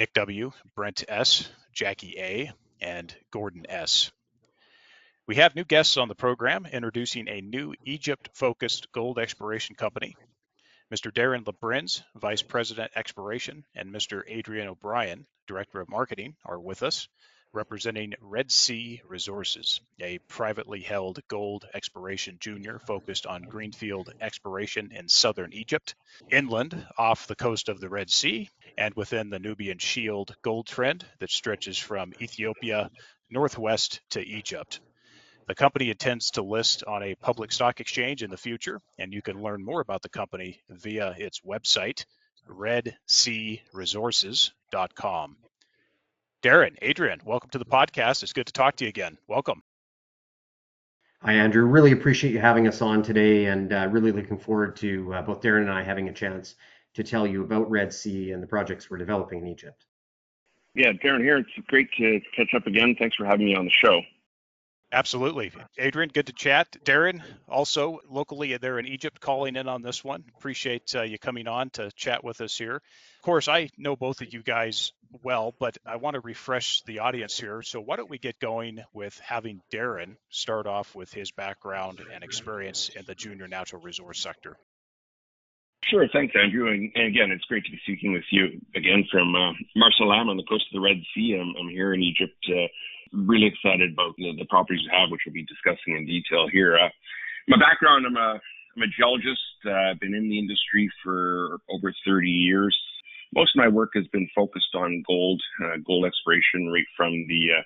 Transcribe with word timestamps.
Nick 0.00 0.14
W., 0.14 0.50
Brent 0.74 1.04
S., 1.08 1.50
Jackie 1.74 2.14
A., 2.16 2.50
and 2.80 3.14
Gordon 3.30 3.66
S. 3.68 4.10
We 5.26 5.34
have 5.34 5.54
new 5.54 5.64
guests 5.66 5.98
on 5.98 6.08
the 6.08 6.14
program 6.14 6.64
introducing 6.64 7.28
a 7.28 7.42
new 7.42 7.74
Egypt 7.84 8.30
focused 8.32 8.90
gold 8.92 9.18
exploration 9.18 9.74
company. 9.74 10.16
Mr. 10.90 11.12
Darin 11.12 11.44
Labrenz, 11.44 12.02
Vice 12.14 12.40
President 12.40 12.90
Exploration, 12.96 13.66
and 13.74 13.92
Mr. 13.92 14.22
Adrian 14.26 14.68
O'Brien, 14.68 15.26
Director 15.46 15.82
of 15.82 15.90
Marketing, 15.90 16.34
are 16.46 16.58
with 16.58 16.82
us 16.82 17.06
representing 17.52 18.14
Red 18.20 18.50
Sea 18.50 19.02
Resources, 19.08 19.80
a 20.00 20.18
privately 20.18 20.80
held 20.80 21.20
gold 21.28 21.66
exploration 21.74 22.36
junior 22.40 22.78
focused 22.78 23.26
on 23.26 23.42
greenfield 23.42 24.12
exploration 24.20 24.92
in 24.92 25.08
southern 25.08 25.52
Egypt, 25.52 25.94
inland 26.30 26.86
off 26.96 27.26
the 27.26 27.34
coast 27.34 27.68
of 27.68 27.80
the 27.80 27.88
Red 27.88 28.10
Sea, 28.10 28.48
and 28.78 28.94
within 28.94 29.30
the 29.30 29.38
Nubian 29.38 29.78
Shield 29.78 30.34
gold 30.42 30.66
trend 30.66 31.04
that 31.18 31.30
stretches 31.30 31.78
from 31.78 32.12
Ethiopia 32.20 32.90
northwest 33.30 34.00
to 34.10 34.20
Egypt. 34.20 34.80
The 35.46 35.54
company 35.54 35.90
intends 35.90 36.32
to 36.32 36.42
list 36.42 36.84
on 36.84 37.02
a 37.02 37.14
public 37.16 37.50
stock 37.50 37.80
exchange 37.80 38.22
in 38.22 38.30
the 38.30 38.36
future, 38.36 38.80
and 38.98 39.12
you 39.12 39.22
can 39.22 39.42
learn 39.42 39.64
more 39.64 39.80
about 39.80 40.02
the 40.02 40.08
company 40.08 40.60
via 40.68 41.14
its 41.18 41.40
website, 41.40 42.04
redsearesources.com. 42.48 45.36
Darin, 46.42 46.74
Adrian, 46.80 47.20
welcome 47.26 47.50
to 47.50 47.58
the 47.58 47.66
podcast. 47.66 48.22
It's 48.22 48.32
good 48.32 48.46
to 48.46 48.52
talk 48.52 48.76
to 48.76 48.84
you 48.84 48.88
again. 48.88 49.18
Welcome. 49.28 49.62
Hi, 51.20 51.34
Andrew. 51.34 51.66
Really 51.66 51.92
appreciate 51.92 52.32
you 52.32 52.38
having 52.38 52.66
us 52.66 52.80
on 52.80 53.02
today 53.02 53.46
and 53.46 53.70
uh, 53.74 53.88
really 53.90 54.10
looking 54.10 54.38
forward 54.38 54.74
to 54.76 55.12
uh, 55.12 55.20
both 55.20 55.42
Darin 55.42 55.64
and 55.64 55.72
I 55.72 55.82
having 55.82 56.08
a 56.08 56.14
chance 56.14 56.54
to 56.94 57.04
tell 57.04 57.26
you 57.26 57.44
about 57.44 57.70
Red 57.70 57.92
Sea 57.92 58.32
and 58.32 58.42
the 58.42 58.46
projects 58.46 58.88
we're 58.88 58.96
developing 58.96 59.40
in 59.40 59.48
Egypt. 59.48 59.84
Yeah, 60.74 60.92
Darin 61.02 61.20
here. 61.20 61.36
It's 61.36 61.50
great 61.66 61.90
to 61.98 62.20
catch 62.34 62.54
up 62.56 62.66
again. 62.66 62.96
Thanks 62.98 63.16
for 63.16 63.26
having 63.26 63.44
me 63.44 63.54
on 63.54 63.66
the 63.66 63.70
show. 63.84 64.00
Absolutely. 64.92 65.52
Adrian, 65.78 66.10
good 66.12 66.26
to 66.26 66.32
chat. 66.32 66.66
Darin, 66.84 67.22
also 67.48 68.00
locally 68.08 68.56
there 68.56 68.78
in 68.78 68.86
Egypt, 68.86 69.20
calling 69.20 69.54
in 69.54 69.68
on 69.68 69.82
this 69.82 70.02
one. 70.02 70.24
Appreciate 70.36 70.94
uh, 70.96 71.02
you 71.02 71.16
coming 71.16 71.46
on 71.46 71.70
to 71.70 71.92
chat 71.92 72.24
with 72.24 72.40
us 72.40 72.58
here. 72.58 72.76
Of 72.76 73.22
course, 73.22 73.46
I 73.46 73.68
know 73.78 73.94
both 73.94 74.20
of 74.20 74.32
you 74.32 74.42
guys 74.42 74.92
well, 75.22 75.54
but 75.60 75.78
I 75.86 75.96
want 75.96 76.14
to 76.14 76.20
refresh 76.20 76.82
the 76.86 77.00
audience 77.00 77.38
here. 77.38 77.62
So, 77.62 77.80
why 77.80 77.96
don't 77.96 78.10
we 78.10 78.18
get 78.18 78.40
going 78.40 78.82
with 78.92 79.16
having 79.24 79.60
Darin 79.70 80.16
start 80.28 80.66
off 80.66 80.94
with 80.96 81.12
his 81.12 81.30
background 81.30 82.00
and 82.12 82.24
experience 82.24 82.88
in 82.88 83.04
the 83.04 83.14
junior 83.14 83.46
natural 83.46 83.82
resource 83.82 84.20
sector? 84.20 84.56
Sure. 85.84 86.06
Thanks, 86.12 86.34
Andrew. 86.40 86.68
And, 86.68 86.90
and 86.94 87.06
again, 87.06 87.30
it's 87.30 87.44
great 87.44 87.64
to 87.64 87.70
be 87.70 87.80
speaking 87.84 88.12
with 88.12 88.24
you 88.30 88.60
again 88.74 89.06
from 89.10 89.34
uh, 89.34 89.52
Marsa 89.76 90.02
Alam 90.02 90.28
on 90.28 90.36
the 90.36 90.44
coast 90.44 90.64
of 90.70 90.74
the 90.74 90.80
Red 90.80 90.96
Sea. 91.14 91.38
I'm, 91.40 91.54
I'm 91.58 91.68
here 91.68 91.94
in 91.94 92.02
Egypt. 92.02 92.36
Uh, 92.48 92.66
really 93.12 93.46
excited 93.46 93.92
about 93.92 94.14
the, 94.16 94.32
the, 94.38 94.46
properties 94.46 94.80
we 94.84 94.90
have, 94.96 95.10
which 95.10 95.22
we'll 95.26 95.34
be 95.34 95.44
discussing 95.44 95.96
in 95.96 96.06
detail 96.06 96.48
here. 96.50 96.78
Uh, 96.78 96.88
my 97.48 97.58
background, 97.58 98.06
I'm 98.06 98.16
a, 98.16 98.40
I'm 98.76 98.82
a 98.82 98.90
geologist. 98.96 99.40
Uh, 99.66 99.90
I've 99.90 100.00
been 100.00 100.14
in 100.14 100.28
the 100.28 100.38
industry 100.38 100.90
for 101.02 101.58
over 101.70 101.92
30 102.06 102.28
years. 102.28 102.76
Most 103.34 103.54
of 103.54 103.60
my 103.60 103.68
work 103.68 103.90
has 103.94 104.06
been 104.08 104.28
focused 104.34 104.74
on 104.74 105.02
gold, 105.06 105.40
uh, 105.64 105.78
gold 105.86 106.06
exploration, 106.06 106.70
right 106.72 106.86
from 106.96 107.12
the, 107.28 107.42
uh, 107.58 107.62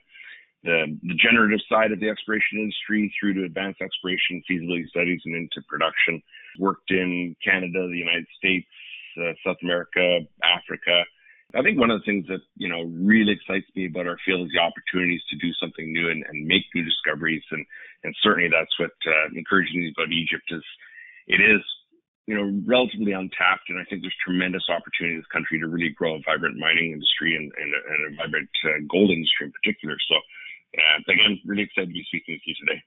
the, 0.64 0.98
the 1.02 1.14
generative 1.20 1.60
side 1.68 1.92
of 1.92 2.00
the 2.00 2.08
exploration 2.08 2.58
industry 2.58 3.12
through 3.20 3.34
to 3.34 3.44
advanced 3.44 3.80
exploration, 3.80 4.42
feasibility 4.48 4.86
studies, 4.88 5.20
and 5.24 5.36
into 5.36 5.60
production. 5.68 6.22
Worked 6.58 6.90
in 6.90 7.36
Canada, 7.44 7.86
the 7.88 7.96
United 7.96 8.26
States, 8.36 8.66
uh, 9.20 9.32
South 9.44 9.56
America, 9.62 10.20
Africa, 10.42 11.04
I 11.54 11.62
think 11.62 11.78
one 11.78 11.90
of 11.90 12.00
the 12.00 12.04
things 12.04 12.26
that, 12.26 12.42
you 12.56 12.68
know, 12.68 12.82
really 12.82 13.32
excites 13.32 13.66
me 13.76 13.86
about 13.86 14.06
our 14.06 14.18
field 14.26 14.46
is 14.46 14.52
the 14.52 14.58
opportunities 14.58 15.22
to 15.30 15.36
do 15.38 15.54
something 15.54 15.92
new 15.92 16.10
and, 16.10 16.24
and 16.26 16.46
make 16.46 16.66
new 16.74 16.82
discoveries. 16.82 17.42
And, 17.50 17.64
and 18.02 18.14
certainly 18.22 18.50
that's 18.50 18.74
what 18.78 18.90
uh, 19.06 19.30
encourages 19.36 19.74
me 19.74 19.92
about 19.94 20.10
Egypt 20.10 20.44
is 20.50 20.64
it 21.26 21.40
is, 21.40 21.62
you 22.26 22.34
know, 22.34 22.50
relatively 22.66 23.12
untapped. 23.12 23.70
And 23.70 23.78
I 23.78 23.84
think 23.86 24.02
there's 24.02 24.16
tremendous 24.24 24.66
opportunity 24.68 25.14
in 25.14 25.20
this 25.22 25.30
country 25.30 25.60
to 25.60 25.68
really 25.68 25.94
grow 25.94 26.16
a 26.16 26.24
vibrant 26.26 26.58
mining 26.58 26.90
industry 26.90 27.36
and, 27.38 27.52
and, 27.54 27.70
and 27.70 28.00
a 28.12 28.16
vibrant 28.18 28.50
uh, 28.66 28.82
gold 28.90 29.10
industry 29.10 29.46
in 29.46 29.52
particular. 29.52 29.96
So, 30.10 30.16
uh, 30.18 31.06
again, 31.06 31.38
really 31.46 31.62
excited 31.62 31.86
to 31.86 31.92
be 31.94 32.04
speaking 32.10 32.34
with 32.34 32.46
you 32.46 32.54
today. 32.66 32.82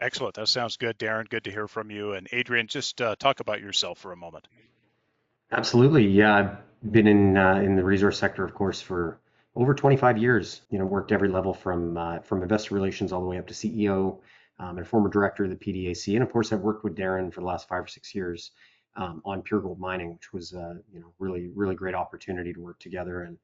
Excellent. 0.00 0.34
That 0.34 0.48
sounds 0.48 0.76
good, 0.76 0.98
Darin. 0.98 1.26
Good 1.30 1.44
to 1.44 1.50
hear 1.50 1.68
from 1.68 1.90
you. 1.90 2.12
And 2.12 2.28
Adrian, 2.30 2.66
just 2.66 3.00
uh, 3.00 3.16
talk 3.16 3.40
about 3.40 3.60
yourself 3.60 3.98
for 3.98 4.12
a 4.12 4.16
moment. 4.16 4.48
Absolutely. 5.54 6.06
Yeah 6.06 6.34
I've 6.36 6.92
been 6.92 7.06
in 7.06 7.36
uh, 7.36 7.56
in 7.56 7.76
the 7.76 7.84
resource 7.84 8.18
sector, 8.18 8.44
of 8.44 8.54
course, 8.54 8.80
for 8.80 9.20
over 9.54 9.72
25 9.72 10.18
years. 10.18 10.62
You 10.70 10.78
know, 10.78 10.84
worked 10.84 11.12
every 11.12 11.28
level 11.28 11.54
from 11.54 11.96
uh, 11.96 12.18
from 12.20 12.42
investor 12.42 12.74
relations 12.74 13.12
all 13.12 13.20
the 13.20 13.26
way 13.28 13.38
up 13.38 13.46
to 13.46 13.54
CEO, 13.54 14.18
um, 14.58 14.78
and 14.78 14.86
former 14.86 15.08
director 15.08 15.44
of 15.44 15.50
the 15.50 15.56
PDAC. 15.56 16.14
And 16.14 16.22
of 16.22 16.32
course, 16.32 16.52
I've 16.52 16.60
worked 16.60 16.82
with 16.82 16.96
Darin 16.96 17.30
for 17.30 17.40
the 17.40 17.46
last 17.46 17.68
five 17.68 17.84
or 17.84 17.86
six 17.86 18.14
years 18.14 18.50
um, 18.96 19.22
on 19.24 19.42
pure 19.42 19.60
gold 19.60 19.78
mining, 19.78 20.12
which 20.12 20.32
was 20.32 20.54
uh, 20.54 20.74
you 20.92 21.00
know 21.00 21.12
really 21.18 21.48
really 21.54 21.76
great 21.76 21.94
opportunity 21.94 22.52
to 22.52 22.60
work 22.60 22.78
together 22.80 23.22
and. 23.22 23.38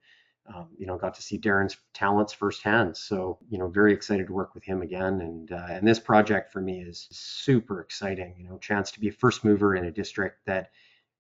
Um, 0.53 0.69
you 0.79 0.87
know, 0.87 0.97
got 0.97 1.15
to 1.15 1.23
see 1.23 1.37
Darin's 1.37 1.77
talents 1.95 2.33
firsthand. 2.33 2.97
So, 2.97 3.39
you 3.51 3.59
know, 3.59 3.69
very 3.69 3.93
excited 3.93 4.27
to 4.27 4.33
work 4.33 4.53
with 4.55 4.65
him 4.65 4.83
again. 4.83 5.21
And 5.21 5.53
uh, 5.53 5.67
and 5.69 5.87
this 5.87 6.01
project 6.01 6.51
for 6.51 6.61
me 6.61 6.81
is 6.81 7.07
super 7.13 7.81
exciting. 7.81 8.35
You 8.37 8.49
know, 8.49 8.59
chance 8.59 8.91
to 8.93 9.01
be 9.01 9.09
a 9.09 9.13
first 9.13 9.45
mover 9.45 9.77
in 9.77 9.85
a 9.85 9.93
district 9.93 10.39
that 10.47 10.71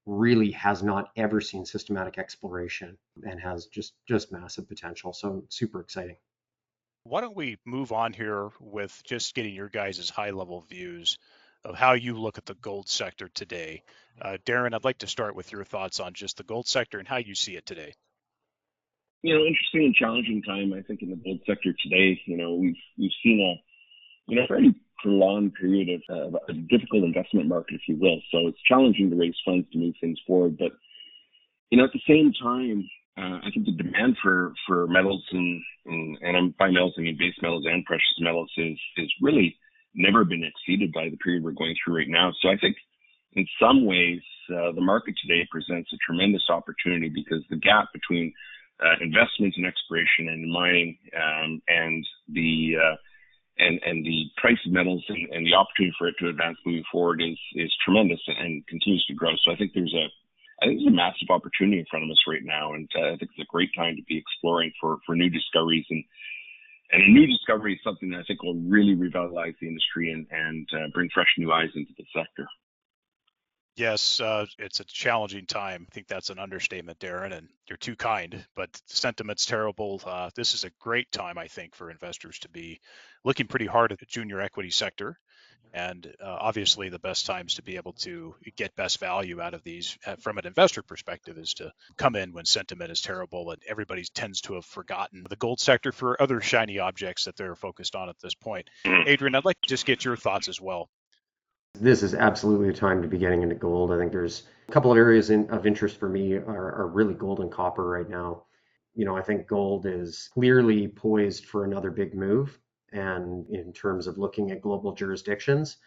really 0.06 0.50
has 0.52 0.82
not 0.82 1.10
ever 1.16 1.40
seen 1.40 1.64
systematic 1.64 2.18
exploration 2.18 2.96
and 3.22 3.40
has 3.40 3.66
just 3.66 3.94
just 4.08 4.32
massive 4.32 4.68
potential. 4.68 5.12
So 5.12 5.44
super 5.48 5.80
exciting. 5.80 6.16
Why 7.04 7.20
don't 7.20 7.36
we 7.36 7.58
move 7.64 7.92
on 7.92 8.12
here 8.12 8.50
with 8.60 9.00
just 9.04 9.34
getting 9.34 9.54
your 9.54 9.68
guys' 9.68 10.10
high 10.10 10.30
level 10.30 10.60
views 10.62 11.18
of 11.64 11.74
how 11.74 11.92
you 11.92 12.18
look 12.18 12.38
at 12.38 12.46
the 12.46 12.54
gold 12.54 12.88
sector 12.88 13.28
today. 13.28 13.82
Uh, 14.20 14.38
Darin, 14.44 14.74
I'd 14.74 14.84
like 14.84 14.98
to 14.98 15.06
start 15.06 15.34
with 15.34 15.52
your 15.52 15.64
thoughts 15.64 16.00
on 16.00 16.14
just 16.14 16.36
the 16.36 16.42
gold 16.42 16.66
sector 16.66 16.98
and 16.98 17.06
how 17.06 17.18
you 17.18 17.34
see 17.34 17.56
it 17.56 17.66
today. 17.66 17.94
You 19.22 19.34
know, 19.34 19.44
interesting 19.44 19.84
and 19.84 19.94
challenging 19.94 20.42
time, 20.42 20.72
I 20.72 20.80
think, 20.80 21.02
in 21.02 21.10
the 21.10 21.16
gold 21.16 21.40
sector 21.46 21.74
today. 21.82 22.20
You 22.24 22.38
know, 22.38 22.54
we've 22.54 22.76
we've 22.98 23.10
seen 23.22 23.40
a 23.40 23.60
you 24.30 24.36
know 24.36 24.46
fairly 24.48 24.74
prolonged 25.02 25.54
period 25.54 26.02
of 26.08 26.34
uh, 26.34 26.38
a 26.48 26.52
difficult 26.52 27.04
investment 27.04 27.48
market, 27.48 27.74
if 27.74 27.82
you 27.88 27.96
will. 27.96 28.20
So 28.30 28.48
it's 28.48 28.62
challenging 28.68 29.10
to 29.10 29.16
raise 29.16 29.34
funds 29.44 29.66
to 29.72 29.78
move 29.78 29.94
things 30.00 30.18
forward. 30.26 30.58
But 30.58 30.72
you 31.70 31.78
know, 31.78 31.84
at 31.84 31.92
the 31.92 32.00
same 32.06 32.32
time, 32.42 32.88
uh, 33.18 33.38
I 33.44 33.50
think 33.52 33.66
the 33.66 33.72
demand 33.72 34.16
for 34.22 34.52
for 34.66 34.86
metals 34.86 35.24
and 35.32 35.62
and, 35.86 36.18
and 36.22 36.56
by 36.56 36.70
metals 36.70 36.94
I 36.98 37.02
mean 37.02 37.16
base 37.18 37.34
metals 37.42 37.64
and 37.66 37.84
precious 37.84 38.16
metals 38.20 38.50
is 38.56 38.78
is 38.96 39.12
really 39.20 39.56
never 39.94 40.24
been 40.24 40.44
exceeded 40.44 40.92
by 40.92 41.08
the 41.08 41.16
period 41.16 41.42
we're 41.42 41.52
going 41.52 41.74
through 41.82 41.96
right 41.96 42.08
now. 42.08 42.32
So 42.40 42.48
I 42.48 42.56
think 42.56 42.76
in 43.32 43.46
some 43.60 43.84
ways 43.84 44.20
uh, 44.50 44.72
the 44.72 44.80
market 44.80 45.14
today 45.20 45.46
presents 45.50 45.90
a 45.92 45.96
tremendous 46.06 46.44
opportunity 46.48 47.08
because 47.08 47.42
the 47.50 47.56
gap 47.56 47.88
between 47.92 48.32
uh, 48.82 48.94
investments 49.00 49.56
in 49.58 49.64
exploration 49.64 50.28
and 50.28 50.50
mining 50.50 50.96
um, 51.14 51.60
and 51.68 52.06
the 52.28 52.74
uh, 52.82 52.96
and 53.60 53.80
and 53.84 54.04
the 54.04 54.24
price 54.36 54.58
of 54.66 54.72
metals 54.72 55.04
and, 55.08 55.28
and 55.30 55.46
the 55.46 55.54
opportunity 55.54 55.94
for 55.98 56.08
it 56.08 56.14
to 56.18 56.28
advance 56.28 56.58
moving 56.64 56.84
forward 56.90 57.22
is 57.22 57.38
is 57.54 57.72
tremendous 57.84 58.20
and 58.26 58.66
continues 58.66 59.04
to 59.06 59.14
grow. 59.14 59.32
So 59.44 59.52
I 59.52 59.56
think 59.56 59.72
there's 59.74 59.94
a 59.94 60.08
I 60.62 60.66
think 60.66 60.80
there's 60.80 60.92
a 60.92 60.96
massive 60.96 61.30
opportunity 61.30 61.78
in 61.78 61.86
front 61.90 62.04
of 62.04 62.10
us 62.10 62.22
right 62.28 62.44
now, 62.44 62.74
and 62.74 62.88
uh, 62.96 63.14
I 63.14 63.16
think 63.16 63.30
it's 63.32 63.48
a 63.48 63.52
great 63.52 63.70
time 63.76 63.96
to 63.96 64.02
be 64.08 64.18
exploring 64.18 64.72
for 64.80 64.98
for 65.06 65.14
new 65.14 65.30
discoveries 65.30 65.86
and 65.90 66.04
and 66.92 67.02
a 67.02 67.08
new 67.08 67.26
discovery 67.26 67.74
is 67.74 67.80
something 67.84 68.10
that 68.10 68.18
I 68.18 68.24
think 68.24 68.42
will 68.42 68.60
really 68.66 68.94
revitalize 68.94 69.54
the 69.60 69.68
industry 69.68 70.12
and 70.12 70.26
and 70.30 70.68
uh, 70.72 70.88
bring 70.92 71.08
fresh 71.12 71.32
new 71.38 71.52
eyes 71.52 71.70
into 71.74 71.92
the 71.96 72.04
sector. 72.14 72.46
Yes, 73.76 74.20
uh, 74.20 74.46
it's 74.58 74.80
a 74.80 74.84
challenging 74.84 75.46
time. 75.46 75.86
I 75.90 75.94
think 75.94 76.06
that's 76.06 76.30
an 76.30 76.38
understatement, 76.38 76.98
Darin, 76.98 77.32
and 77.32 77.48
you're 77.68 77.78
too 77.78 77.96
kind, 77.96 78.44
but 78.54 78.68
sentiment's 78.86 79.46
terrible. 79.46 80.02
Uh, 80.04 80.30
this 80.34 80.54
is 80.54 80.64
a 80.64 80.70
great 80.80 81.10
time, 81.12 81.38
I 81.38 81.46
think, 81.46 81.74
for 81.74 81.90
investors 81.90 82.38
to 82.40 82.48
be 82.48 82.80
looking 83.24 83.46
pretty 83.46 83.66
hard 83.66 83.92
at 83.92 83.98
the 83.98 84.06
junior 84.06 84.40
equity 84.40 84.70
sector. 84.70 85.18
And 85.72 86.12
uh, 86.20 86.36
obviously, 86.40 86.88
the 86.88 86.98
best 86.98 87.26
times 87.26 87.54
to 87.54 87.62
be 87.62 87.76
able 87.76 87.92
to 87.92 88.34
get 88.56 88.74
best 88.74 88.98
value 88.98 89.40
out 89.40 89.54
of 89.54 89.62
these 89.62 89.96
uh, 90.04 90.16
from 90.16 90.38
an 90.38 90.46
investor 90.46 90.82
perspective 90.82 91.38
is 91.38 91.54
to 91.54 91.72
come 91.96 92.16
in 92.16 92.32
when 92.32 92.44
sentiment 92.44 92.90
is 92.90 93.00
terrible 93.00 93.50
and 93.52 93.62
everybody 93.68 94.04
tends 94.12 94.40
to 94.42 94.54
have 94.54 94.64
forgotten 94.64 95.24
the 95.28 95.36
gold 95.36 95.60
sector 95.60 95.92
for 95.92 96.20
other 96.20 96.40
shiny 96.40 96.80
objects 96.80 97.26
that 97.26 97.36
they're 97.36 97.54
focused 97.54 97.94
on 97.94 98.08
at 98.08 98.18
this 98.20 98.34
point. 98.34 98.68
Mm. 98.84 99.06
Adrian, 99.06 99.34
I'd 99.36 99.44
like 99.44 99.60
to 99.60 99.68
just 99.68 99.86
get 99.86 100.04
your 100.04 100.16
thoughts 100.16 100.48
as 100.48 100.60
well. 100.60 100.90
This 101.74 102.02
is 102.02 102.14
absolutely 102.14 102.68
a 102.68 102.72
time 102.72 103.00
to 103.02 103.08
be 103.08 103.18
getting 103.18 103.42
into 103.42 103.54
gold. 103.54 103.92
I 103.92 103.98
think 103.98 104.12
there's 104.12 104.46
a 104.68 104.72
couple 104.72 104.92
of 104.92 104.98
areas 104.98 105.30
in, 105.30 105.48
of 105.50 105.66
interest 105.66 105.98
for 105.98 106.08
me 106.08 106.34
are, 106.34 106.74
are 106.74 106.88
really 106.88 107.14
gold 107.14 107.40
and 107.40 107.50
copper 107.50 107.88
right 107.88 108.08
now. 108.08 108.44
You 108.94 109.04
know, 109.04 109.16
I 109.16 109.22
think 109.22 109.46
gold 109.46 109.86
is 109.86 110.28
clearly 110.34 110.88
poised 110.88 111.46
for 111.46 111.64
another 111.64 111.90
big 111.90 112.14
move 112.14 112.58
and 112.92 113.48
in 113.50 113.72
terms 113.72 114.06
of 114.06 114.18
looking 114.18 114.50
at 114.50 114.62
global 114.62 114.92
jurisdictions, 114.92 115.78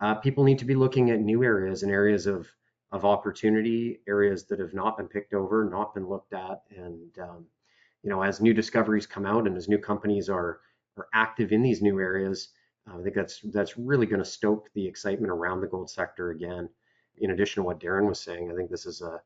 uh, 0.00 0.14
people 0.16 0.44
need 0.44 0.58
to 0.58 0.64
be 0.64 0.74
looking 0.74 1.10
at 1.10 1.20
new 1.20 1.42
areas 1.42 1.82
and 1.82 1.92
areas 1.92 2.26
of 2.26 2.48
of 2.90 3.04
opportunity, 3.04 4.00
areas 4.08 4.46
that 4.46 4.58
have 4.58 4.72
not 4.72 4.96
been 4.96 5.08
picked 5.08 5.34
over, 5.34 5.68
not 5.68 5.92
been 5.92 6.08
looked 6.08 6.32
at, 6.32 6.62
and 6.74 7.18
um, 7.18 7.46
you 8.02 8.08
know, 8.08 8.22
as 8.22 8.40
new 8.40 8.54
discoveries 8.54 9.06
come 9.06 9.26
out 9.26 9.46
and 9.46 9.56
as 9.56 9.68
new 9.68 9.78
companies 9.78 10.28
are 10.28 10.60
are 10.96 11.08
active 11.12 11.52
in 11.52 11.62
these 11.62 11.82
new 11.82 12.00
areas, 12.00 12.48
Um, 12.90 13.00
I 13.00 13.02
think 13.02 13.14
that's 13.14 13.40
that's 13.44 13.76
really 13.76 14.06
going 14.06 14.22
to 14.22 14.28
stoke 14.28 14.70
the 14.74 14.86
excitement 14.86 15.30
around 15.30 15.60
the 15.60 15.66
gold 15.66 15.90
sector 15.90 16.30
again. 16.30 16.68
In 17.18 17.30
addition 17.30 17.62
to 17.62 17.66
what 17.66 17.80
Darin 17.80 18.06
was 18.06 18.20
saying, 18.20 18.50
I 18.50 18.54
think 18.54 18.70
this 18.70 18.86
is 18.86 19.02
a 19.02 19.20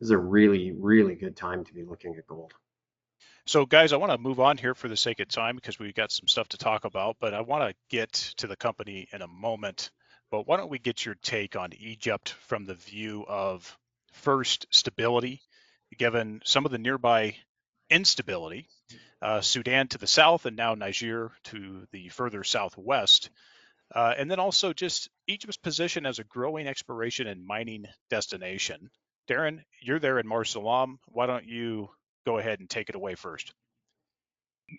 this 0.00 0.06
is 0.06 0.10
a 0.10 0.18
really 0.18 0.72
really 0.72 1.14
good 1.14 1.36
time 1.36 1.64
to 1.64 1.74
be 1.74 1.84
looking 1.84 2.14
at 2.16 2.26
gold. 2.26 2.52
So, 3.46 3.64
guys, 3.64 3.92
I 3.92 3.96
want 3.96 4.10
to 4.10 4.18
move 4.18 4.40
on 4.40 4.58
here 4.58 4.74
for 4.74 4.88
the 4.88 4.96
sake 4.96 5.20
of 5.20 5.28
time 5.28 5.54
because 5.54 5.78
we've 5.78 5.94
got 5.94 6.10
some 6.10 6.26
stuff 6.26 6.48
to 6.48 6.58
talk 6.58 6.84
about, 6.84 7.16
but 7.20 7.32
I 7.32 7.42
want 7.42 7.70
to 7.70 7.76
get 7.96 8.12
to 8.38 8.48
the 8.48 8.56
company 8.56 9.06
in 9.12 9.22
a 9.22 9.28
moment. 9.28 9.90
But 10.32 10.48
why 10.48 10.56
don't 10.56 10.70
we 10.70 10.80
get 10.80 11.06
your 11.06 11.14
take 11.14 11.54
on 11.54 11.72
Egypt 11.78 12.30
from 12.30 12.64
the 12.64 12.74
view 12.74 13.24
of 13.28 13.78
first 14.12 14.66
stability, 14.70 15.42
given 15.96 16.40
some 16.44 16.64
of 16.64 16.72
the 16.72 16.78
nearby 16.78 17.36
instability, 17.88 18.68
uh, 19.22 19.40
Sudan 19.40 19.88
to 19.88 19.98
the 19.98 20.06
south, 20.06 20.46
and 20.46 20.56
now 20.56 20.74
Niger 20.74 21.32
to 21.44 21.86
the 21.92 22.08
further 22.08 22.44
southwest. 22.44 23.30
Uh, 23.94 24.14
and 24.16 24.30
then 24.30 24.40
also 24.40 24.72
just 24.72 25.08
Egypt's 25.28 25.56
position 25.56 26.06
as 26.06 26.18
a 26.18 26.24
growing 26.24 26.66
exploration 26.66 27.26
and 27.26 27.46
mining 27.46 27.86
destination. 28.10 28.90
Darin, 29.28 29.64
you're 29.80 30.00
there 30.00 30.18
in 30.18 30.26
Marsa 30.26 30.58
Alam. 30.58 30.98
Why 31.06 31.26
don't 31.26 31.46
you 31.46 31.88
go 32.26 32.38
ahead 32.38 32.60
and 32.60 32.68
take 32.68 32.88
it 32.88 32.94
away 32.94 33.14
first. 33.14 33.54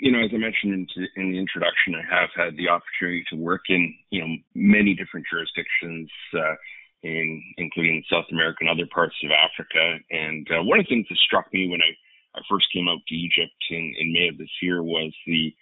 You 0.01 0.11
know, 0.11 0.19
as 0.19 0.31
I 0.33 0.37
mentioned 0.37 0.91
in 1.15 1.31
the 1.31 1.39
introduction, 1.39 1.95
I 1.95 2.03
have 2.13 2.29
had 2.35 2.57
the 2.57 2.67
opportunity 2.67 3.23
to 3.29 3.37
work 3.37 3.61
in, 3.69 3.95
you 4.09 4.19
know, 4.19 4.35
many 4.53 4.93
different 4.93 5.25
jurisdictions, 5.31 6.11
uh, 6.35 6.55
in, 7.03 7.41
including 7.57 8.03
South 8.11 8.25
America 8.29 8.57
and 8.61 8.69
other 8.69 8.87
parts 8.93 9.15
of 9.23 9.31
Africa. 9.31 9.97
And 10.11 10.45
uh, 10.51 10.63
one 10.63 10.79
of 10.79 10.85
the 10.85 10.89
things 10.89 11.07
that 11.09 11.17
struck 11.19 11.47
me 11.53 11.69
when 11.69 11.79
I, 11.79 11.95
I 12.37 12.41
first 12.49 12.67
came 12.73 12.87
out 12.87 12.99
to 13.07 13.15
Egypt 13.15 13.57
in, 13.69 13.93
in 13.99 14.13
May 14.13 14.29
of 14.29 14.37
this 14.37 14.53
year 14.61 14.83
was 14.83 15.13
the 15.25 15.53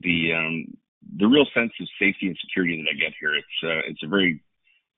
the 0.00 0.32
um, 0.34 0.66
the 1.16 1.26
real 1.26 1.46
sense 1.54 1.72
of 1.80 1.88
safety 1.98 2.26
and 2.26 2.36
security 2.40 2.76
that 2.82 2.90
I 2.90 2.98
get 2.98 3.14
here. 3.20 3.34
It's 3.34 3.58
uh, 3.64 3.82
it's 3.88 4.02
a 4.02 4.08
very 4.08 4.42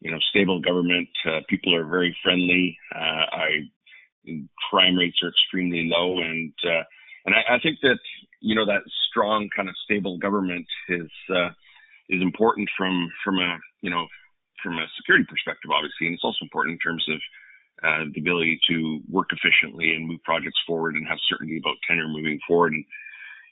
you 0.00 0.10
know 0.10 0.18
stable 0.30 0.60
government. 0.60 1.08
Uh, 1.26 1.40
people 1.48 1.74
are 1.74 1.84
very 1.84 2.16
friendly. 2.22 2.76
Uh, 2.94 3.24
I 3.32 3.48
crime 4.70 4.96
rates 4.96 5.18
are 5.22 5.28
extremely 5.28 5.88
low, 5.88 6.18
and 6.18 6.52
uh, 6.64 6.84
and 7.26 7.34
I, 7.34 7.56
I 7.56 7.58
think 7.62 7.78
that 7.82 7.98
you 8.40 8.54
know 8.54 8.66
that 8.66 8.82
strong 9.10 9.48
kind 9.54 9.68
of 9.68 9.74
stable 9.84 10.18
government 10.18 10.66
is 10.88 11.10
uh, 11.30 11.50
is 12.08 12.22
important 12.22 12.68
from 12.76 13.08
from 13.24 13.38
a 13.38 13.58
you 13.82 13.90
know 13.90 14.06
from 14.62 14.76
a 14.76 14.86
security 14.96 15.24
perspective, 15.28 15.70
obviously, 15.70 16.06
and 16.06 16.14
it's 16.14 16.24
also 16.24 16.42
important 16.42 16.74
in 16.74 16.78
terms 16.78 17.04
of 17.08 17.18
uh, 17.82 18.04
the 18.12 18.20
ability 18.20 18.60
to 18.68 19.00
work 19.08 19.28
efficiently 19.32 19.94
and 19.94 20.06
move 20.06 20.22
projects 20.24 20.60
forward 20.66 20.94
and 20.94 21.06
have 21.06 21.18
certainty 21.28 21.58
about 21.58 21.76
tenure 21.86 22.08
moving 22.08 22.38
forward. 22.46 22.72
And 22.72 22.84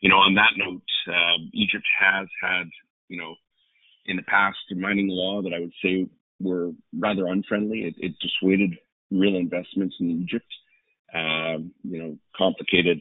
you 0.00 0.08
know, 0.08 0.16
on 0.16 0.34
that 0.34 0.52
note, 0.56 0.82
uh, 1.08 1.38
Egypt 1.52 1.86
has 1.98 2.28
had 2.40 2.68
you 3.08 3.18
know 3.18 3.34
in 4.06 4.16
the 4.16 4.22
past 4.22 4.58
a 4.70 4.74
mining 4.74 5.08
law 5.08 5.42
that 5.42 5.52
I 5.54 5.60
would 5.60 5.74
say 5.82 6.06
were 6.40 6.70
rather 6.96 7.26
unfriendly. 7.26 7.80
It, 7.80 7.94
it 7.98 8.14
dissuaded 8.20 8.78
real 9.10 9.36
investments 9.36 9.96
in 10.00 10.22
Egypt 10.22 10.46
um, 11.14 11.72
you 11.82 11.98
know, 11.98 12.18
complicated 12.36 13.00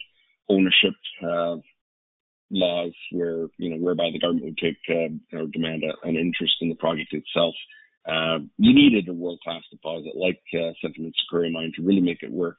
ownership 0.49 0.93
uh, 1.23 1.57
laws 2.49 2.93
where, 3.11 3.47
you 3.57 3.69
know, 3.69 3.77
whereby 3.77 4.09
the 4.11 4.19
government 4.19 4.45
would 4.45 4.57
take 4.57 4.77
uh, 4.89 5.37
or 5.37 5.47
demand 5.47 5.83
a, 5.83 6.07
an 6.07 6.15
interest 6.15 6.55
in 6.61 6.69
the 6.69 6.75
project 6.75 7.13
itself. 7.13 7.53
Uh, 8.07 8.39
you 8.57 8.73
needed 8.73 9.07
a 9.09 9.13
world-class 9.13 9.63
deposit 9.69 10.15
like 10.15 10.39
uh, 10.53 10.71
Centamin 10.83 11.11
Sukari 11.11 11.51
mine 11.51 11.73
to 11.75 11.83
really 11.83 12.01
make 12.01 12.23
it 12.23 12.31
work. 12.31 12.55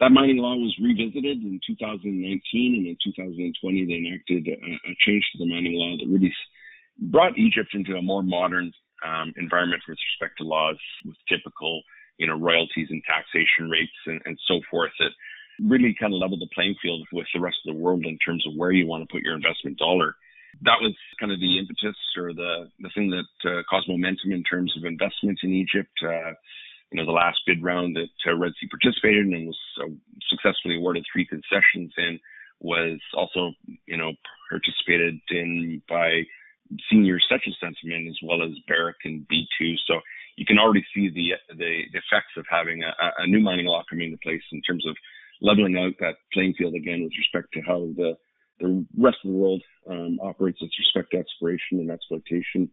That 0.00 0.12
mining 0.12 0.38
law 0.38 0.54
was 0.56 0.76
revisited 0.80 1.42
in 1.42 1.60
2019, 1.66 2.74
and 2.74 2.86
in 2.86 2.96
2020 3.04 3.86
they 3.86 3.94
enacted 3.94 4.48
a, 4.48 4.90
a 4.90 4.96
change 5.00 5.24
to 5.32 5.38
the 5.38 5.46
mining 5.46 5.74
law 5.74 5.96
that 5.96 6.10
really 6.10 6.32
brought 7.10 7.38
Egypt 7.38 7.70
into 7.74 7.96
a 7.96 8.02
more 8.02 8.22
modern 8.22 8.72
um, 9.06 9.32
environment 9.36 9.82
with 9.88 9.98
respect 10.12 10.38
to 10.38 10.44
laws, 10.44 10.76
with 11.04 11.16
typical 11.28 11.82
you 12.20 12.26
know, 12.26 12.36
royalties 12.36 12.88
and 12.90 13.02
taxation 13.08 13.70
rates 13.70 13.96
and, 14.06 14.20
and 14.26 14.38
so 14.46 14.60
forth 14.70 14.92
that 15.00 15.08
really 15.58 15.96
kind 15.98 16.12
of 16.12 16.20
level 16.20 16.38
the 16.38 16.48
playing 16.54 16.76
field 16.82 17.00
with 17.12 17.26
the 17.34 17.40
rest 17.40 17.56
of 17.64 17.74
the 17.74 17.80
world 17.80 18.04
in 18.04 18.18
terms 18.18 18.46
of 18.46 18.52
where 18.56 18.70
you 18.70 18.86
want 18.86 19.02
to 19.02 19.12
put 19.12 19.22
your 19.22 19.34
investment 19.34 19.78
dollar. 19.78 20.14
That 20.62 20.80
was 20.80 20.94
kind 21.18 21.32
of 21.32 21.40
the 21.40 21.58
impetus 21.58 21.96
or 22.16 22.32
the, 22.34 22.68
the 22.80 22.90
thing 22.94 23.10
that 23.10 23.50
uh, 23.50 23.62
caused 23.68 23.88
momentum 23.88 24.32
in 24.32 24.44
terms 24.44 24.74
of 24.76 24.84
investment 24.84 25.38
in 25.42 25.52
Egypt. 25.52 25.92
Uh, 26.02 26.36
you 26.92 26.98
know, 26.98 27.06
the 27.06 27.12
last 27.12 27.38
bid 27.46 27.62
round 27.62 27.96
that 27.96 28.10
uh, 28.26 28.36
Red 28.36 28.52
Sea 28.60 28.68
participated 28.68 29.26
in 29.26 29.34
and 29.34 29.46
was 29.46 29.58
uh, 29.80 29.88
successfully 30.28 30.76
awarded 30.76 31.04
three 31.10 31.24
concessions 31.24 31.92
in 31.96 32.18
was 32.60 33.00
also, 33.14 33.52
you 33.86 33.96
know, 33.96 34.12
participated 34.50 35.18
in 35.30 35.80
by 35.88 36.22
seniors 36.90 37.24
such 37.30 37.42
as 37.48 37.54
Centamin 37.62 38.08
as 38.08 38.18
well 38.22 38.42
as 38.42 38.50
Barrick 38.68 38.98
and 39.04 39.26
B2. 39.32 39.74
So 39.86 40.00
you 40.36 40.44
can 40.44 40.58
already 40.58 40.84
see 40.94 41.08
the 41.08 41.32
the 41.56 41.82
effects 41.92 42.36
of 42.36 42.44
having 42.50 42.82
a, 42.82 42.92
a 43.18 43.26
new 43.26 43.40
mining 43.40 43.66
law 43.66 43.82
coming 43.88 44.06
into 44.06 44.18
place 44.22 44.42
in 44.52 44.60
terms 44.62 44.86
of 44.86 44.96
leveling 45.40 45.76
out 45.76 45.94
that 46.00 46.16
playing 46.32 46.54
field 46.54 46.74
again 46.74 47.02
with 47.02 47.12
respect 47.16 47.52
to 47.54 47.60
how 47.60 47.88
the 47.96 48.14
the 48.60 48.86
rest 48.96 49.18
of 49.24 49.30
the 49.30 49.36
world 49.36 49.62
um, 49.88 50.18
operates 50.22 50.60
with 50.60 50.70
respect 50.78 51.12
to 51.12 51.18
exploration 51.18 51.80
and 51.80 51.90
exploitation 51.90 52.70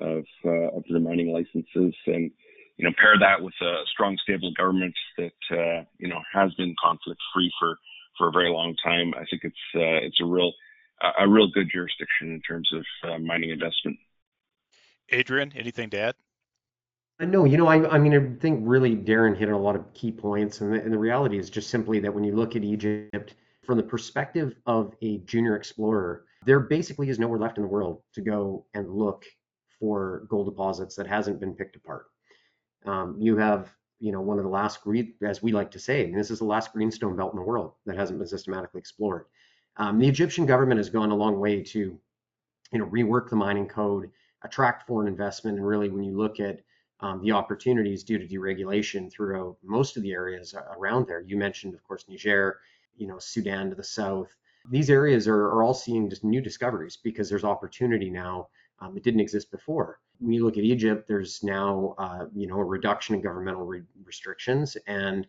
of 0.00 0.24
uh, 0.44 0.76
of 0.76 0.84
the 0.88 1.00
mining 1.00 1.32
licenses, 1.32 1.94
and 2.06 2.30
you 2.76 2.84
know 2.84 2.92
pair 2.98 3.18
that 3.18 3.42
with 3.42 3.54
a 3.62 3.82
strong, 3.92 4.16
stable 4.22 4.52
government 4.56 4.94
that 5.16 5.32
uh, 5.50 5.84
you 5.98 6.08
know 6.08 6.20
has 6.32 6.52
been 6.54 6.74
conflict 6.82 7.20
free 7.34 7.52
for 7.58 7.76
for 8.16 8.28
a 8.28 8.32
very 8.32 8.50
long 8.50 8.74
time. 8.84 9.14
I 9.14 9.24
think 9.30 9.42
it's 9.44 9.56
uh, 9.74 10.04
it's 10.06 10.20
a 10.20 10.24
real 10.24 10.52
a 11.20 11.28
real 11.28 11.48
good 11.48 11.68
jurisdiction 11.72 12.32
in 12.32 12.40
terms 12.42 12.68
of 12.72 12.84
uh, 13.08 13.18
mining 13.18 13.50
investment. 13.50 13.96
Adrian, 15.10 15.52
anything 15.54 15.90
to 15.90 15.98
add? 15.98 16.14
Uh, 17.20 17.24
no, 17.24 17.44
you 17.44 17.56
know, 17.56 17.66
I, 17.66 17.88
I 17.88 17.98
mean, 17.98 18.14
I 18.14 18.40
think 18.40 18.60
really 18.62 18.94
Darin 18.94 19.34
hit 19.34 19.48
a 19.48 19.56
lot 19.56 19.76
of 19.76 19.92
key 19.94 20.12
points, 20.12 20.60
and 20.60 20.72
the, 20.72 20.82
and 20.82 20.92
the 20.92 20.98
reality 20.98 21.38
is 21.38 21.50
just 21.50 21.70
simply 21.70 22.00
that 22.00 22.12
when 22.12 22.24
you 22.24 22.34
look 22.34 22.56
at 22.56 22.62
Egypt 22.62 23.34
from 23.68 23.76
the 23.76 23.82
perspective 23.82 24.54
of 24.64 24.94
a 25.02 25.18
junior 25.18 25.54
explorer, 25.54 26.24
there 26.46 26.58
basically 26.58 27.10
is 27.10 27.18
nowhere 27.18 27.38
left 27.38 27.58
in 27.58 27.62
the 27.62 27.68
world 27.68 28.00
to 28.14 28.22
go 28.22 28.64
and 28.72 28.88
look 28.88 29.26
for 29.78 30.24
gold 30.30 30.46
deposits 30.46 30.96
that 30.96 31.06
hasn't 31.06 31.38
been 31.38 31.52
picked 31.52 31.76
apart. 31.76 32.06
Um, 32.86 33.16
you 33.20 33.36
have, 33.36 33.70
you 34.00 34.10
know, 34.10 34.22
one 34.22 34.38
of 34.38 34.44
the 34.44 34.50
last 34.50 34.80
green, 34.80 35.12
as 35.22 35.42
we 35.42 35.52
like 35.52 35.70
to 35.72 35.78
say, 35.78 36.10
this 36.10 36.30
is 36.30 36.38
the 36.38 36.46
last 36.46 36.72
greenstone 36.72 37.14
belt 37.14 37.34
in 37.34 37.38
the 37.38 37.44
world 37.44 37.74
that 37.84 37.94
hasn't 37.94 38.18
been 38.18 38.26
systematically 38.26 38.78
explored. 38.78 39.26
Um, 39.76 39.98
the 39.98 40.08
Egyptian 40.08 40.46
government 40.46 40.78
has 40.78 40.88
gone 40.88 41.10
a 41.10 41.14
long 41.14 41.38
way 41.38 41.62
to, 41.62 41.78
you 42.72 42.78
know, 42.78 42.86
rework 42.86 43.28
the 43.28 43.36
mining 43.36 43.68
code, 43.68 44.08
attract 44.44 44.86
foreign 44.86 45.08
investment, 45.08 45.58
and 45.58 45.66
really, 45.66 45.90
when 45.90 46.04
you 46.04 46.16
look 46.16 46.40
at 46.40 46.60
um, 47.00 47.20
the 47.22 47.32
opportunities 47.32 48.02
due 48.02 48.18
to 48.18 48.26
deregulation 48.26 49.12
throughout 49.12 49.58
most 49.62 49.98
of 49.98 50.02
the 50.02 50.12
areas 50.12 50.54
around 50.74 51.06
there. 51.06 51.20
You 51.20 51.36
mentioned, 51.36 51.74
of 51.74 51.84
course, 51.84 52.06
Niger, 52.08 52.60
you 52.98 53.06
know, 53.06 53.18
Sudan 53.18 53.70
to 53.70 53.76
the 53.76 53.84
south. 53.84 54.28
These 54.70 54.90
areas 54.90 55.26
are, 55.28 55.46
are 55.46 55.62
all 55.62 55.74
seeing 55.74 56.10
just 56.10 56.24
new 56.24 56.40
discoveries 56.40 56.98
because 57.02 57.28
there's 57.28 57.44
opportunity 57.44 58.10
now 58.10 58.48
um, 58.80 58.94
that 58.94 59.02
didn't 59.02 59.20
exist 59.20 59.50
before. 59.50 60.00
When 60.18 60.32
you 60.32 60.44
look 60.44 60.58
at 60.58 60.64
Egypt, 60.64 61.06
there's 61.08 61.42
now, 61.42 61.94
uh, 61.98 62.26
you 62.34 62.46
know, 62.46 62.58
a 62.58 62.64
reduction 62.64 63.14
in 63.14 63.22
governmental 63.22 63.64
re- 63.64 63.82
restrictions, 64.04 64.76
and 64.86 65.26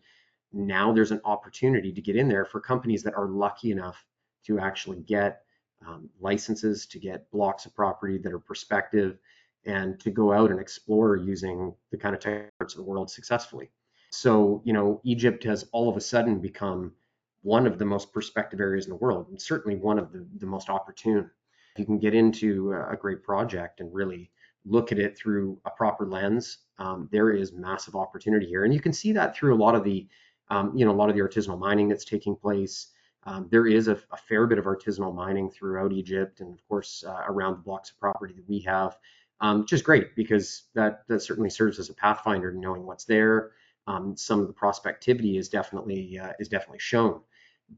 now 0.51 0.91
there's 0.91 1.11
an 1.11 1.21
opportunity 1.25 1.93
to 1.93 2.01
get 2.01 2.15
in 2.15 2.27
there 2.27 2.45
for 2.45 2.59
companies 2.59 3.03
that 3.03 3.13
are 3.13 3.27
lucky 3.27 3.71
enough 3.71 4.03
to 4.45 4.59
actually 4.59 4.99
get 5.01 5.43
um, 5.87 6.09
licenses, 6.19 6.85
to 6.87 6.99
get 6.99 7.29
blocks 7.31 7.65
of 7.65 7.75
property 7.75 8.17
that 8.17 8.33
are 8.33 8.39
prospective, 8.39 9.19
and 9.65 9.99
to 9.99 10.09
go 10.09 10.33
out 10.33 10.51
and 10.51 10.59
explore 10.59 11.15
using 11.15 11.73
the 11.91 11.97
kind 11.97 12.15
of 12.15 12.21
parts 12.57 12.73
of 12.73 12.77
the 12.77 12.83
world 12.83 13.09
successfully. 13.09 13.69
So, 14.11 14.61
you 14.65 14.73
know, 14.73 15.01
Egypt 15.03 15.43
has 15.43 15.67
all 15.71 15.87
of 15.89 15.97
a 15.97 16.01
sudden 16.01 16.39
become 16.39 16.93
one 17.41 17.65
of 17.65 17.77
the 17.77 17.85
most 17.85 18.11
prospective 18.11 18.59
areas 18.59 18.85
in 18.85 18.91
the 18.91 18.97
world, 18.97 19.27
and 19.29 19.41
certainly 19.41 19.77
one 19.77 19.99
of 19.99 20.11
the, 20.11 20.25
the 20.37 20.45
most 20.45 20.69
opportune. 20.69 21.29
You 21.77 21.85
can 21.85 21.99
get 21.99 22.13
into 22.13 22.73
a 22.73 22.95
great 22.95 23.23
project 23.23 23.79
and 23.79 23.93
really 23.93 24.31
look 24.65 24.91
at 24.91 24.99
it 24.99 25.17
through 25.17 25.59
a 25.65 25.69
proper 25.69 26.05
lens, 26.05 26.59
um, 26.77 27.09
there 27.11 27.31
is 27.31 27.53
massive 27.53 27.95
opportunity 27.95 28.45
here, 28.45 28.63
and 28.63 28.73
you 28.73 28.79
can 28.79 28.93
see 28.93 29.11
that 29.13 29.35
through 29.35 29.53
a 29.53 29.57
lot 29.57 29.75
of 29.75 29.83
the, 29.83 30.07
um, 30.49 30.75
you 30.75 30.85
know, 30.85 30.91
a 30.91 30.93
lot 30.93 31.09
of 31.09 31.15
the 31.15 31.21
artisanal 31.21 31.59
mining 31.59 31.89
that's 31.89 32.05
taking 32.05 32.35
place. 32.35 32.87
Um, 33.23 33.47
there 33.51 33.67
is 33.67 33.87
a, 33.87 33.99
a, 34.11 34.17
fair 34.17 34.47
bit 34.47 34.57
of 34.57 34.65
artisanal 34.65 35.13
mining 35.13 35.49
throughout 35.49 35.91
Egypt, 35.91 36.39
and 36.39 36.53
of 36.53 36.67
course 36.67 37.03
uh, 37.05 37.23
around 37.27 37.53
the 37.53 37.63
blocks 37.63 37.91
of 37.91 37.99
property 37.99 38.33
that 38.33 38.47
we 38.47 38.59
have, 38.61 38.97
um, 39.41 39.61
which 39.61 39.73
is 39.73 39.81
great 39.81 40.15
because 40.15 40.63
that 40.73 41.03
that 41.07 41.19
certainly 41.21 41.49
serves 41.49 41.79
as 41.79 41.89
a 41.89 41.93
pathfinder 41.93 42.51
knowing 42.51 42.85
what's 42.85 43.03
there. 43.03 43.51
Um, 43.87 44.15
some 44.15 44.39
of 44.39 44.47
the 44.47 44.53
prospectivity 44.53 45.37
is 45.37 45.49
definitely 45.49 46.17
uh, 46.17 46.31
is 46.39 46.47
definitely 46.47 46.79
shown, 46.79 47.19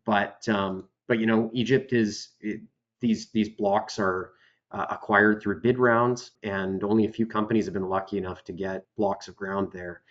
but 0.06 0.48
um, 0.50 0.88
but 1.08 1.20
you 1.20 1.26
know 1.26 1.50
Egypt 1.54 1.94
is 1.94 2.30
it, 2.40 2.62
these 3.00 3.32
these 3.32 3.50
blocks 3.50 4.00
are 4.00 4.32
uh, 4.72 4.86
acquired 4.90 5.42
through 5.42 5.62
bid 5.62 5.78
rounds, 5.78 6.32
and 6.44 6.84
only 6.84 7.06
a 7.06 7.12
few 7.12 7.26
companies 7.26 7.66
have 7.66 7.74
been 7.74 7.90
lucky 7.90 8.18
enough 8.18 8.44
to 8.46 8.54
get 8.54 8.86
blocks 8.98 9.28
of 9.28 9.36
ground 9.36 9.70
there. 9.74 10.02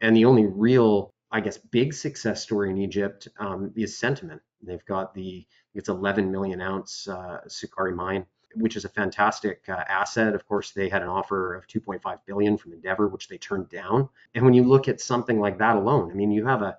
And 0.00 0.16
the 0.16 0.24
only 0.24 0.46
real, 0.46 1.12
I 1.30 1.40
guess, 1.40 1.58
big 1.58 1.92
success 1.92 2.42
story 2.42 2.70
in 2.70 2.78
Egypt 2.78 3.28
um, 3.38 3.72
is 3.76 3.98
Centamin. 3.98 4.40
They've 4.62 4.84
got 4.86 5.14
the 5.14 5.46
it's 5.74 5.88
11 5.88 6.30
million 6.30 6.60
ounce 6.60 7.08
uh, 7.08 7.40
Sukari 7.48 7.94
mine, 7.94 8.26
which 8.54 8.76
is 8.76 8.84
a 8.84 8.88
fantastic 8.88 9.64
uh, 9.68 9.84
asset. 9.88 10.34
Of 10.34 10.46
course, 10.46 10.72
they 10.72 10.88
had 10.88 11.02
an 11.02 11.08
offer 11.08 11.54
of 11.54 11.66
2.5 11.66 12.18
billion 12.26 12.58
from 12.58 12.72
Endeavour, 12.72 13.08
which 13.08 13.28
they 13.28 13.38
turned 13.38 13.68
down. 13.70 14.08
And 14.34 14.44
when 14.44 14.54
you 14.54 14.64
look 14.64 14.88
at 14.88 15.00
something 15.00 15.40
like 15.40 15.58
that 15.58 15.76
alone, 15.76 16.10
I 16.10 16.14
mean, 16.14 16.30
you 16.30 16.46
have 16.46 16.62
a, 16.62 16.76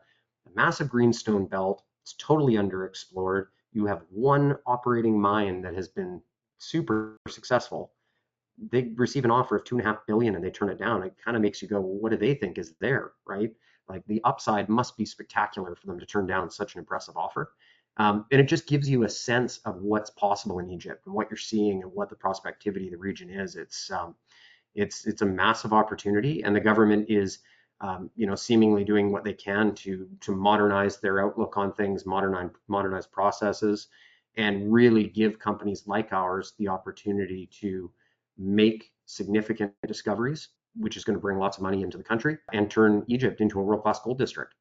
a 0.48 0.56
massive 0.56 0.90
greenstone 0.90 1.46
belt. 1.46 1.84
It's 2.04 2.16
totally 2.20 2.54
underexplored. 2.54 3.48
You 3.72 3.86
have 3.88 4.04
one 4.10 4.58
operating 4.66 5.20
mine 5.20 5.62
that 5.62 5.74
has 5.74 5.88
been 5.88 6.22
super 6.60 7.18
successful, 7.28 7.92
they 8.58 8.92
receive 8.96 9.26
an 9.26 9.32
offer 9.32 9.56
of 9.56 9.64
two 9.64 9.78
and 9.78 9.86
a 9.86 9.90
half 9.90 10.06
billion 10.06 10.36
and 10.36 10.44
they 10.44 10.52
turn 10.52 10.70
it 10.70 10.78
down. 10.78 11.04
It 11.04 11.16
kind 11.24 11.36
of 11.36 11.42
makes 11.42 11.62
you 11.62 11.68
go, 11.68 11.80
well, 11.80 12.00
what 12.00 12.12
do 12.12 12.18
they 12.18 12.36
think 12.36 12.58
is 12.58 12.74
there, 12.80 13.14
right? 13.26 13.52
Like 13.90 14.06
the 14.08 14.22
upside 14.24 14.70
must 14.70 14.96
be 14.96 15.06
spectacular 15.06 15.76
for 15.76 15.88
them 15.88 16.00
to 16.00 16.06
turn 16.06 16.28
down 16.28 16.50
such 16.50 16.76
an 16.76 16.80
impressive 16.80 17.18
offer. 17.18 17.54
Um, 17.98 18.26
and 18.32 18.40
it 18.42 18.46
just 18.46 18.68
gives 18.68 18.90
you 18.90 19.04
a 19.04 19.10
sense 19.10 19.58
of 19.66 19.82
what's 19.82 20.10
possible 20.12 20.60
in 20.60 20.70
Egypt 20.70 21.06
and 21.06 21.14
what 21.14 21.30
you're 21.30 21.38
seeing 21.38 21.84
and 21.84 21.92
what 21.92 22.10
the 22.10 22.16
prospectivity 22.16 22.86
of 22.86 22.92
the 22.92 22.98
region 22.98 23.30
is. 23.30 23.56
It's 23.56 23.92
um, 23.92 24.16
it's 24.74 25.06
it's 25.06 25.22
a 25.22 25.26
massive 25.28 25.74
opportunity, 25.74 26.44
and 26.44 26.56
the 26.56 26.60
government 26.60 27.06
is 27.08 27.40
um, 27.84 28.10
you 28.16 28.26
know 28.26 28.34
seemingly 28.34 28.84
doing 28.84 29.12
what 29.12 29.24
they 29.24 29.34
can 29.34 29.76
to 29.76 30.08
to 30.22 30.32
modernize 30.34 30.98
their 30.98 31.22
outlook 31.24 31.58
on 31.58 31.74
things, 31.74 32.06
modernize 32.06 32.50
modernize 32.68 33.06
processes, 33.06 33.90
and 34.38 34.74
really 34.74 35.04
give 35.04 35.38
companies 35.38 35.84
like 35.86 36.12
ours 36.14 36.54
the 36.58 36.70
opportunity 36.70 37.48
to 37.62 37.92
make 38.38 38.92
significant 39.06 39.74
discoveries, 39.86 40.50
which 40.78 40.98
is 40.98 41.04
going 41.04 41.16
to 41.16 41.22
bring 41.22 41.38
lots 41.38 41.58
of 41.58 41.64
money 41.64 41.84
into 41.84 41.98
the 41.98 42.04
country 42.04 42.38
and 42.54 42.72
turn 42.72 43.04
Egypt 43.08 43.42
into 43.42 43.60
a 43.60 43.64
world 43.64 43.84
class 43.84 44.00
gold 44.00 44.18
district 44.18 44.56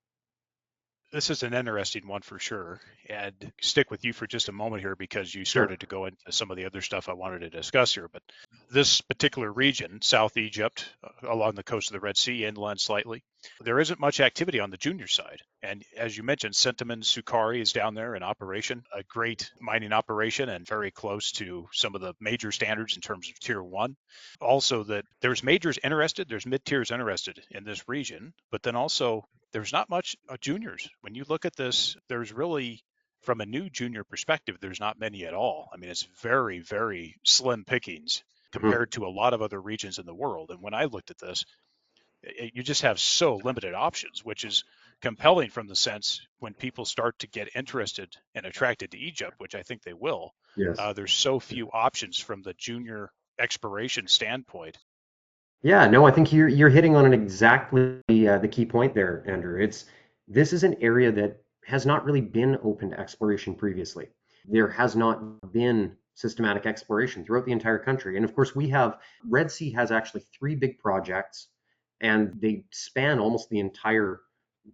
this 1.13 1.29
is 1.29 1.43
an 1.43 1.53
interesting 1.53 2.09
one 2.09 2.23
for 2.23 2.39
sure. 2.39 2.81
And 3.09 3.53
stick 3.61 3.91
with 3.91 4.05
you 4.05 4.15
for 4.15 4.27
just 4.27 4.49
a 4.49 4.53
moment 4.53 4.83
here 4.83 4.97
because 4.97 5.35
you 5.35 5.45
started 5.45 5.75
sure. 5.75 5.77
to 5.77 5.87
go 5.87 6.05
into 6.07 6.33
some 6.33 6.51
of 6.51 6.57
the 6.57 6.65
other 6.65 6.81
stuff 6.81 7.09
I 7.09 7.13
wanted 7.13 7.41
to 7.41 7.51
discuss 7.51 7.95
here. 7.95 8.09
But 8.11 8.23
this 8.71 9.03
particular 9.03 9.53
region, 9.53 10.01
South 10.03 10.39
Egypt, 10.39 10.89
uh, 11.05 11.29
along 11.31 11.55
the 11.55 11.63
coast 11.63 11.91
of 11.91 11.93
the 11.93 12.01
Red 12.01 12.17
Sea, 12.17 12.47
inland 12.47 12.81
slightly, 12.81 13.23
there 13.61 13.79
isn't 13.79 14.01
much 14.01 14.21
activity 14.21 14.59
on 14.59 14.71
the 14.71 14.77
junior 14.79 15.07
side. 15.07 15.41
And 15.63 15.85
as 15.97 16.17
you 16.17 16.23
mentioned, 16.23 16.55
Centamin 16.55 17.03
Sukari 17.03 17.61
is 17.61 17.73
down 17.73 17.95
there 17.95 18.15
in 18.15 18.23
operation, 18.23 18.83
a 18.93 19.03
great 19.03 19.51
mining 19.61 19.93
operation 19.93 20.49
and 20.49 20.67
very 20.67 20.91
close 20.91 21.31
to 21.33 21.69
some 21.73 21.95
of 21.95 22.01
the 22.01 22.15
major 22.21 22.51
standards 22.53 22.97
in 22.97 23.03
terms 23.03 23.29
of 23.29 23.39
tier 23.39 23.63
one. 23.63 23.97
Also, 24.41 24.83
that 24.85 25.05
there's 25.21 25.43
majors 25.43 25.79
interested, 25.85 26.29
there's 26.29 26.47
mid 26.47 26.65
tiers 26.65 26.91
interested 26.91 27.43
in 27.51 27.65
this 27.65 27.87
region, 27.89 28.33
but 28.51 28.63
then 28.63 28.77
also 28.77 29.25
there's 29.53 29.73
not 29.73 29.91
much 29.91 30.17
uh, 30.29 30.37
juniors. 30.41 30.89
When 31.01 31.15
you 31.15 31.25
look 31.29 31.45
at 31.45 31.57
this, 31.57 31.97
there's 32.09 32.33
really, 32.33 32.83
from 33.21 33.41
a 33.41 33.47
new 33.47 33.71
junior 33.71 34.05
perspective, 34.05 34.57
there's 34.61 34.81
not 34.81 34.99
many 34.99 35.25
at 35.25 35.35
all. 35.35 35.69
I 35.73 35.77
mean, 35.77 35.91
it's 35.91 36.09
very, 36.21 36.61
very 36.61 37.17
slim 37.25 37.65
pickings 37.65 38.19
mm-hmm. 38.19 38.61
compared 38.61 38.91
mm-hmm. 38.91 39.03
to 39.03 39.09
a 39.09 39.17
lot 39.17 39.35
of 39.35 39.43
other 39.43 39.61
regions 39.61 39.99
in 39.99 40.07
the 40.07 40.15
world. 40.15 40.51
And 40.51 40.61
when 40.61 40.75
I 40.75 40.85
looked 40.85 41.11
at 41.11 41.19
this, 41.19 41.45
it, 42.23 42.53
you 42.55 42.63
just 42.63 42.83
have 42.83 42.99
so 42.99 43.37
limited 43.37 43.75
options, 43.75 44.25
which 44.25 44.45
is 44.45 44.65
compelling 45.01 45.51
from 45.51 45.67
the 45.67 45.77
sense 45.77 46.21
when 46.39 46.55
people 46.55 46.85
start 46.85 47.19
to 47.19 47.27
get 47.27 47.57
interested 47.57 48.15
and 48.35 48.47
attracted 48.47 48.93
to 48.93 48.99
Egypt, 48.99 49.35
which 49.39 49.55
I 49.55 49.63
think 49.63 49.83
they 49.83 49.93
will. 49.93 50.33
Yes. 50.57 50.77
Uh, 50.79 50.93
there's 50.93 51.13
so 51.13 51.41
few 51.41 51.71
options 51.73 52.19
from 52.19 52.43
the 52.43 52.55
junior 52.55 53.11
exploration 53.39 54.07
standpoint 54.07 54.79
yeah, 55.63 55.87
no, 55.87 56.05
I 56.05 56.11
think 56.11 56.33
you're 56.33 56.49
you're 56.49 56.69
hitting 56.69 56.97
on 56.97 57.07
an 57.07 57.13
exactly 57.13 58.01
uh, 58.29 58.39
the 58.39 58.49
key 58.49 58.67
point 58.67 58.95
there, 58.95 59.25
Andrew. 59.29 59.63
It's 59.63 59.85
this 60.27 60.53
is 60.53 60.65
an 60.65 60.77
area 60.81 61.13
that 61.13 61.41
has 61.65 61.87
not 61.87 62.05
really 62.05 62.21
been 62.21 62.59
open 62.65 62.91
to 62.91 62.99
exploration 62.99 63.55
previously. 63.55 64.09
There 64.45 64.69
has 64.69 64.97
not 64.97 65.53
been 65.53 65.97
systematic 66.15 66.67
exploration 66.67 67.25
throughout 67.25 67.47
the 67.47 67.53
entire 67.53 67.79
country, 67.79 68.17
and 68.17 68.25
of 68.25 68.35
course, 68.35 68.57
we 68.57 68.69
have 68.71 68.99
Red 69.25 69.53
Sea 69.53 69.71
has 69.71 69.93
actually 69.93 70.25
three 70.37 70.57
big 70.57 70.81
projects, 70.81 71.49
and 72.01 72.33
they 72.41 72.65
span 72.73 73.21
almost 73.21 73.49
the 73.49 73.61
entire 73.61 74.23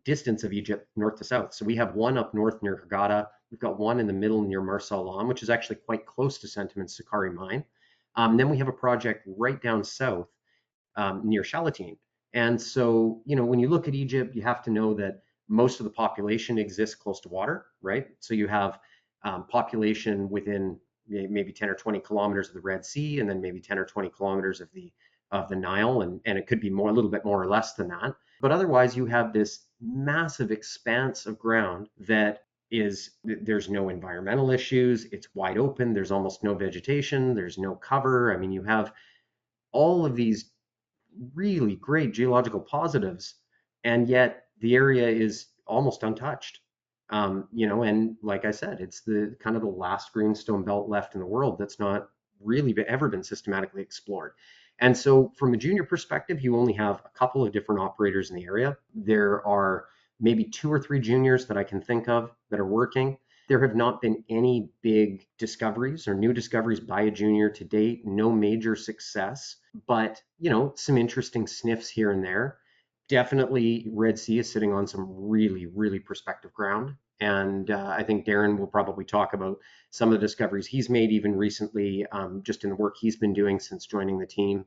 distance 0.06 0.42
of 0.42 0.54
Egypt, 0.54 0.88
north 0.96 1.16
to 1.16 1.24
south. 1.24 1.52
So 1.52 1.66
we 1.66 1.76
have 1.76 1.96
one 1.96 2.16
up 2.16 2.32
north 2.32 2.62
near 2.62 2.76
Hurghada. 2.76 3.26
We've 3.50 3.60
got 3.60 3.78
one 3.78 4.00
in 4.00 4.06
the 4.06 4.12
middle 4.14 4.40
near 4.42 4.62
Marsa 4.62 4.94
Alam, 4.94 5.28
which 5.28 5.42
is 5.42 5.50
actually 5.50 5.76
quite 5.76 6.06
close 6.06 6.38
to 6.38 6.46
Centamin 6.46 6.88
Sukari 6.88 7.32
mine. 7.32 7.64
Um, 8.16 8.38
then 8.38 8.48
we 8.48 8.56
have 8.56 8.68
a 8.68 8.72
project 8.72 9.26
right 9.26 9.60
down 9.62 9.84
south 9.84 10.28
um, 10.98 11.22
near 11.24 11.42
Shalatin. 11.42 11.96
And 12.34 12.60
so, 12.60 13.22
you 13.24 13.36
know, 13.36 13.44
when 13.44 13.58
you 13.58 13.68
look 13.68 13.88
at 13.88 13.94
Egypt, 13.94 14.34
you 14.34 14.42
have 14.42 14.62
to 14.64 14.70
know 14.70 14.92
that 14.94 15.22
most 15.48 15.80
of 15.80 15.84
the 15.84 15.90
population 15.90 16.58
exists 16.58 16.94
close 16.94 17.20
to 17.20 17.28
water, 17.30 17.66
right? 17.80 18.08
So 18.20 18.34
you 18.34 18.46
have 18.48 18.78
um, 19.24 19.46
population 19.46 20.28
within 20.28 20.78
maybe 21.08 21.52
10 21.52 21.70
or 21.70 21.74
20 21.74 22.00
kilometers 22.00 22.48
of 22.48 22.54
the 22.54 22.60
Red 22.60 22.84
Sea, 22.84 23.20
and 23.20 23.30
then 23.30 23.40
maybe 23.40 23.60
10 23.60 23.78
or 23.78 23.86
20 23.86 24.10
kilometers 24.10 24.60
of 24.60 24.70
the 24.72 24.92
of 25.30 25.46
the 25.48 25.56
Nile, 25.56 26.00
and, 26.00 26.22
and 26.24 26.38
it 26.38 26.46
could 26.46 26.60
be 26.60 26.70
more 26.70 26.88
a 26.88 26.92
little 26.92 27.10
bit 27.10 27.22
more 27.22 27.42
or 27.42 27.46
less 27.46 27.74
than 27.74 27.88
that. 27.88 28.14
But 28.40 28.50
otherwise, 28.50 28.96
you 28.96 29.04
have 29.06 29.32
this 29.32 29.66
massive 29.78 30.50
expanse 30.50 31.26
of 31.26 31.38
ground 31.38 31.90
that 31.98 32.44
is 32.70 33.10
there's 33.24 33.68
no 33.68 33.90
environmental 33.90 34.50
issues. 34.50 35.04
It's 35.06 35.34
wide 35.34 35.58
open. 35.58 35.92
There's 35.92 36.10
almost 36.10 36.44
no 36.44 36.54
vegetation. 36.54 37.34
There's 37.34 37.58
no 37.58 37.74
cover. 37.74 38.32
I 38.32 38.38
mean, 38.38 38.52
you 38.52 38.62
have 38.62 38.92
all 39.72 40.06
of 40.06 40.16
these 40.16 40.50
really 41.34 41.76
great 41.76 42.12
geological 42.12 42.60
positives, 42.60 43.34
and 43.84 44.08
yet 44.08 44.44
the 44.60 44.74
area 44.74 45.08
is 45.08 45.46
almost 45.66 46.02
untouched. 46.02 46.60
Um, 47.10 47.48
you 47.52 47.66
know, 47.66 47.84
and 47.84 48.16
like 48.22 48.44
I 48.44 48.50
said, 48.50 48.80
it's 48.80 49.00
the 49.00 49.34
kind 49.40 49.56
of 49.56 49.62
the 49.62 49.68
last 49.68 50.12
greenstone 50.12 50.62
belt 50.62 50.88
left 50.88 51.14
in 51.14 51.20
the 51.20 51.26
world 51.26 51.58
that's 51.58 51.78
not 51.78 52.08
really 52.40 52.74
ever 52.86 53.08
been 53.08 53.22
systematically 53.22 53.82
explored. 53.82 54.32
And 54.80 54.96
so, 54.96 55.32
from 55.36 55.54
a 55.54 55.56
junior 55.56 55.84
perspective, 55.84 56.40
you 56.40 56.56
only 56.56 56.72
have 56.74 57.02
a 57.04 57.18
couple 57.18 57.44
of 57.44 57.52
different 57.52 57.80
operators 57.80 58.30
in 58.30 58.36
the 58.36 58.44
area. 58.44 58.76
There 58.94 59.44
are 59.46 59.86
maybe 60.20 60.44
two 60.44 60.72
or 60.72 60.78
three 60.78 61.00
juniors 61.00 61.46
that 61.46 61.56
I 61.56 61.64
can 61.64 61.80
think 61.80 62.08
of 62.08 62.32
that 62.50 62.60
are 62.60 62.66
working. 62.66 63.18
There 63.48 63.66
have 63.66 63.74
not 63.74 64.02
been 64.02 64.24
any 64.28 64.70
big 64.82 65.26
discoveries 65.38 66.06
or 66.06 66.14
new 66.14 66.34
discoveries 66.34 66.80
by 66.80 67.02
a 67.02 67.10
junior 67.10 67.48
to 67.48 67.64
date, 67.64 68.06
no 68.06 68.30
major 68.30 68.76
success, 68.76 69.56
but 69.86 70.22
you 70.38 70.50
know, 70.50 70.72
some 70.76 70.98
interesting 70.98 71.46
sniffs 71.46 71.88
here 71.88 72.10
and 72.10 72.22
there. 72.22 72.58
Definitely 73.08 73.88
Red 73.90 74.18
Sea 74.18 74.40
is 74.40 74.52
sitting 74.52 74.74
on 74.74 74.86
some 74.86 75.06
really, 75.08 75.64
really 75.64 75.98
prospective 75.98 76.52
ground. 76.52 76.94
And 77.20 77.70
uh, 77.70 77.94
I 77.96 78.02
think 78.02 78.26
Darin 78.26 78.58
will 78.58 78.66
probably 78.66 79.06
talk 79.06 79.32
about 79.32 79.58
some 79.90 80.12
of 80.12 80.20
the 80.20 80.26
discoveries 80.26 80.66
he's 80.66 80.90
made 80.90 81.10
even 81.10 81.34
recently, 81.34 82.06
um, 82.12 82.42
just 82.44 82.64
in 82.64 82.70
the 82.70 82.76
work 82.76 82.96
he's 83.00 83.16
been 83.16 83.32
doing 83.32 83.58
since 83.58 83.86
joining 83.86 84.18
the 84.18 84.26
team. 84.26 84.66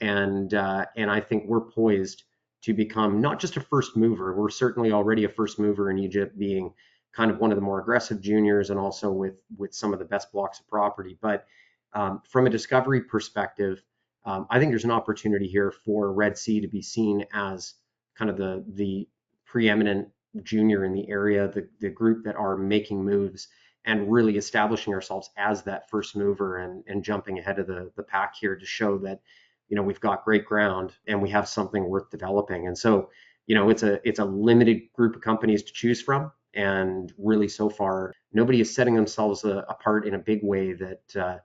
And 0.00 0.52
uh, 0.52 0.84
and 0.96 1.10
I 1.10 1.20
think 1.20 1.46
we're 1.46 1.62
poised 1.62 2.24
to 2.62 2.74
become 2.74 3.20
not 3.20 3.40
just 3.40 3.56
a 3.56 3.60
first 3.60 3.96
mover. 3.96 4.36
We're 4.36 4.50
certainly 4.50 4.92
already 4.92 5.24
a 5.24 5.28
first 5.28 5.58
mover 5.58 5.90
in 5.90 5.98
Egypt, 5.98 6.38
being 6.38 6.74
kind 7.14 7.30
of 7.30 7.38
one 7.38 7.50
of 7.50 7.56
the 7.56 7.62
more 7.62 7.80
aggressive 7.80 8.20
juniors 8.20 8.70
and 8.70 8.78
also 8.78 9.10
with 9.10 9.34
with 9.56 9.74
some 9.74 9.92
of 9.92 9.98
the 9.98 10.04
best 10.04 10.32
blocks 10.32 10.60
of 10.60 10.68
property. 10.68 11.18
But 11.20 11.46
um, 11.92 12.22
from 12.28 12.46
a 12.46 12.50
discovery 12.50 13.00
perspective, 13.00 13.82
um, 14.24 14.46
I 14.50 14.58
think 14.58 14.70
there's 14.70 14.84
an 14.84 14.90
opportunity 14.90 15.48
here 15.48 15.72
for 15.72 16.12
Red 16.12 16.36
Sea 16.36 16.60
to 16.60 16.68
be 16.68 16.82
seen 16.82 17.24
as 17.32 17.74
kind 18.16 18.30
of 18.30 18.36
the 18.36 18.64
the 18.68 19.08
preeminent 19.44 20.08
junior 20.42 20.84
in 20.84 20.92
the 20.92 21.08
area, 21.08 21.48
the, 21.48 21.68
the 21.80 21.88
group 21.88 22.24
that 22.24 22.36
are 22.36 22.56
making 22.56 23.04
moves 23.04 23.48
and 23.84 24.12
really 24.12 24.36
establishing 24.36 24.92
ourselves 24.92 25.30
as 25.36 25.62
that 25.62 25.88
first 25.88 26.14
mover 26.16 26.58
and, 26.58 26.84
and 26.86 27.02
jumping 27.02 27.38
ahead 27.38 27.58
of 27.58 27.66
the, 27.66 27.90
the 27.96 28.02
pack 28.02 28.34
here 28.38 28.54
to 28.54 28.66
show 28.66 28.98
that, 28.98 29.20
you 29.68 29.76
know, 29.76 29.82
we've 29.82 30.00
got 30.00 30.24
great 30.24 30.44
ground 30.44 30.92
and 31.06 31.22
we 31.22 31.30
have 31.30 31.48
something 31.48 31.88
worth 31.88 32.10
developing. 32.10 32.66
And 32.66 32.76
so, 32.76 33.10
you 33.46 33.54
know, 33.54 33.70
it's 33.70 33.82
a 33.82 34.06
it's 34.06 34.18
a 34.18 34.24
limited 34.24 34.92
group 34.92 35.16
of 35.16 35.22
companies 35.22 35.62
to 35.62 35.72
choose 35.72 36.02
from. 36.02 36.30
And 36.54 37.12
really, 37.18 37.48
so 37.48 37.68
far, 37.68 38.12
nobody 38.32 38.60
is 38.60 38.74
setting 38.74 38.94
themselves 38.94 39.44
a, 39.44 39.64
apart 39.68 40.06
in 40.06 40.14
a 40.14 40.18
big 40.18 40.42
way 40.42 40.72
that 40.72 41.16
uh, 41.16 41.38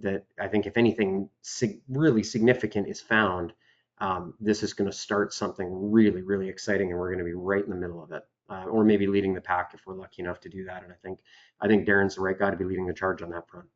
that 0.00 0.24
I 0.40 0.48
think 0.48 0.66
if 0.66 0.76
anything 0.76 1.28
sig- 1.42 1.80
really 1.88 2.22
significant 2.22 2.88
is 2.88 3.00
found, 3.00 3.52
um, 3.98 4.34
this 4.40 4.62
is 4.62 4.72
going 4.74 4.90
to 4.90 4.96
start 4.96 5.32
something 5.32 5.90
really, 5.90 6.22
really 6.22 6.48
exciting, 6.48 6.90
and 6.90 6.98
we're 6.98 7.08
going 7.08 7.18
to 7.18 7.24
be 7.24 7.34
right 7.34 7.64
in 7.64 7.70
the 7.70 7.76
middle 7.76 8.02
of 8.02 8.12
it, 8.12 8.22
uh, 8.48 8.64
or 8.64 8.84
maybe 8.84 9.06
leading 9.06 9.34
the 9.34 9.40
pack 9.40 9.72
if 9.74 9.80
we're 9.86 9.94
lucky 9.94 10.22
enough 10.22 10.40
to 10.40 10.48
do 10.48 10.64
that. 10.64 10.82
And 10.82 10.92
I 10.92 10.96
think 11.02 11.18
I 11.60 11.68
think 11.68 11.86
Darin's 11.86 12.16
the 12.16 12.22
right 12.22 12.38
guy 12.38 12.50
to 12.50 12.56
be 12.56 12.64
leading 12.64 12.86
the 12.86 12.94
charge 12.94 13.22
on 13.22 13.30
that 13.30 13.48
front. 13.48 13.68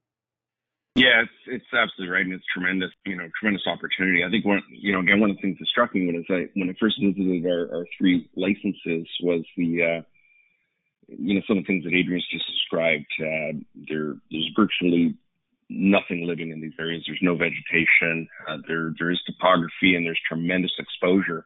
Yeah, 0.96 1.22
it's 1.22 1.32
it's 1.46 1.72
absolutely 1.72 2.12
right, 2.12 2.24
and 2.24 2.34
it's 2.34 2.44
tremendous, 2.52 2.90
you 3.06 3.16
know, 3.16 3.28
tremendous 3.38 3.66
opportunity. 3.66 4.24
I 4.24 4.28
think 4.28 4.44
one, 4.44 4.60
you 4.70 4.92
know, 4.92 5.00
again, 5.00 5.20
one 5.20 5.30
of 5.30 5.36
the 5.36 5.42
things 5.42 5.56
that 5.60 5.68
struck 5.68 5.94
me 5.94 6.06
when 6.06 6.24
I 6.28 6.46
when 6.54 6.68
I 6.68 6.74
first 6.80 7.00
visited 7.00 7.46
our, 7.46 7.74
our 7.74 7.86
three 7.96 8.28
licenses 8.34 9.06
was 9.22 9.44
the, 9.56 9.82
uh, 9.82 10.02
you 11.18 11.34
know, 11.34 11.42
some 11.46 11.58
of 11.58 11.64
the 11.64 11.66
things 11.66 11.84
that 11.84 11.94
Adrian's 11.94 12.26
just 12.30 12.46
described. 12.46 13.06
Uh, 13.18 13.58
there, 13.88 14.14
there's 14.30 14.50
virtually 14.56 15.14
nothing 15.68 16.26
living 16.26 16.50
in 16.50 16.60
these 16.60 16.72
areas. 16.78 17.02
There's 17.06 17.22
no 17.22 17.36
vegetation. 17.36 18.28
Uh, 18.48 18.58
there 18.66 18.92
there 18.98 19.10
is 19.10 19.20
topography 19.26 19.94
and 19.94 20.04
there's 20.04 20.20
tremendous 20.28 20.72
exposure, 20.78 21.44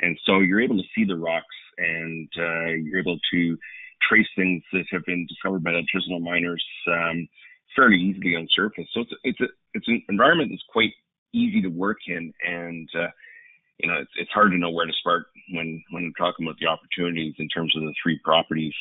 and 0.00 0.18
so 0.24 0.40
you're 0.40 0.60
able 0.60 0.76
to 0.76 0.88
see 0.94 1.04
the 1.04 1.16
rocks 1.16 1.46
and 1.78 2.28
uh, 2.38 2.72
you're 2.82 3.00
able 3.00 3.18
to 3.32 3.58
trace 4.08 4.26
things 4.36 4.62
that 4.72 4.84
have 4.90 5.04
been 5.06 5.26
discovered 5.26 5.62
by 5.62 5.70
artisanal 5.70 6.20
miners 6.22 6.64
um, 6.88 7.28
fairly 7.74 7.96
easily 7.96 8.34
on 8.36 8.48
surface. 8.54 8.86
So 8.92 9.00
it's 9.00 9.12
it's 9.24 9.40
a, 9.40 9.48
it's 9.74 9.88
an 9.88 10.02
environment 10.08 10.50
that's 10.50 10.64
quite 10.72 10.92
easy 11.32 11.60
to 11.62 11.68
work 11.68 11.98
in, 12.06 12.32
and 12.46 12.88
uh, 12.94 13.08
you 13.78 13.88
know 13.88 13.98
it's 14.00 14.10
it's 14.16 14.30
hard 14.32 14.52
to 14.52 14.58
know 14.58 14.70
where 14.70 14.86
to 14.86 14.92
start 15.00 15.26
when 15.52 15.82
when 15.90 16.04
I'm 16.04 16.14
talking 16.14 16.46
about 16.46 16.58
the 16.60 16.66
opportunities 16.66 17.34
in 17.38 17.48
terms 17.48 17.74
of 17.76 17.82
the 17.82 17.94
three 18.02 18.20
properties. 18.24 18.74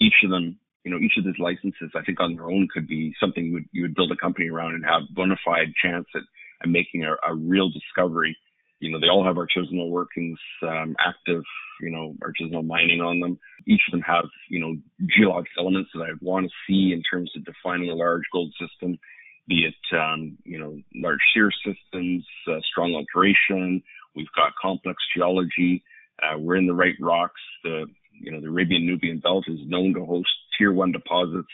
Each 0.00 0.14
of 0.24 0.30
them 0.30 0.58
you 0.84 0.90
know, 0.90 0.98
each 0.98 1.16
of 1.16 1.24
these 1.24 1.38
licenses, 1.38 1.90
I 1.94 2.02
think 2.04 2.20
on 2.20 2.36
their 2.36 2.50
own 2.50 2.68
could 2.72 2.86
be 2.86 3.14
something 3.18 3.44
you 3.44 3.52
would, 3.54 3.68
you 3.72 3.82
would 3.82 3.94
build 3.94 4.12
a 4.12 4.16
company 4.16 4.50
around 4.50 4.74
and 4.74 4.84
have 4.84 5.02
bona 5.14 5.36
fide 5.44 5.72
chance 5.82 6.06
at, 6.14 6.22
at 6.62 6.68
making 6.68 7.04
a, 7.04 7.12
a 7.28 7.34
real 7.34 7.70
discovery. 7.70 8.36
You 8.80 8.92
know, 8.92 9.00
they 9.00 9.08
all 9.08 9.24
have 9.24 9.36
artisanal 9.36 9.88
workings, 9.88 10.38
um, 10.62 10.94
active, 11.00 11.42
you 11.80 11.90
know, 11.90 12.14
artisanal 12.22 12.66
mining 12.66 13.00
on 13.00 13.18
them. 13.18 13.38
Each 13.66 13.80
of 13.88 13.92
them 13.92 14.02
have, 14.02 14.26
you 14.50 14.60
know, 14.60 14.76
geologic 15.16 15.52
elements 15.58 15.90
that 15.94 16.02
I 16.02 16.10
want 16.20 16.46
to 16.46 16.52
see 16.66 16.92
in 16.92 17.02
terms 17.02 17.30
of 17.34 17.46
defining 17.46 17.90
a 17.90 17.94
large 17.94 18.24
gold 18.30 18.52
system, 18.60 18.98
be 19.46 19.66
it, 19.66 19.96
um, 19.96 20.38
you 20.44 20.58
know, 20.58 20.78
large 20.94 21.18
shear 21.32 21.50
systems, 21.64 22.24
uh, 22.48 22.60
strong 22.70 22.94
alteration. 22.94 23.82
We've 24.16 24.32
got 24.36 24.52
complex 24.60 25.02
geology. 25.14 25.82
Uh, 26.22 26.38
we're 26.38 26.56
in 26.56 26.66
the 26.66 26.74
right 26.74 26.94
rocks. 27.00 27.40
The, 27.62 27.86
you 28.12 28.30
know, 28.30 28.40
the 28.40 28.48
Arabian 28.48 28.86
Nubian 28.86 29.18
Belt 29.18 29.44
is 29.48 29.58
known 29.66 29.94
to 29.94 30.04
host 30.04 30.28
tier 30.56 30.72
one 30.72 30.92
deposits 30.92 31.48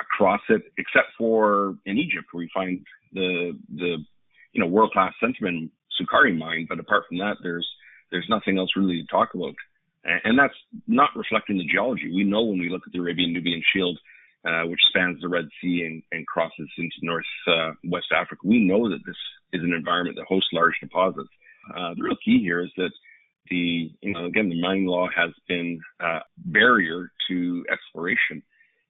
across 0.00 0.40
it, 0.48 0.62
except 0.78 1.08
for 1.18 1.74
in 1.84 1.98
Egypt 1.98 2.26
where 2.32 2.40
we 2.40 2.50
find 2.54 2.84
the 3.12 3.58
the 3.74 3.98
you 4.52 4.60
know 4.60 4.66
world 4.66 4.92
class 4.92 5.12
Centamin 5.22 5.70
Sukari 6.00 6.36
mine. 6.36 6.66
But 6.68 6.78
apart 6.78 7.04
from 7.08 7.18
that, 7.18 7.36
there's 7.42 7.68
there's 8.10 8.26
nothing 8.28 8.58
else 8.58 8.70
really 8.76 9.02
to 9.02 9.06
talk 9.08 9.34
about, 9.34 9.54
and 10.04 10.38
that's 10.38 10.54
not 10.86 11.10
reflecting 11.16 11.58
the 11.58 11.66
geology. 11.66 12.10
We 12.14 12.24
know 12.24 12.42
when 12.42 12.58
we 12.58 12.70
look 12.70 12.82
at 12.86 12.92
the 12.92 13.00
Arabian 13.00 13.32
Nubian 13.32 13.62
Shield. 13.74 13.98
Uh, 14.42 14.62
which 14.62 14.80
spans 14.88 15.20
the 15.20 15.28
Red 15.28 15.44
Sea 15.60 15.84
and, 15.84 16.02
and 16.12 16.26
crosses 16.26 16.70
into 16.78 16.96
North 17.02 17.26
uh, 17.46 17.72
West 17.84 18.06
Africa. 18.10 18.40
We 18.42 18.64
know 18.64 18.88
that 18.88 19.00
this 19.04 19.16
is 19.52 19.62
an 19.62 19.74
environment 19.74 20.16
that 20.16 20.24
hosts 20.26 20.48
large 20.54 20.72
deposits. 20.80 21.28
Uh, 21.76 21.92
the 21.94 22.04
real 22.04 22.16
key 22.24 22.40
here 22.40 22.60
is 22.60 22.70
that 22.78 22.90
the 23.50 23.90
you 24.00 24.14
know 24.14 24.24
again 24.24 24.48
the 24.48 24.58
mining 24.58 24.86
law 24.86 25.08
has 25.14 25.28
been 25.46 25.78
a 26.00 26.20
barrier 26.38 27.12
to 27.28 27.66
exploration, 27.70 28.42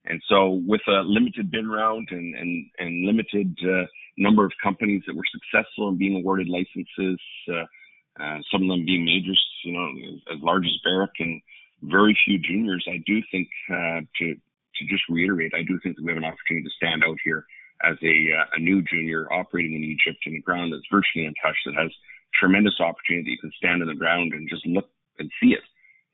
and 0.05 0.21
so 0.29 0.61
with 0.65 0.79
a 0.87 1.01
limited 1.03 1.51
bid 1.51 1.67
round 1.67 2.07
and 2.11 2.33
and, 2.33 2.65
and 2.79 3.05
limited 3.05 3.53
uh, 3.61 3.83
number 4.17 4.45
of 4.45 4.53
companies 4.63 5.03
that 5.05 5.17
were 5.17 5.23
successful 5.33 5.89
in 5.89 5.97
being 5.97 6.15
awarded 6.15 6.47
licenses, 6.47 7.19
uh, 7.49 8.23
uh, 8.23 8.37
some 8.49 8.63
of 8.63 8.69
them 8.69 8.85
being 8.85 9.03
majors, 9.03 9.45
you 9.65 9.73
know, 9.73 9.89
as, 10.33 10.39
large 10.41 10.65
as 10.65 10.79
Barrick 10.85 11.11
and 11.19 11.41
very 11.81 12.17
few 12.23 12.39
juniors. 12.39 12.85
I 12.87 13.03
do 13.05 13.21
think 13.31 13.49
uh, 13.69 13.99
to 14.19 14.35
to 14.81 14.87
just 14.87 15.03
reiterate, 15.09 15.53
I 15.55 15.63
do 15.63 15.79
think 15.81 15.95
that 15.95 16.03
we 16.03 16.11
have 16.11 16.17
an 16.17 16.25
opportunity 16.25 16.65
to 16.65 16.75
stand 16.75 17.03
out 17.03 17.17
here 17.23 17.45
as 17.83 17.95
a, 18.03 18.15
uh, 18.37 18.57
a 18.57 18.59
new 18.59 18.81
junior 18.83 19.31
operating 19.31 19.73
in 19.73 19.83
Egypt 19.83 20.19
in 20.25 20.35
a 20.35 20.41
ground 20.41 20.73
that's 20.73 20.85
virtually 20.91 21.25
untouched 21.25 21.65
that 21.65 21.75
has 21.75 21.91
tremendous 22.39 22.79
opportunity. 22.79 23.31
You 23.31 23.37
can 23.39 23.51
stand 23.57 23.81
on 23.81 23.87
the 23.87 23.95
ground 23.95 24.33
and 24.33 24.49
just 24.49 24.65
look 24.65 24.89
and 25.19 25.29
see 25.41 25.53
it. 25.53 25.63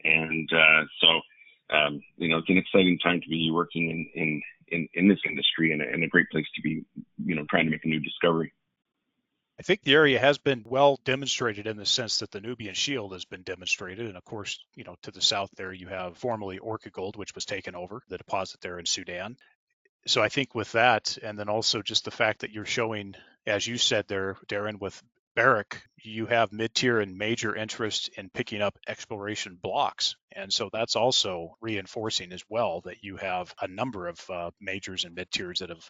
And 0.04 0.50
uh, 0.54 0.84
so, 1.02 1.08
um, 1.76 2.02
you 2.18 2.30
know, 2.30 2.38
it's 2.38 2.50
an 2.50 2.58
exciting 2.58 2.98
time 3.00 3.22
to 3.22 3.30
be 3.30 3.52
working 3.52 3.90
in 3.90 4.22
in 4.22 4.42
in, 4.70 4.88
in 4.94 5.08
this 5.08 5.20
industry 5.28 5.72
and 5.72 5.82
and 5.82 6.04
a 6.04 6.08
great 6.08 6.30
place 6.30 6.46
to 6.56 6.62
be, 6.62 6.86
you 7.24 7.36
know, 7.36 7.46
trying 7.50 7.66
to 7.66 7.72
make 7.72 7.84
a 7.84 7.88
new 7.88 8.00
discovery. 8.00 8.54
I 9.60 9.64
think 9.64 9.82
the 9.82 9.94
area 9.94 10.20
has 10.20 10.38
been 10.38 10.64
well 10.66 11.00
demonstrated 11.04 11.66
in 11.66 11.78
the 11.78 11.86
sense 11.86 12.20
that 12.20 12.30
the 12.30 12.42
Nubian 12.42 12.76
Shield 12.76 13.14
has 13.14 13.26
been 13.26 13.42
demonstrated. 13.42 14.06
And 14.06 14.16
of 14.16 14.24
course, 14.24 14.64
you 14.76 14.84
know, 14.84 14.96
to 15.02 15.12
the 15.12 15.22
south 15.22 15.50
there, 15.56 15.74
you 15.74 15.88
have 15.88 16.18
formerly 16.18 16.60
Orca 16.60 16.92
Gold, 16.92 17.16
which 17.16 17.34
was 17.34 17.46
taken 17.46 17.76
over, 17.76 18.04
the 18.08 18.20
deposit 18.20 18.62
there 18.62 18.78
in 18.78 18.86
Sudan. 18.86 19.36
So 20.06 20.22
I 20.22 20.30
think 20.30 20.54
with 20.54 20.72
that, 20.74 21.18
and 21.24 21.40
then 21.40 21.50
also 21.50 21.82
just 21.82 22.06
the 22.06 22.12
fact 22.12 22.42
that 22.42 22.52
you're 22.52 22.66
showing, 22.66 23.16
as 23.48 23.66
you 23.66 23.78
said 23.78 24.08
there, 24.08 24.38
Darin, 24.48 24.78
with 24.80 25.02
Barrick, 25.38 25.84
you 26.02 26.26
have 26.26 26.52
mid-tier 26.52 27.00
and 27.00 27.16
major 27.16 27.56
interest 27.56 28.10
in 28.18 28.28
picking 28.28 28.64
up 28.64 28.76
exploration 28.88 29.56
blocks. 29.62 30.16
And 30.32 30.52
so 30.52 30.72
that's 30.74 30.96
also 30.96 31.56
reinforcing 31.62 32.34
as 32.34 32.44
well 32.50 32.82
that 32.86 33.04
you 33.04 33.18
have 33.18 33.54
a 33.62 33.68
number 33.68 34.08
of 34.08 34.20
uh, 34.32 34.50
majors 34.60 35.06
and 35.06 35.14
mid-tiers 35.14 35.60
that 35.60 35.70
have 35.70 35.88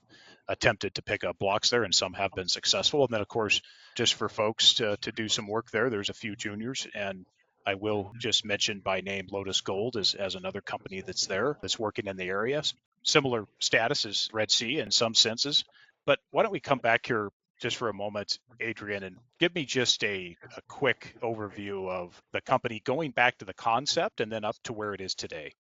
attempted 0.49 0.95
to 0.95 1.01
pick 1.01 1.23
up 1.23 1.39
blocks 1.39 1.69
there, 1.69 1.85
and 1.85 1.95
some 1.95 2.11
have 2.11 2.31
been 2.31 2.49
successful. 2.49 3.05
And 3.05 3.13
then, 3.13 3.21
of 3.21 3.29
course, 3.29 3.61
just 3.95 4.15
for 4.15 4.27
folks 4.27 4.73
to, 4.75 4.97
to 4.97 5.13
do 5.13 5.29
some 5.29 5.47
work 5.47 5.71
there, 5.71 5.89
there's 5.89 6.09
a 6.09 6.13
few 6.13 6.35
juniors. 6.35 6.85
And 6.93 7.25
I 7.65 7.75
will 7.75 8.11
just 8.19 8.43
mention 8.43 8.81
by 8.81 8.99
name 8.99 9.27
Lotus 9.31 9.61
Gold 9.61 9.95
as, 9.95 10.13
as 10.13 10.35
another 10.35 10.59
company 10.59 10.99
that's 10.99 11.27
there 11.27 11.57
that's 11.61 11.79
working 11.79 12.07
in 12.07 12.17
the 12.17 12.27
area. 12.27 12.63
Similar 13.03 13.45
status 13.59 14.05
as 14.05 14.27
Red 14.33 14.51
Sea 14.51 14.79
in 14.79 14.91
some 14.91 15.13
senses. 15.13 15.63
But 16.05 16.19
why 16.31 16.43
don't 16.43 16.51
we 16.51 16.59
come 16.59 16.79
back 16.79 17.05
here 17.05 17.29
just 17.59 17.77
for 17.77 17.89
a 17.89 17.93
moment, 17.93 18.39
Adrian, 18.59 19.03
and 19.03 19.17
give 19.39 19.53
me 19.55 19.65
just 19.65 20.03
a, 20.03 20.35
a 20.55 20.61
quick 20.67 21.15
overview 21.21 21.89
of 21.89 22.21
the 22.31 22.41
company 22.41 22.81
going 22.85 23.11
back 23.11 23.37
to 23.37 23.45
the 23.45 23.53
concept 23.53 24.21
and 24.21 24.31
then 24.31 24.43
up 24.43 24.55
to 24.63 24.73
where 24.73 24.93
it 24.93 25.01
is 25.01 25.15
today. 25.15 25.51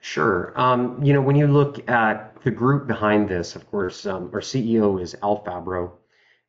Sure. 0.00 0.52
Um, 0.56 1.02
you 1.02 1.12
know, 1.12 1.20
when 1.20 1.36
you 1.36 1.46
look 1.46 1.88
at 1.90 2.40
the 2.44 2.50
group 2.50 2.86
behind 2.86 3.28
this, 3.28 3.56
of 3.56 3.68
course, 3.70 4.06
um, 4.06 4.30
our 4.32 4.40
CEO 4.40 5.00
is 5.00 5.16
Al 5.22 5.44
Fabro. 5.44 5.92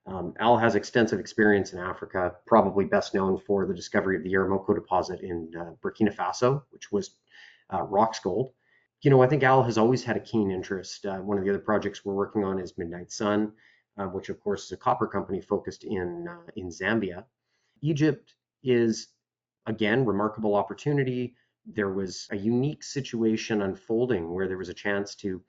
Um, 0.06 0.34
Al 0.40 0.58
has 0.58 0.76
extensive 0.76 1.20
experience 1.20 1.74
in 1.74 1.80
Africa, 1.80 2.36
probably 2.46 2.86
best 2.86 3.14
known 3.14 3.40
for 3.40 3.66
the 3.66 3.74
discovery 3.74 4.18
of 4.18 4.24
the 4.24 4.32
Yaramoko 4.32 4.76
deposit 4.76 5.22
in 5.22 5.52
uh, 5.60 5.72
Burkina 5.84 6.16
Faso, 6.16 6.64
which 6.70 6.92
was 6.92 7.16
uh, 7.70 7.86
gold. 8.24 8.52
You 9.02 9.10
know, 9.10 9.22
I 9.22 9.28
think 9.28 9.44
Al 9.44 9.64
has 9.64 9.78
always 9.78 10.04
had 10.04 10.18
a 10.18 10.20
keen 10.20 10.52
interest. 10.52 11.06
Uh, 11.06 11.18
one 11.18 11.38
of 11.38 11.44
the 11.44 11.50
other 11.50 11.60
projects 11.60 12.04
we're 12.04 12.14
working 12.14 12.44
on 12.44 12.60
is 12.60 12.78
Midnight 12.78 13.12
Sun 13.12 13.54
uh, 14.00 14.06
which 14.06 14.30
of 14.30 14.40
course 14.40 14.66
is 14.66 14.72
a 14.72 14.78
copper 14.78 15.08
company 15.08 15.42
focused 15.42 15.84
in 15.84 16.28
uh, 16.28 16.52
in 16.56 16.70
Zambia. 16.70 17.26
Egypt 17.82 18.36
is 18.64 19.10
again 19.66 20.06
remarkable 20.06 20.56
opportunity. 20.56 21.36
There 21.66 21.92
was 21.92 22.28
a 22.32 22.38
unique 22.38 22.84
situation 22.84 23.62
unfolding 23.62 24.34
where 24.34 24.48
there 24.48 24.58
was 24.58 24.70
a 24.70 24.74
chance 24.74 25.16
to 25.16 25.42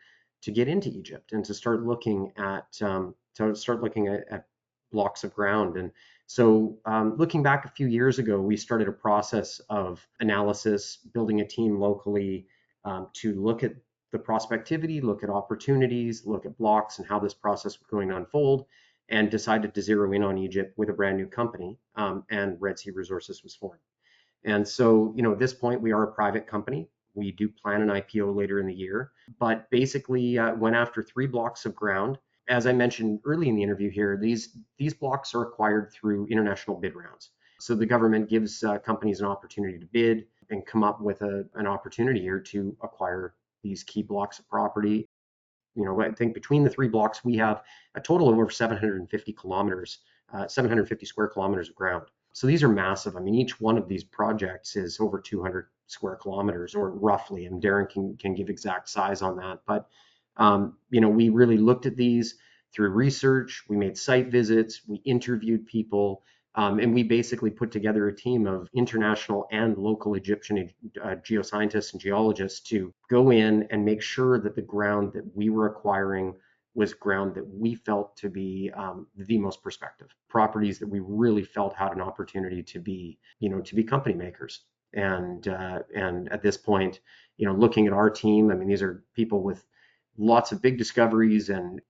to 0.42 0.50
get 0.50 0.68
into 0.68 0.88
Egypt 0.88 1.32
and 1.32 1.44
to 1.44 1.54
start 1.54 1.86
looking 1.86 2.32
at 2.36 2.66
um, 2.82 3.14
to 3.36 3.54
start 3.54 3.82
looking 3.82 4.08
at, 4.08 4.24
at, 4.30 4.44
blocks 4.92 5.22
of 5.22 5.32
ground. 5.32 5.76
And 5.76 5.92
so, 6.26 6.76
um, 6.84 7.14
looking 7.16 7.44
back 7.44 7.64
a 7.64 7.70
few 7.70 7.86
years 7.86 8.18
ago, 8.18 8.40
we 8.40 8.56
started 8.56 8.88
a 8.88 8.92
process 8.92 9.60
of 9.70 10.04
analysis, 10.18 10.96
building 11.14 11.40
a 11.40 11.46
team 11.46 11.78
locally 11.78 12.48
um, 12.84 13.06
to 13.14 13.40
look 13.40 13.62
at 13.62 13.72
the 14.12 14.18
prospectivity, 14.18 15.02
look 15.02 15.22
at 15.22 15.30
opportunities, 15.30 16.26
look 16.26 16.46
at 16.46 16.56
blocks 16.58 16.98
and 16.98 17.06
how 17.06 17.18
this 17.18 17.34
process 17.34 17.78
was 17.78 17.86
going 17.88 18.08
to 18.08 18.16
unfold, 18.16 18.66
and 19.08 19.30
decided 19.30 19.74
to 19.74 19.82
zero 19.82 20.12
in 20.12 20.22
on 20.22 20.38
Egypt 20.38 20.76
with 20.76 20.88
a 20.88 20.92
brand 20.92 21.16
new 21.16 21.26
company. 21.26 21.78
Um, 21.96 22.24
and 22.30 22.60
Red 22.60 22.78
Sea 22.78 22.90
Resources 22.90 23.42
was 23.42 23.54
formed. 23.54 23.80
And 24.44 24.66
so, 24.66 25.12
you 25.16 25.22
know, 25.22 25.32
at 25.32 25.38
this 25.38 25.52
point, 25.52 25.82
we 25.82 25.92
are 25.92 26.04
a 26.04 26.12
private 26.12 26.46
company. 26.46 26.88
We 27.14 27.32
do 27.32 27.48
plan 27.48 27.82
an 27.82 27.88
IPO 27.88 28.34
later 28.34 28.60
in 28.60 28.66
the 28.66 28.74
year, 28.74 29.10
but 29.38 29.68
basically 29.70 30.38
uh, 30.38 30.54
went 30.54 30.76
after 30.76 31.02
three 31.02 31.26
blocks 31.26 31.66
of 31.66 31.74
ground. 31.74 32.18
As 32.48 32.66
I 32.66 32.72
mentioned 32.72 33.20
early 33.24 33.48
in 33.48 33.56
the 33.56 33.62
interview 33.62 33.90
here, 33.90 34.16
these 34.16 34.56
these 34.78 34.94
blocks 34.94 35.34
are 35.34 35.42
acquired 35.42 35.92
through 35.92 36.26
international 36.28 36.76
bid 36.76 36.94
rounds. 36.94 37.30
So 37.58 37.74
the 37.74 37.86
government 37.86 38.28
gives 38.28 38.64
uh, 38.64 38.78
companies 38.78 39.20
an 39.20 39.26
opportunity 39.26 39.78
to 39.78 39.86
bid 39.86 40.26
and 40.50 40.64
come 40.64 40.82
up 40.82 41.00
with 41.00 41.20
a, 41.22 41.46
an 41.54 41.66
opportunity 41.66 42.20
here 42.20 42.40
to 42.40 42.76
acquire 42.82 43.34
these 43.62 43.84
key 43.84 44.02
blocks 44.02 44.38
of 44.38 44.48
property. 44.48 45.08
You 45.74 45.84
know, 45.84 46.00
I 46.00 46.10
think 46.10 46.34
between 46.34 46.64
the 46.64 46.70
three 46.70 46.88
blocks, 46.88 47.24
we 47.24 47.36
have 47.36 47.62
a 47.94 48.00
total 48.00 48.28
of 48.28 48.34
over 48.34 48.50
750 48.50 49.32
kilometers, 49.32 49.98
uh, 50.32 50.48
750 50.48 51.06
square 51.06 51.28
kilometers 51.28 51.68
of 51.68 51.74
ground. 51.74 52.06
So 52.32 52.46
these 52.46 52.62
are 52.62 52.68
massive. 52.68 53.16
I 53.16 53.20
mean, 53.20 53.34
each 53.34 53.60
one 53.60 53.76
of 53.78 53.88
these 53.88 54.04
projects 54.04 54.76
is 54.76 55.00
over 55.00 55.20
200 55.20 55.68
square 55.86 56.16
kilometers, 56.16 56.74
or 56.74 56.90
roughly. 56.90 57.46
And 57.46 57.60
Darin 57.60 57.86
can 57.86 58.16
can 58.16 58.34
give 58.34 58.48
exact 58.48 58.88
size 58.88 59.22
on 59.22 59.36
that. 59.36 59.60
But 59.66 59.88
um, 60.36 60.76
you 60.90 61.00
know, 61.00 61.08
we 61.08 61.28
really 61.28 61.58
looked 61.58 61.86
at 61.86 61.96
these. 61.96 62.36
through 62.72 62.90
research, 62.90 63.64
we 63.68 63.76
made 63.76 63.98
site 63.98 64.28
visits, 64.28 64.82
we 64.86 64.98
interviewed 65.04 65.66
people, 65.66 66.22
um, 66.56 66.80
and 66.80 66.92
we 66.92 67.02
basically 67.02 67.50
put 67.50 67.70
together 67.70 68.08
a 68.08 68.14
team 68.14 68.46
of 68.46 68.68
international 68.74 69.46
and 69.52 69.76
local 69.76 70.14
Egyptian 70.14 70.68
uh, 71.02 71.16
geoscientists 71.16 71.92
and 71.92 72.00
geologists 72.00 72.60
to 72.68 72.92
go 73.08 73.30
in 73.30 73.66
and 73.70 73.84
make 73.84 74.02
sure 74.02 74.40
that 74.40 74.56
the 74.56 74.62
ground 74.62 75.12
that 75.12 75.24
we 75.36 75.48
were 75.48 75.66
acquiring 75.66 76.34
was 76.74 76.92
ground 76.94 77.34
that 77.34 77.46
we 77.48 77.74
felt 77.74 78.16
to 78.16 78.28
be 78.28 78.70
um, 78.76 79.06
the 79.16 79.38
most 79.38 79.62
prospective 79.62 80.08
properties 80.28 80.78
that 80.78 80.88
we 80.88 81.00
really 81.00 81.44
felt 81.44 81.74
had 81.74 81.92
an 81.92 82.00
opportunity 82.00 82.62
to 82.62 82.80
be, 82.80 83.18
you 83.38 83.48
know, 83.48 83.60
to 83.60 83.74
be 83.74 83.82
company 83.84 84.14
makers. 84.14 84.62
And 84.92 85.46
uh, 85.46 85.80
and 85.94 86.32
at 86.32 86.42
this 86.42 86.56
point, 86.56 86.98
you 87.36 87.46
know, 87.46 87.54
looking 87.54 87.86
at 87.86 87.92
our 87.92 88.10
team, 88.10 88.50
I 88.50 88.54
mean, 88.54 88.68
these 88.68 88.82
are 88.82 89.04
people 89.14 89.42
with 89.42 89.64
lots 90.18 90.50
of 90.52 90.60
big 90.60 90.78
discoveries 90.78 91.48
and 91.48 91.80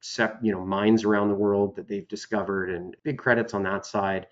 you 0.43 0.53
know 0.53 0.65
mines 0.65 1.05
around 1.05 1.29
the 1.29 1.35
world 1.35 1.75
that 1.77 1.89
they've 1.89 2.09
discovered 2.09 2.71
and 2.71 2.95
big 3.03 3.19
credits 3.19 3.55
on 3.55 3.63
that 3.63 3.87
side 3.87 4.27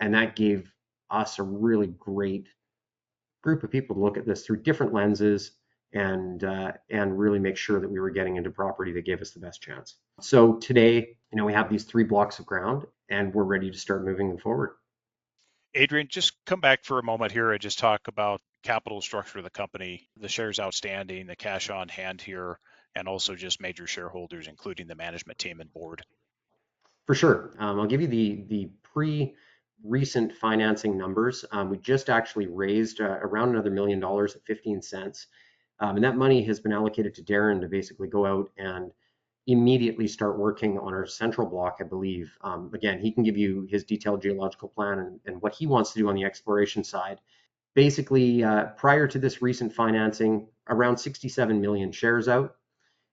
and 0.00 0.14
that 0.14 0.36
gave 0.36 0.70
us 1.10 1.38
a 1.38 1.42
really 1.42 1.86
great 1.86 2.48
group 3.42 3.62
of 3.62 3.70
people 3.70 3.96
to 3.96 4.02
look 4.02 4.16
at 4.16 4.26
this 4.26 4.44
through 4.44 4.62
different 4.62 4.92
lenses 4.92 5.52
and 5.92 6.42
uh, 6.42 6.72
and 6.90 7.16
really 7.18 7.38
make 7.38 7.56
sure 7.56 7.80
that 7.80 7.90
we 7.90 8.00
were 8.00 8.10
getting 8.10 8.36
into 8.36 8.50
property 8.50 8.92
that 8.92 9.04
gave 9.04 9.20
us 9.20 9.30
the 9.30 9.40
best 9.40 9.62
chance. 9.62 9.96
So 10.20 10.54
today, 10.54 11.16
you 11.30 11.38
know, 11.38 11.44
we 11.44 11.52
have 11.52 11.70
these 11.70 11.84
three 11.84 12.04
blocks 12.04 12.38
of 12.38 12.46
ground, 12.46 12.84
and 13.08 13.32
we're 13.32 13.44
ready 13.44 13.70
to 13.70 13.78
start 13.78 14.04
moving 14.04 14.28
them 14.28 14.38
forward. 14.38 14.70
Adrian, 15.74 16.08
just 16.08 16.32
come 16.46 16.60
back 16.60 16.84
for 16.84 16.98
a 16.98 17.02
moment 17.02 17.32
here 17.32 17.52
and 17.52 17.60
just 17.60 17.78
talk 17.78 18.08
about 18.08 18.40
capital 18.62 19.00
structure 19.00 19.38
of 19.38 19.44
the 19.44 19.50
company, 19.50 20.08
the 20.16 20.28
shares 20.28 20.60
outstanding, 20.60 21.26
the 21.26 21.36
cash 21.36 21.68
on 21.68 21.88
hand 21.88 22.22
here, 22.22 22.58
and 22.94 23.08
also 23.08 23.34
just 23.34 23.60
major 23.60 23.86
shareholders, 23.86 24.46
including 24.46 24.86
the 24.86 24.94
management 24.94 25.38
team 25.38 25.60
and 25.60 25.72
board. 25.72 26.02
For 27.06 27.14
sure. 27.14 27.54
Um, 27.58 27.78
I'll 27.78 27.86
give 27.86 28.00
you 28.00 28.08
the 28.08 28.44
the 28.48 28.70
pre 28.82 29.34
recent 29.84 30.32
financing 30.32 30.96
numbers. 30.96 31.44
Um, 31.52 31.70
we 31.70 31.76
just 31.78 32.08
actually 32.10 32.46
raised 32.46 33.00
uh, 33.00 33.18
around 33.22 33.50
another 33.50 33.70
million 33.70 34.00
dollars 34.00 34.34
at 34.34 34.44
15 34.46 34.82
cents. 34.82 35.26
Um, 35.80 35.96
and 35.96 36.04
that 36.04 36.16
money 36.16 36.42
has 36.44 36.58
been 36.58 36.72
allocated 36.72 37.14
to 37.14 37.22
Darin 37.22 37.60
to 37.60 37.68
basically 37.68 38.08
go 38.08 38.26
out 38.26 38.50
and 38.56 38.90
immediately 39.46 40.08
start 40.08 40.38
working 40.38 40.78
on 40.78 40.94
our 40.94 41.06
central 41.06 41.46
block, 41.46 41.76
I 41.80 41.84
believe. 41.84 42.32
Um, 42.40 42.70
again, 42.72 42.98
he 42.98 43.12
can 43.12 43.22
give 43.22 43.36
you 43.36 43.66
his 43.68 43.84
detailed 43.84 44.22
geological 44.22 44.68
plan 44.68 45.00
and, 45.00 45.20
and, 45.26 45.42
what 45.42 45.54
he 45.54 45.66
wants 45.66 45.92
to 45.92 45.98
do 45.98 46.08
on 46.08 46.14
the 46.14 46.24
exploration 46.24 46.82
side. 46.82 47.20
Basically, 47.74 48.42
uh, 48.42 48.66
prior 48.76 49.06
to 49.06 49.18
this 49.18 49.42
recent 49.42 49.72
financing, 49.72 50.48
around 50.68 50.96
67 50.96 51.60
million 51.60 51.92
shares 51.92 52.28
out. 52.28 52.56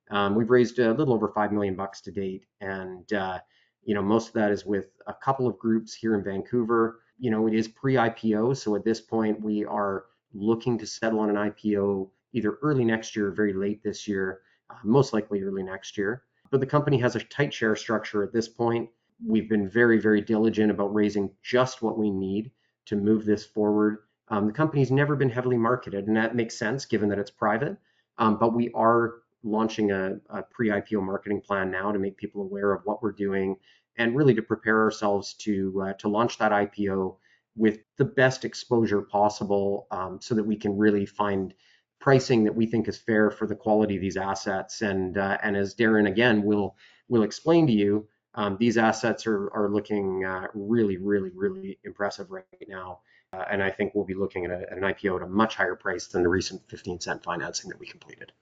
Um, 0.09 0.35
we've 0.35 0.49
raised 0.49 0.79
a 0.79 0.93
little 0.93 1.13
over 1.13 1.29
five 1.29 1.51
million 1.51 1.75
bucks 1.75 2.01
to 2.01 2.11
date, 2.11 2.45
and 2.61 3.11
uh, 3.11 3.39
you 3.83 3.95
know 3.95 4.01
most 4.01 4.27
of 4.27 4.33
that 4.33 4.51
is 4.51 4.65
with 4.65 4.89
a 5.07 5.13
couple 5.13 5.47
of 5.47 5.57
groups 5.57 5.93
here 5.93 6.15
in 6.15 6.23
Vancouver. 6.23 6.99
You 7.19 7.29
know, 7.31 7.47
it 7.47 7.53
is 7.53 7.67
pre-IPO, 7.67 8.57
so 8.57 8.75
at 8.75 8.83
this 8.83 8.99
point 8.99 9.41
we 9.41 9.63
are 9.65 10.05
looking 10.33 10.77
to 10.79 10.87
settle 10.87 11.19
on 11.19 11.29
an 11.29 11.35
IPO 11.35 12.09
either 12.33 12.57
early 12.61 12.85
next 12.85 13.15
year 13.15 13.27
or 13.27 13.31
very 13.31 13.53
late 13.53 13.83
this 13.83 14.07
year, 14.07 14.41
uh, 14.69 14.75
most 14.83 15.13
likely 15.13 15.41
early 15.41 15.63
next 15.63 15.97
year. 15.97 16.23
But 16.49 16.59
the 16.59 16.65
company 16.65 16.97
has 16.99 17.15
a 17.15 17.19
tight 17.19 17.53
share 17.53 17.75
structure 17.75 18.23
at 18.23 18.33
this 18.33 18.47
point. 18.47 18.89
We've 19.25 19.49
been 19.49 19.69
very, 19.69 19.99
very 19.99 20.21
diligent 20.21 20.71
about 20.71 20.93
raising 20.93 21.29
just 21.43 21.81
what 21.81 21.97
we 21.97 22.09
need 22.09 22.51
to 22.85 22.95
move 22.95 23.25
this 23.25 23.45
forward. 23.45 23.99
Um, 24.29 24.47
the 24.47 24.53
company's 24.53 24.91
never 24.91 25.15
been 25.15 25.29
heavily 25.29 25.57
marketed, 25.57 26.07
and 26.07 26.15
that 26.15 26.35
makes 26.35 26.57
sense 26.57 26.85
given 26.85 27.09
that 27.09 27.19
it's 27.19 27.31
private. 27.31 27.77
Um, 28.17 28.37
but 28.37 28.53
we 28.53 28.71
are 28.73 29.15
launching 29.43 29.91
a, 29.91 30.17
a 30.29 30.43
pre-IPO 30.43 31.03
marketing 31.03 31.41
plan 31.41 31.71
now 31.71 31.91
to 31.91 31.99
make 31.99 32.17
people 32.17 32.41
aware 32.41 32.71
of 32.73 32.81
what 32.85 33.01
we're 33.01 33.11
doing 33.11 33.55
and 33.97 34.15
really 34.15 34.33
to 34.35 34.41
prepare 34.41 34.81
ourselves 34.81 35.33
to 35.33 35.83
uh, 35.85 35.93
to 35.93 36.07
launch 36.07 36.37
that 36.37 36.51
IPO 36.51 37.17
with 37.55 37.79
the 37.97 38.05
best 38.05 38.45
exposure 38.45 39.01
possible, 39.01 39.87
um, 39.91 40.19
so 40.21 40.35
that 40.35 40.43
we 40.43 40.55
can 40.55 40.77
really 40.77 41.05
find 41.05 41.53
pricing 41.99 42.43
that 42.45 42.55
we 42.55 42.65
think 42.65 42.87
is 42.87 42.97
fair 42.97 43.29
for 43.29 43.45
the 43.45 43.55
quality 43.55 43.95
of 43.95 44.01
these 44.01 44.17
assets. 44.17 44.81
And 44.81 45.17
uh, 45.17 45.37
and 45.43 45.55
as 45.55 45.73
Darin 45.73 46.07
again 46.07 46.43
will 46.43 46.75
will 47.09 47.23
explain 47.23 47.67
to 47.67 47.73
you, 47.73 48.07
um, 48.35 48.57
these 48.59 48.77
assets 48.77 49.27
are 49.27 49.49
are 49.53 49.69
looking 49.69 50.23
uh, 50.25 50.47
really 50.53 50.97
really 50.97 51.31
really 51.35 51.79
impressive 51.83 52.31
right 52.31 52.45
now. 52.67 52.99
Uh, 53.33 53.45
and 53.49 53.63
I 53.63 53.71
think 53.71 53.95
we'll 53.95 54.03
be 54.03 54.13
looking 54.13 54.43
at, 54.43 54.51
a, 54.51 54.69
at 54.69 54.77
an 54.77 54.83
IPO 54.83 55.15
at 55.15 55.21
a 55.21 55.29
much 55.29 55.55
higher 55.55 55.75
price 55.75 56.07
than 56.07 56.21
the 56.21 56.27
recent 56.27 56.67
15 56.69 56.99
cent 56.99 57.23
financing 57.23 57.69
that 57.69 57.79
we 57.79 57.87
completed. 57.87 58.33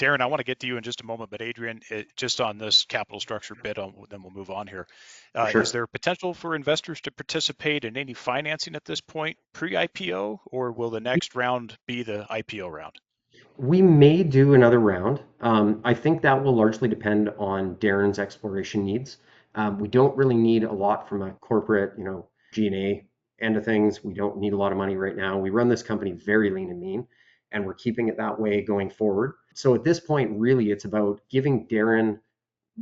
Darin, 0.00 0.22
I 0.22 0.26
want 0.26 0.40
to 0.40 0.44
get 0.44 0.60
to 0.60 0.66
you 0.66 0.78
in 0.78 0.82
just 0.82 1.02
a 1.02 1.04
moment, 1.04 1.30
but 1.30 1.42
Adrian, 1.42 1.82
it, 1.90 2.16
just 2.16 2.40
on 2.40 2.56
this 2.56 2.86
capital 2.86 3.20
structure 3.20 3.54
bit, 3.54 3.76
on, 3.76 3.92
then 4.08 4.22
we'll 4.22 4.32
move 4.32 4.50
on 4.50 4.66
here. 4.66 4.86
Uh, 5.34 5.50
sure. 5.50 5.60
Is 5.60 5.72
there 5.72 5.86
potential 5.86 6.32
for 6.32 6.54
investors 6.54 7.02
to 7.02 7.10
participate 7.10 7.84
in 7.84 7.98
any 7.98 8.14
financing 8.14 8.74
at 8.76 8.86
this 8.86 9.02
point, 9.02 9.36
pre-IPO, 9.52 10.38
or 10.46 10.72
will 10.72 10.88
the 10.88 11.00
next 11.00 11.34
round 11.34 11.76
be 11.86 12.02
the 12.02 12.26
IPO 12.30 12.70
round? 12.70 12.94
We 13.58 13.82
may 13.82 14.22
do 14.22 14.54
another 14.54 14.80
round. 14.80 15.20
Um, 15.42 15.82
I 15.84 15.92
think 15.92 16.22
that 16.22 16.42
will 16.42 16.56
largely 16.56 16.88
depend 16.88 17.28
on 17.38 17.74
Darin's 17.74 18.18
exploration 18.18 18.86
needs. 18.86 19.18
Um, 19.54 19.78
we 19.78 19.88
don't 19.88 20.16
really 20.16 20.36
need 20.36 20.64
a 20.64 20.72
lot 20.72 21.10
from 21.10 21.20
a 21.20 21.32
corporate, 21.32 21.92
you 21.98 22.04
know, 22.04 22.26
G&A 22.54 23.06
end 23.38 23.56
of 23.58 23.66
things. 23.66 24.02
We 24.02 24.14
don't 24.14 24.38
need 24.38 24.54
a 24.54 24.56
lot 24.56 24.72
of 24.72 24.78
money 24.78 24.96
right 24.96 25.16
now. 25.16 25.36
We 25.36 25.50
run 25.50 25.68
this 25.68 25.82
company 25.82 26.12
very 26.12 26.48
lean 26.48 26.70
and 26.70 26.80
mean 26.80 27.06
and 27.52 27.64
we're 27.64 27.74
keeping 27.74 28.08
it 28.08 28.16
that 28.16 28.38
way 28.38 28.62
going 28.62 28.90
forward. 28.90 29.34
So 29.54 29.74
at 29.74 29.84
this 29.84 30.00
point, 30.00 30.38
really, 30.38 30.70
it's 30.70 30.84
about 30.84 31.20
giving 31.30 31.66
Darin 31.66 32.20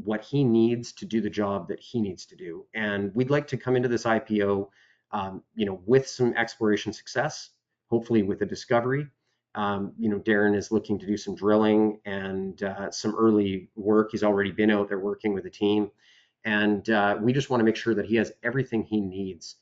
what 0.04 0.22
he 0.22 0.44
needs 0.44 0.92
to 0.92 1.07
do 1.07 1.20
the 1.20 1.31
job 1.31 1.68
that 1.68 1.81
he 1.81 2.00
needs 2.00 2.26
to 2.26 2.37
do. 2.37 2.66
And 2.74 3.14
we'd 3.14 3.31
like 3.31 3.46
to 3.48 3.57
come 3.57 3.76
into 3.76 3.88
this 3.88 4.04
IPO, 4.04 4.68
um, 5.12 5.42
you 5.54 5.66
know, 5.66 5.81
with 5.87 6.07
some 6.07 6.35
exploration 6.35 6.92
success, 6.92 7.50
hopefully 7.88 8.22
with 8.22 8.42
a 8.42 8.46
discovery. 8.46 9.07
Um, 9.54 9.92
you 9.98 10.09
know, 10.09 10.18
Darin 10.18 10.54
is 10.54 10.70
looking 10.70 10.98
to 10.98 11.07
do 11.07 11.16
some 11.16 11.35
drilling 11.35 12.00
and 12.04 12.62
uh, 12.62 12.90
some 12.90 13.14
early 13.16 13.70
work. 13.74 14.11
He's 14.12 14.22
already 14.22 14.52
been 14.52 14.70
out 14.70 14.88
there 14.88 15.00
working 15.00 15.33
with 15.33 15.46
a 15.46 15.50
team, 15.50 15.90
and 16.44 16.88
uh, 16.90 17.16
we 17.20 17.33
just 17.33 17.50
want 17.50 17.61
to 17.61 17.64
make 17.64 17.74
sure 17.74 17.94
that 17.94 18.07
he 18.07 18.16
has 18.16 18.31
everything 18.42 18.85
he 18.85 19.00
needs 19.00 19.57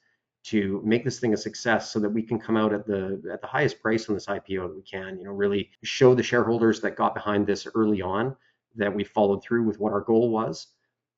to 0.47 0.81
make 0.85 1.03
this 1.03 1.19
thing 1.19 1.35
a 1.35 1.37
success 1.37 1.91
so 1.91 1.99
that 1.99 2.09
we 2.09 2.23
can 2.23 2.39
come 2.39 2.57
out 2.57 2.73
at 2.73 2.87
the 2.87 3.21
at 3.33 3.41
the 3.41 3.47
highest 3.47 3.81
price 3.83 4.09
on 4.09 4.15
this 4.15 4.27
IPO 4.27 4.69
that 4.69 4.77
we 4.77 4.83
can. 4.83 5.19
You 5.19 5.25
know, 5.25 5.33
really 5.33 5.71
show 5.83 6.15
the 6.15 6.23
shareholders 6.23 6.81
that 6.83 6.97
got 6.97 7.15
behind 7.15 7.47
this 7.47 7.67
early 7.75 8.01
on 8.01 8.37
that 8.77 8.95
we 8.95 9.03
followed 9.03 9.43
through 9.43 9.65
with 9.65 9.81
what 9.81 9.93
our 9.93 10.03
goal 10.03 10.31
was, 10.31 10.69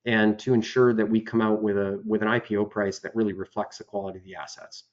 and 0.06 0.38
to 0.38 0.54
ensure 0.54 0.94
that 0.94 1.08
we 1.08 1.20
come 1.20 1.42
out 1.42 1.62
with 1.62 1.76
a 1.76 2.00
with 2.06 2.22
an 2.22 2.28
IPO 2.28 2.70
price 2.70 3.00
that 3.00 3.14
really 3.14 3.34
reflects 3.34 3.76
the 3.76 3.84
quality 3.84 4.18
of 4.18 4.24
the 4.24 4.34
assets. 4.34 4.84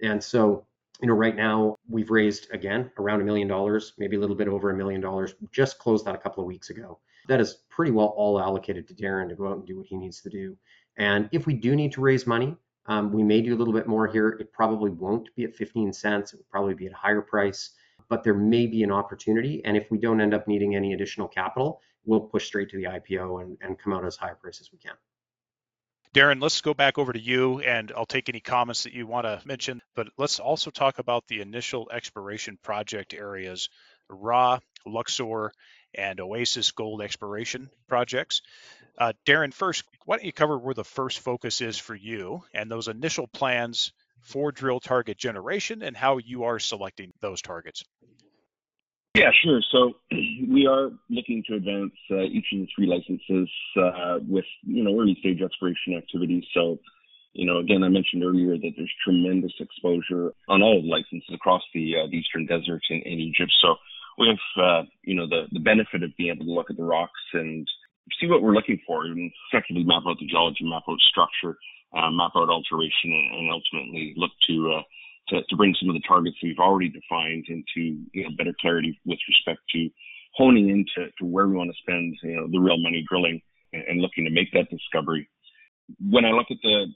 And 0.00 0.24
so, 0.24 0.66
you 1.02 1.08
know, 1.08 1.14
right 1.14 1.36
now 1.36 1.76
we've 1.86 2.10
raised 2.10 2.48
again 2.50 2.90
around 2.98 3.20
a 3.20 3.24
million 3.24 3.46
dollars, 3.46 3.92
maybe 3.98 4.16
a 4.16 4.20
little 4.20 4.36
bit 4.36 4.48
over 4.48 4.70
a 4.70 4.76
million 4.76 5.02
dollars. 5.02 5.34
Just 5.52 5.78
closed 5.78 6.06
that 6.06 6.14
a 6.14 6.18
couple 6.18 6.42
of 6.42 6.48
weeks 6.48 6.70
ago. 6.70 6.98
That 7.28 7.40
is 7.40 7.58
pretty 7.68 7.92
well 7.92 8.14
all 8.16 8.40
allocated 8.40 8.88
to 8.88 8.94
Darin 8.94 9.28
to 9.28 9.34
go 9.34 9.48
out 9.48 9.58
and 9.58 9.66
do 9.66 9.76
what 9.76 9.86
he 9.86 9.96
needs 9.96 10.22
to 10.22 10.30
do. 10.30 10.56
And 10.96 11.28
if 11.30 11.46
we 11.46 11.52
do 11.54 11.76
need 11.76 11.92
to 11.92 12.00
raise 12.00 12.26
money, 12.26 12.56
um, 12.86 13.12
we 13.12 13.22
may 13.22 13.40
do 13.40 13.54
a 13.54 13.58
little 13.58 13.74
bit 13.74 13.86
more 13.86 14.06
here. 14.06 14.30
It 14.40 14.52
probably 14.52 14.90
won't 14.90 15.34
be 15.36 15.44
at 15.44 15.54
15 15.54 15.92
cents. 15.92 16.32
It 16.32 16.36
will 16.38 16.46
probably 16.50 16.74
be 16.74 16.86
at 16.86 16.92
a 16.92 16.96
higher 16.96 17.22
price, 17.22 17.70
but 18.08 18.24
there 18.24 18.34
may 18.34 18.66
be 18.66 18.82
an 18.82 18.90
opportunity. 18.90 19.62
And 19.64 19.76
if 19.76 19.90
we 19.90 19.98
don't 19.98 20.20
end 20.20 20.34
up 20.34 20.48
needing 20.48 20.74
any 20.74 20.92
additional 20.92 21.28
capital, 21.28 21.80
we'll 22.04 22.20
push 22.20 22.46
straight 22.46 22.70
to 22.70 22.76
the 22.76 22.84
IPO 22.84 23.42
and, 23.42 23.56
and 23.60 23.78
come 23.78 23.92
out 23.92 24.04
as 24.04 24.16
high 24.16 24.30
a 24.30 24.34
price 24.34 24.60
as 24.60 24.70
we 24.72 24.78
can. 24.78 24.94
Darin, 26.12 26.40
let's 26.40 26.60
go 26.60 26.74
back 26.74 26.98
over 26.98 27.12
to 27.12 27.18
you 27.20 27.60
and 27.60 27.90
I'll 27.96 28.04
take 28.04 28.28
any 28.28 28.40
comments 28.40 28.82
that 28.82 28.92
you 28.92 29.06
want 29.06 29.24
to 29.24 29.40
mention, 29.46 29.80
but 29.94 30.08
let's 30.18 30.40
also 30.40 30.70
talk 30.70 30.98
about 30.98 31.26
the 31.26 31.40
initial 31.40 31.88
exploration 31.90 32.58
project 32.62 33.14
areas, 33.14 33.70
Ra, 34.10 34.58
Luxor, 34.84 35.52
and 35.94 36.20
Oasis 36.20 36.70
Gold 36.72 37.00
exploration 37.00 37.70
projects. 37.88 38.42
Uh, 38.98 39.12
Darin, 39.24 39.52
first, 39.52 39.84
why 40.04 40.16
don't 40.16 40.24
you 40.24 40.32
cover 40.32 40.58
where 40.58 40.74
the 40.74 40.84
first 40.84 41.20
focus 41.20 41.60
is 41.60 41.78
for 41.78 41.94
you 41.94 42.44
and 42.52 42.70
those 42.70 42.88
initial 42.88 43.26
plans 43.26 43.92
for 44.20 44.52
drill 44.52 44.80
target 44.80 45.18
generation 45.18 45.82
and 45.82 45.96
how 45.96 46.18
you 46.18 46.44
are 46.44 46.58
selecting 46.58 47.12
those 47.20 47.42
targets? 47.42 47.84
Yeah, 49.14 49.30
sure. 49.42 49.60
So 49.70 49.94
we 50.10 50.66
are 50.66 50.90
looking 51.10 51.42
to 51.48 51.56
advance 51.56 51.92
uh, 52.10 52.22
each 52.22 52.46
of 52.52 52.60
the 52.60 52.68
three 52.74 52.86
licenses 52.86 53.50
uh, 53.76 54.18
with, 54.26 54.44
you 54.62 54.84
know, 54.84 54.98
early 54.98 55.16
stage 55.20 55.40
exploration 55.42 55.94
activities. 55.96 56.44
So, 56.54 56.78
you 57.32 57.46
know, 57.46 57.58
again, 57.58 57.82
I 57.82 57.88
mentioned 57.88 58.24
earlier 58.24 58.56
that 58.56 58.72
there's 58.76 58.92
tremendous 59.04 59.52
exposure 59.58 60.32
on 60.48 60.62
all 60.62 60.82
the 60.82 60.88
licenses 60.88 61.34
across 61.34 61.62
the, 61.74 61.94
uh, 61.96 62.06
the 62.10 62.16
Eastern 62.18 62.46
Desert 62.46 62.82
in, 62.90 62.98
in 63.02 63.18
Egypt. 63.20 63.52
So 63.62 63.76
we 64.18 64.28
have, 64.28 64.64
uh, 64.64 64.82
you 65.02 65.14
know, 65.14 65.26
the, 65.26 65.44
the 65.52 65.60
benefit 65.60 66.02
of 66.02 66.10
being 66.16 66.34
able 66.34 66.46
to 66.46 66.52
look 66.52 66.70
at 66.70 66.76
the 66.76 66.84
rocks 66.84 67.20
and 67.32 67.66
see 68.20 68.26
what 68.26 68.42
we're 68.42 68.54
looking 68.54 68.80
for 68.86 69.04
and 69.04 69.30
effectively 69.50 69.84
map 69.84 70.02
out 70.06 70.16
the 70.18 70.26
geology, 70.26 70.64
map 70.64 70.82
out 70.88 70.98
structure, 71.00 71.58
uh, 71.96 72.10
map 72.10 72.32
out 72.36 72.50
alteration, 72.50 73.12
and, 73.12 73.28
and 73.38 73.50
ultimately 73.52 74.14
look 74.16 74.32
to, 74.48 74.74
uh, 74.78 74.82
to, 75.28 75.42
to 75.48 75.56
bring 75.56 75.74
some 75.78 75.88
of 75.88 75.94
the 75.94 76.06
targets 76.06 76.36
we've 76.42 76.58
already 76.58 76.88
defined 76.88 77.46
into 77.48 78.02
you 78.12 78.24
know 78.24 78.30
better 78.36 78.54
clarity 78.60 78.98
with 79.04 79.18
respect 79.28 79.60
to 79.74 79.88
honing 80.34 80.68
into 80.68 81.10
to 81.18 81.24
where 81.24 81.46
we 81.46 81.56
want 81.56 81.70
to 81.70 81.82
spend 81.82 82.16
you 82.22 82.36
know 82.36 82.48
the 82.50 82.58
real 82.58 82.78
money 82.78 83.04
drilling 83.08 83.40
and 83.72 84.00
looking 84.00 84.24
to 84.24 84.30
make 84.30 84.52
that 84.52 84.68
discovery. 84.70 85.28
When 86.00 86.24
I 86.24 86.30
look 86.30 86.46
at 86.50 86.58
the 86.62 86.86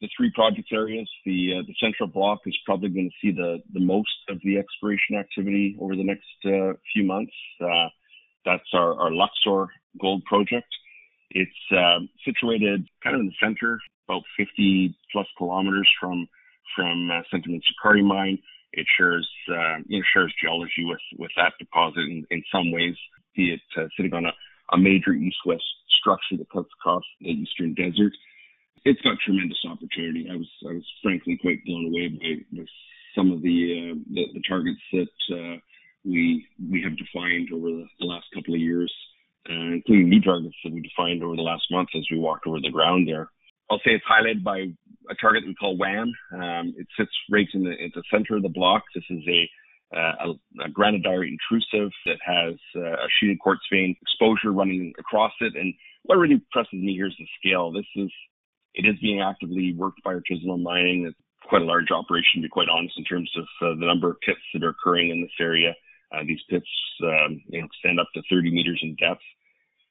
the 0.00 0.08
three 0.16 0.30
project 0.34 0.68
areas, 0.72 1.08
the 1.24 1.58
uh, 1.58 1.62
the 1.66 1.74
central 1.80 2.08
block 2.08 2.40
is 2.46 2.56
probably 2.64 2.90
going 2.90 3.10
to 3.10 3.26
see 3.26 3.32
the 3.32 3.58
the 3.72 3.80
most 3.80 4.14
of 4.28 4.38
the 4.44 4.58
exploration 4.58 5.16
activity 5.18 5.76
over 5.80 5.96
the 5.96 6.04
next 6.04 6.36
uh, 6.46 6.74
few 6.92 7.04
months. 7.04 7.32
Uh, 7.60 7.88
that's 8.44 8.68
our, 8.74 9.00
our 9.00 9.10
Luxor 9.10 9.68
Gold 10.00 10.24
Project. 10.24 10.66
It's 11.30 11.50
um, 11.72 12.08
situated 12.24 12.86
kind 13.02 13.16
of 13.16 13.20
in 13.20 13.26
the 13.26 13.40
center, 13.42 13.78
about 14.08 14.22
50 14.36 14.96
plus 15.12 15.26
kilometers 15.36 15.88
from 16.00 16.28
from 16.76 17.10
uh, 17.10 17.22
Centamin 17.32 17.60
Sukari 17.62 18.04
mine. 18.04 18.38
It 18.72 18.86
shares 18.96 19.28
uh, 19.48 19.78
you 19.86 19.98
know 19.98 20.04
shares 20.12 20.34
geology 20.40 20.84
with 20.84 21.00
with 21.18 21.30
that 21.36 21.54
deposit 21.58 22.00
in, 22.00 22.24
in 22.30 22.42
some 22.52 22.70
ways, 22.72 22.96
be 23.36 23.52
it 23.52 23.60
uh, 23.80 23.88
sitting 23.96 24.14
on 24.14 24.26
a, 24.26 24.32
a 24.72 24.78
major 24.78 25.12
east-west 25.12 25.64
structure 26.00 26.36
that 26.36 26.50
cuts 26.50 26.68
across 26.78 27.04
the 27.20 27.30
eastern 27.30 27.74
desert. 27.74 28.12
It's 28.84 29.00
got 29.00 29.16
tremendous 29.24 29.58
opportunity. 29.68 30.28
I 30.30 30.36
was 30.36 30.50
I 30.68 30.74
was 30.74 30.86
frankly 31.02 31.38
quite 31.40 31.64
blown 31.64 31.86
away 31.86 32.08
by, 32.08 32.60
by 32.60 32.66
some 33.14 33.30
of 33.30 33.42
the, 33.42 33.92
uh, 33.92 33.94
the, 34.12 34.24
the 34.34 34.42
targets 34.46 34.80
that 34.92 35.34
uh, 35.34 35.56
we 36.04 36.46
we 36.70 36.82
have 36.82 36.96
defined 36.96 37.48
over 37.52 37.68
the 37.98 38.06
last 38.06 38.26
couple 38.34 38.54
of 38.54 38.60
years, 38.60 38.92
uh, 39.48 39.72
including 39.74 40.08
new 40.08 40.20
targets 40.20 40.56
that 40.64 40.72
we 40.72 40.80
defined 40.80 41.22
over 41.22 41.36
the 41.36 41.42
last 41.42 41.64
month 41.70 41.88
as 41.96 42.06
we 42.10 42.18
walked 42.18 42.46
over 42.46 42.60
the 42.60 42.70
ground 42.70 43.08
there. 43.08 43.30
I'll 43.70 43.78
say 43.78 43.92
it's 43.92 44.04
highlighted 44.04 44.42
by 44.42 44.58
a 45.10 45.14
target 45.20 45.44
we 45.46 45.54
call 45.54 45.76
WAM. 45.76 46.12
Um, 46.32 46.74
it 46.76 46.86
sits 46.98 47.10
right 47.30 47.46
in 47.54 47.64
the, 47.64 47.70
in 47.70 47.92
the 47.94 48.02
center 48.10 48.36
of 48.36 48.42
the 48.42 48.48
block. 48.48 48.82
This 48.94 49.04
is 49.10 49.22
a 49.28 49.48
uh, 49.94 50.12
a, 50.26 50.64
a 50.64 51.22
intrusive 51.22 51.92
that 52.04 52.18
has 52.24 52.54
uh, 52.74 52.94
a 52.94 53.08
sheeted 53.20 53.38
quartz 53.38 53.60
vein 53.70 53.94
exposure 54.02 54.50
running 54.50 54.92
across 54.98 55.32
it. 55.40 55.52
And 55.54 55.72
what 56.02 56.16
really 56.16 56.34
impresses 56.34 56.72
me 56.72 56.94
here 56.94 57.06
is 57.06 57.14
the 57.18 57.26
scale. 57.38 57.70
This 57.70 57.86
is 57.94 58.10
it 58.74 58.86
is 58.86 58.98
being 59.00 59.20
actively 59.20 59.72
worked 59.76 60.02
by 60.02 60.14
artisanal 60.14 60.60
mining. 60.60 61.06
It's 61.06 61.48
quite 61.48 61.62
a 61.62 61.66
large 61.66 61.90
operation, 61.92 62.42
to 62.42 62.42
be 62.42 62.48
quite 62.48 62.68
honest, 62.68 62.98
in 62.98 63.04
terms 63.04 63.30
of 63.36 63.44
uh, 63.62 63.78
the 63.78 63.86
number 63.86 64.10
of 64.10 64.20
pits 64.20 64.40
that 64.52 64.64
are 64.64 64.70
occurring 64.70 65.10
in 65.10 65.20
this 65.20 65.30
area. 65.38 65.74
Uh, 66.12 66.24
these 66.26 66.40
pits, 66.48 66.66
um, 67.02 67.42
you 67.48 67.60
know, 67.60 67.66
extend 67.66 68.00
up 68.00 68.08
to 68.14 68.22
30 68.30 68.50
meters 68.50 68.80
in 68.82 68.96
depth. 68.96 69.22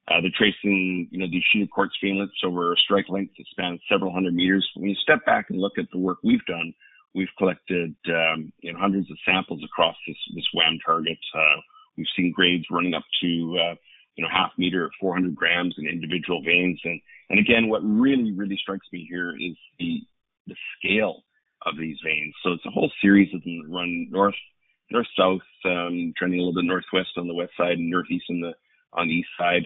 Uh, 0.10 0.20
they're 0.22 0.32
tracing, 0.38 1.08
you 1.12 1.20
know, 1.20 1.28
these 1.32 1.44
sheeted 1.52 1.72
quartz 1.72 1.96
veinlets 2.04 2.44
over 2.44 2.74
a 2.74 2.78
strike 2.78 3.08
length 3.08 3.34
that 3.38 3.46
spans 3.52 3.80
several 3.90 4.12
hundred 4.12 4.34
meters. 4.34 4.68
When 4.76 4.90
you 4.90 4.96
step 4.96 5.26
back 5.26 5.50
and 5.50 5.60
look 5.60 5.74
at 5.78 5.86
the 5.92 6.00
work 6.00 6.18
we've 6.24 6.46
done, 6.46 6.74
we've 7.16 7.30
collected, 7.38 7.96
um, 8.10 8.52
you 8.60 8.74
know, 8.74 8.80
hundreds 8.80 9.10
of 9.10 9.18
samples 9.26 9.62
across 9.64 9.96
this, 10.08 10.18
this 10.36 10.48
WAM 10.54 10.78
target. 10.86 11.18
Uh, 11.34 11.62
we've 11.98 12.08
seen 12.18 12.34
grades 12.36 12.66
running 12.70 12.94
up 12.94 13.04
to, 13.22 13.58
uh, 13.60 13.76
you 14.16 14.24
know, 14.24 14.30
half 14.32 14.52
meter, 14.58 14.92
400 15.00 15.34
grams 15.36 15.76
in 15.78 15.88
individual 15.88 16.42
veins. 16.44 16.80
And, 16.84 17.00
and 17.30 17.40
again, 17.40 17.70
what 17.70 17.82
really, 17.84 18.32
really 18.32 18.58
strikes 18.62 18.88
me 18.92 19.08
here 19.10 19.32
is 19.32 19.56
the, 19.80 20.02
the 20.48 20.56
scale 20.78 21.24
of 21.66 21.78
these 21.78 21.98
veins. 22.04 22.34
So 22.44 22.52
it's 22.52 22.66
a 22.66 22.72
whole 22.72 22.92
series 23.02 23.34
of 23.34 23.44
them 23.44 23.62
that 23.64 23.74
run 23.74 24.08
north, 24.10 24.36
north 24.94 25.08
south, 25.18 25.42
um, 25.66 26.14
trending 26.18 26.40
a 26.40 26.44
little 26.44 26.62
bit 26.62 26.66
northwest 26.66 27.18
on 27.18 27.28
the 27.28 27.34
west 27.34 27.52
side 27.58 27.78
and 27.78 27.90
northeast 27.90 28.26
on 28.30 28.40
the, 28.42 28.54
on 28.94 29.08
the 29.08 29.14
east 29.14 29.30
side. 29.38 29.66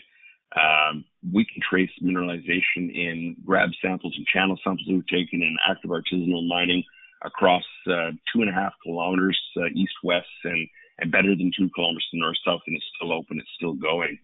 Um, 0.55 1.03
we 1.33 1.45
can 1.45 1.61
trace 1.69 1.91
mineralization 2.01 2.89
in 2.95 3.35
grab 3.45 3.69
samples 3.81 4.13
and 4.15 4.25
channel 4.25 4.57
samples 4.63 4.87
we've 4.87 5.05
taken 5.07 5.41
in 5.41 5.57
active 5.69 5.91
artisanal 5.91 6.47
mining 6.47 6.83
across 7.23 7.63
uh, 7.87 8.11
two 8.31 8.41
and 8.41 8.49
a 8.49 8.53
half 8.53 8.73
kilometers 8.83 9.37
uh, 9.57 9.65
east-west 9.75 10.27
and, 10.45 10.67
and 10.99 11.11
better 11.11 11.35
than 11.35 11.51
two 11.57 11.69
kilometers 11.75 12.07
to 12.11 12.17
north-south, 12.17 12.61
and 12.67 12.77
it's 12.77 12.85
still 12.95 13.11
open, 13.11 13.39
it's 13.39 13.49
still 13.57 13.73
going. 13.73 14.17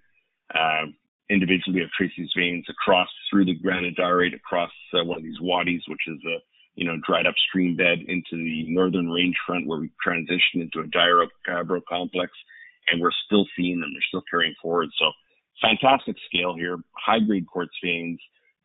Uh, 0.53 0.85
individually, 1.29 1.75
we 1.75 1.81
have 1.81 1.89
traced 1.97 2.13
these 2.17 2.31
veins 2.37 2.65
across 2.69 3.09
through 3.29 3.45
the 3.45 3.55
granite 3.55 3.97
granodiorite, 3.97 4.35
across 4.35 4.71
uh, 4.93 5.03
one 5.03 5.17
of 5.17 5.23
these 5.23 5.41
wadis, 5.41 5.81
which 5.87 6.07
is 6.07 6.19
a 6.25 6.37
you 6.75 6.85
know 6.85 6.97
dried 7.05 7.27
up 7.27 7.35
stream 7.47 7.75
bed 7.75 7.99
into 8.07 8.31
the 8.31 8.65
northern 8.67 9.09
range 9.09 9.35
front, 9.45 9.67
where 9.67 9.79
we 9.79 9.91
transition 10.01 10.61
into 10.61 10.79
a 10.79 10.87
gabbro 10.87 11.81
complex, 11.87 12.31
and 12.87 13.01
we're 13.01 13.11
still 13.25 13.45
seeing 13.55 13.79
them. 13.79 13.91
They're 13.93 14.07
still 14.07 14.23
carrying 14.29 14.55
forward. 14.61 14.89
So 14.97 15.11
fantastic 15.61 16.15
scale 16.27 16.55
here, 16.55 16.77
high 16.93 17.19
grade 17.19 17.47
quartz 17.47 17.73
veins. 17.83 18.19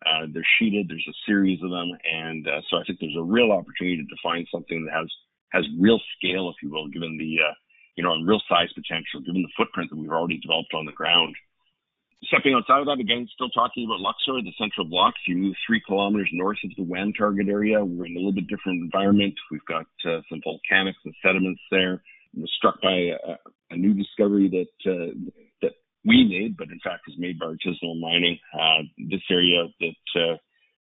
Uh, 0.06 0.26
they're 0.32 0.46
sheeted. 0.58 0.88
There's 0.88 1.08
a 1.08 1.18
series 1.26 1.60
of 1.62 1.70
them, 1.70 1.90
and 2.10 2.46
uh, 2.46 2.60
so 2.70 2.78
I 2.78 2.84
think 2.84 3.00
there's 3.00 3.16
a 3.18 3.22
real 3.22 3.50
opportunity 3.52 3.96
to 3.96 4.14
define 4.14 4.46
something 4.52 4.84
that 4.84 4.94
has 4.94 5.10
has 5.50 5.64
real 5.80 5.98
scale, 6.16 6.50
if 6.50 6.56
you 6.62 6.70
will, 6.70 6.88
given 6.88 7.18
the 7.18 7.38
uh, 7.42 7.52
you 7.98 8.04
know, 8.04 8.12
and 8.12 8.26
real 8.26 8.40
size 8.48 8.68
potential, 8.74 9.20
given 9.26 9.42
the 9.42 9.50
footprint 9.56 9.90
that 9.90 9.98
we've 9.98 10.10
already 10.10 10.38
developed 10.38 10.72
on 10.72 10.86
the 10.86 10.92
ground. 10.92 11.34
Stepping 12.24 12.54
outside 12.54 12.80
of 12.80 12.86
that, 12.86 12.98
again, 12.98 13.28
still 13.32 13.48
talking 13.50 13.86
about 13.86 14.00
Luxor, 14.00 14.42
the 14.42 14.52
central 14.58 14.86
block. 14.86 15.14
If 15.22 15.28
you 15.28 15.36
move 15.36 15.54
three 15.66 15.80
kilometers 15.86 16.28
north 16.32 16.58
of 16.64 16.70
the 16.76 16.82
WAM 16.82 17.12
target 17.12 17.48
area, 17.48 17.84
we're 17.84 18.06
in 18.06 18.16
a 18.16 18.18
little 18.18 18.32
bit 18.32 18.48
different 18.48 18.82
environment. 18.82 19.34
We've 19.52 19.64
got 19.66 19.86
uh, 20.04 20.20
some 20.28 20.42
volcanics 20.42 20.98
and 21.04 21.14
sediments 21.24 21.60
there. 21.70 22.02
I 22.36 22.40
was 22.40 22.52
struck 22.56 22.82
by 22.82 23.14
a, 23.14 23.38
a 23.70 23.76
new 23.76 23.94
discovery 23.94 24.48
that 24.50 24.90
uh, 24.90 25.14
that 25.62 25.72
we 26.04 26.26
made, 26.28 26.56
but 26.56 26.68
in 26.68 26.80
fact 26.82 27.06
was 27.06 27.16
made 27.18 27.38
by 27.38 27.46
artisanal 27.46 28.00
mining. 28.00 28.38
Uh, 28.52 28.82
this 29.10 29.22
area 29.30 29.68
that 29.80 30.20
uh, 30.20 30.36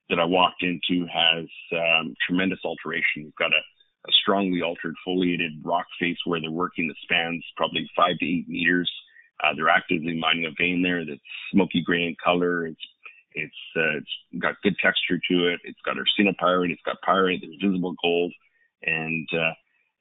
that 0.09 0.19
I 0.19 0.25
walked 0.25 0.63
into 0.63 1.07
has 1.07 1.47
um, 1.73 2.15
tremendous 2.27 2.61
alteration. 2.65 3.25
We've 3.25 3.37
got 3.37 3.53
a, 3.53 3.63
a, 4.09 4.13
strongly 4.23 4.63
altered 4.63 4.95
foliated 5.05 5.63
rock 5.65 5.87
face 6.01 6.19
where 6.25 6.41
they're 6.41 6.51
working 6.51 6.89
that 6.89 6.97
spans 7.03 7.45
probably 7.57 7.89
five 7.97 8.19
to 8.19 8.27
eight 8.27 8.49
meters. 8.49 8.91
Uh, 9.43 9.53
they're 9.55 9.69
actively 9.69 10.19
mining 10.19 10.47
a 10.47 10.55
vein 10.59 10.83
there 10.83 11.05
that's 11.05 11.21
smoky 11.53 11.83
gray 11.85 12.05
in 12.05 12.17
color. 12.23 12.67
It's 12.67 12.81
it's 13.35 13.55
uh, 13.77 13.99
it's 13.99 14.41
got 14.41 14.61
good 14.63 14.77
texture 14.83 15.21
to 15.31 15.49
it. 15.49 15.61
It's 15.65 15.81
got 15.85 15.97
arsenopyrite. 15.97 16.71
It's 16.71 16.83
got 16.85 17.01
pyrite. 17.03 17.41
There's 17.43 17.59
visible 17.63 17.95
gold, 18.03 18.33
and 18.83 19.29
uh, 19.33 19.53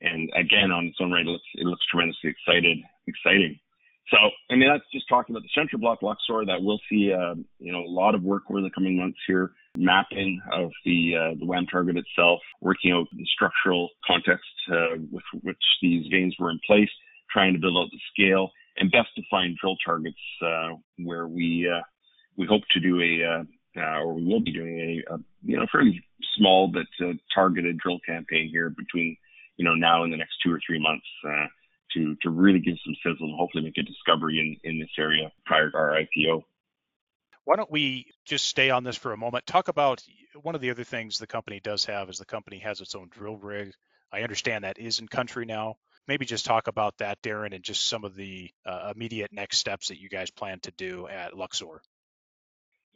and 0.01 0.29
again 0.35 0.71
on 0.71 0.85
its 0.85 0.97
own 1.01 1.11
right, 1.11 1.25
it 1.25 1.29
looks 1.29 1.43
it 1.55 1.65
looks 1.65 1.85
tremendously 1.91 2.29
excited 2.31 2.77
exciting. 3.07 3.59
So, 4.11 4.17
I 4.51 4.55
mean, 4.55 4.69
that's 4.69 4.83
just 4.93 5.09
talking 5.09 5.33
about 5.33 5.41
the 5.41 5.59
central 5.59 5.79
block 5.79 6.03
Luxor 6.03 6.45
that 6.45 6.61
we'll 6.61 6.79
see, 6.89 7.11
uh, 7.11 7.33
you 7.57 7.71
know, 7.71 7.79
a 7.79 7.89
lot 7.89 8.13
of 8.13 8.21
work 8.21 8.43
over 8.49 8.61
the 8.61 8.69
coming 8.69 8.97
months 8.97 9.17
here, 9.25 9.53
mapping 9.77 10.39
of 10.53 10.69
the 10.85 11.15
uh, 11.15 11.35
the 11.39 11.45
WAM 11.45 11.65
target 11.65 11.97
itself, 11.97 12.39
working 12.61 12.91
out 12.91 13.07
the 13.11 13.25
structural 13.25 13.89
context 14.05 14.45
uh, 14.71 14.97
with 15.11 15.23
which 15.41 15.57
these 15.81 16.05
veins 16.11 16.35
were 16.39 16.51
in 16.51 16.59
place, 16.67 16.89
trying 17.31 17.53
to 17.53 17.59
build 17.59 17.77
out 17.77 17.89
the 17.91 17.99
scale, 18.13 18.51
and 18.77 18.91
best 18.91 19.09
define 19.15 19.55
drill 19.59 19.77
targets 19.85 20.17
uh, 20.41 20.69
where 20.97 21.27
we 21.27 21.69
uh, 21.71 21.81
we 22.37 22.45
hope 22.45 22.63
to 22.71 22.79
do 22.79 23.01
a 23.01 23.23
uh, 23.23 23.43
or 23.77 24.13
we 24.13 24.25
will 24.25 24.39
be 24.39 24.53
doing 24.53 24.79
a, 25.09 25.13
a 25.13 25.17
you 25.43 25.57
know 25.57 25.65
fairly 25.71 26.03
small 26.37 26.67
but 26.67 26.87
uh, 27.05 27.13
targeted 27.33 27.77
drill 27.77 27.99
campaign 28.05 28.49
here 28.49 28.69
between 28.69 29.17
you 29.57 29.65
know 29.65 29.75
now 29.75 30.03
and 30.03 30.11
the 30.11 30.17
next 30.17 30.35
two 30.43 30.51
or 30.51 30.59
three 30.65 30.79
months 30.79 31.05
uh, 31.27 31.45
to 31.93 32.15
to 32.21 32.29
really 32.29 32.59
give 32.59 32.75
some 32.85 32.95
sizzle 33.03 33.27
and 33.27 33.37
hopefully 33.37 33.63
make 33.63 33.77
a 33.77 33.83
discovery 33.83 34.39
in 34.39 34.69
in 34.69 34.79
this 34.79 34.89
area 34.97 35.31
prior 35.45 35.69
to 35.69 35.77
our 35.77 35.91
IPO. 35.91 36.43
Why 37.43 37.55
don't 37.57 37.71
we 37.71 38.07
just 38.25 38.45
stay 38.45 38.71
on 38.71 38.83
this 38.83 38.97
for 38.97 39.13
a 39.13 39.17
moment? 39.17 39.45
Talk 39.45 39.67
about 39.67 40.01
one 40.41 40.55
of 40.55 40.61
the 40.61 40.71
other 40.71 40.83
things 40.83 41.19
the 41.19 41.27
company 41.27 41.59
does 41.59 41.85
have 41.85 42.09
is 42.09 42.17
the 42.17 42.25
company 42.25 42.57
has 42.59 42.81
its 42.81 42.95
own 42.95 43.09
drill 43.11 43.37
rig. 43.37 43.71
I 44.11 44.21
understand 44.21 44.63
that 44.63 44.79
is 44.79 44.99
in 44.99 45.07
country 45.07 45.45
now. 45.45 45.75
Maybe 46.07 46.25
just 46.25 46.45
talk 46.45 46.67
about 46.67 46.97
that, 46.99 47.21
Darin, 47.21 47.53
and 47.53 47.63
just 47.63 47.87
some 47.87 48.03
of 48.03 48.15
the 48.15 48.51
uh, 48.65 48.91
immediate 48.95 49.33
next 49.33 49.57
steps 49.57 49.87
that 49.89 49.99
you 49.99 50.09
guys 50.09 50.29
plan 50.29 50.59
to 50.61 50.71
do 50.71 51.07
at 51.07 51.35
Luxor. 51.35 51.81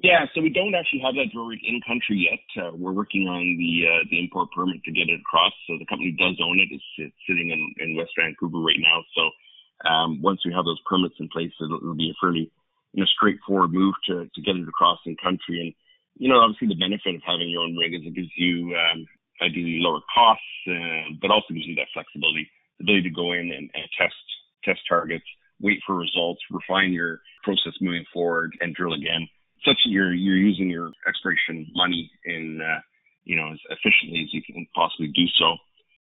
Yeah, 0.01 0.25
so 0.33 0.39
we 0.41 0.49
don't 0.49 0.75
actually 0.75 1.03
have 1.03 1.15
that 1.15 1.35
rig 1.35 1.59
in 1.63 1.81
country 1.85 2.29
yet. 2.31 2.39
Uh, 2.55 2.71
we're 2.71 2.95
working 2.95 3.27
on 3.27 3.43
the 3.59 3.83
uh, 3.83 4.03
the 4.09 4.19
import 4.19 4.47
permit 4.55 4.79
to 4.85 4.91
get 4.91 5.09
it 5.09 5.19
across. 5.19 5.51
So 5.67 5.75
the 5.77 5.85
company 5.91 6.15
does 6.15 6.39
own 6.39 6.59
it. 6.59 6.71
It's, 6.71 6.91
it's 6.97 7.19
sitting 7.27 7.51
in, 7.51 7.59
in 7.83 7.97
West 7.97 8.15
Vancouver 8.15 8.63
right 8.63 8.79
now. 8.79 9.03
So 9.11 9.89
um, 9.89 10.21
once 10.21 10.39
we 10.45 10.53
have 10.53 10.63
those 10.63 10.79
permits 10.87 11.15
in 11.19 11.27
place, 11.27 11.51
it'll, 11.59 11.83
it'll 11.83 11.99
be 11.99 12.15
a 12.15 12.19
fairly 12.23 12.47
you 12.93 13.03
know 13.03 13.09
straightforward 13.11 13.73
move 13.73 13.93
to 14.07 14.23
to 14.23 14.41
get 14.41 14.55
it 14.55 14.69
across 14.69 14.99
in 15.05 15.19
country. 15.19 15.59
And 15.59 15.73
you 16.15 16.31
know, 16.31 16.39
obviously 16.39 16.71
the 16.71 16.79
benefit 16.79 17.19
of 17.19 17.21
having 17.27 17.49
your 17.51 17.67
own 17.67 17.75
rig 17.75 17.91
is 17.91 18.07
it 18.07 18.15
gives 18.15 18.31
you 18.39 18.71
um, 18.79 19.03
ideally 19.43 19.83
lower 19.83 19.99
costs, 20.15 20.47
uh, 20.67 21.11
but 21.19 21.31
also 21.31 21.51
gives 21.51 21.67
you 21.67 21.75
that 21.75 21.91
flexibility, 21.91 22.47
ability 22.81 23.03
to 23.03 23.15
go 23.15 23.33
in 23.33 23.51
and, 23.51 23.69
and 23.73 23.83
test 23.97 24.15
test 24.63 24.79
targets, 24.87 25.25
wait 25.61 25.79
for 25.85 25.95
results, 25.95 26.41
refine 26.51 26.91
your 26.91 27.21
process 27.43 27.73
moving 27.81 28.05
forward, 28.13 28.51
and 28.61 28.75
drill 28.75 28.93
again 28.93 29.27
such 29.65 29.77
that 29.83 29.91
you're 29.91 30.13
you're 30.13 30.37
using 30.37 30.69
your 30.69 30.91
exploration 31.07 31.67
money 31.75 32.09
in 32.25 32.61
uh, 32.61 32.79
you 33.23 33.35
know 33.35 33.51
as 33.51 33.59
efficiently 33.69 34.23
as 34.23 34.33
you 34.33 34.41
can 34.43 34.65
possibly 34.75 35.07
do 35.07 35.25
so. 35.37 35.55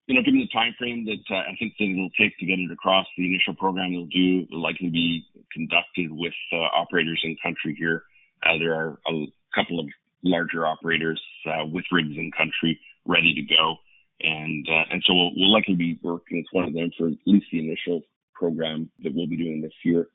You 0.06 0.14
know, 0.14 0.22
given 0.22 0.40
the 0.40 0.52
time 0.52 0.74
frame 0.78 1.06
that 1.06 1.24
uh, 1.34 1.48
I 1.48 1.56
think 1.58 1.74
that 1.78 1.84
it'll 1.84 2.10
take 2.18 2.36
to 2.38 2.46
get 2.46 2.58
it 2.58 2.70
across, 2.70 3.06
the 3.16 3.26
initial 3.26 3.54
program 3.54 3.94
will 3.94 4.06
do 4.06 4.46
will 4.50 4.62
likely 4.62 4.90
be 4.90 5.24
conducted 5.52 6.12
with 6.12 6.34
uh, 6.52 6.68
operators 6.76 7.20
in 7.24 7.36
country 7.42 7.74
here. 7.78 8.02
Uh, 8.44 8.58
there 8.58 8.74
are 8.74 8.98
a 9.08 9.26
couple 9.54 9.80
of 9.80 9.86
larger 10.22 10.66
operators 10.66 11.20
uh, 11.46 11.64
with 11.64 11.84
rigs 11.92 12.16
in 12.16 12.30
country 12.36 12.78
ready 13.06 13.34
to 13.34 13.42
go, 13.42 13.76
and 14.20 14.66
uh, 14.68 14.84
and 14.90 15.02
so 15.06 15.14
we'll, 15.14 15.30
we'll 15.36 15.52
likely 15.52 15.74
be 15.74 15.98
working 16.02 16.38
with 16.38 16.46
one 16.52 16.64
of 16.64 16.74
them 16.74 16.90
for 16.96 17.08
at 17.08 17.14
least 17.26 17.46
the 17.52 17.58
initial 17.58 18.02
program 18.34 18.90
that 19.02 19.12
we'll 19.14 19.26
be 19.26 19.36
doing 19.36 19.60
this 19.60 19.72
year. 19.84 20.08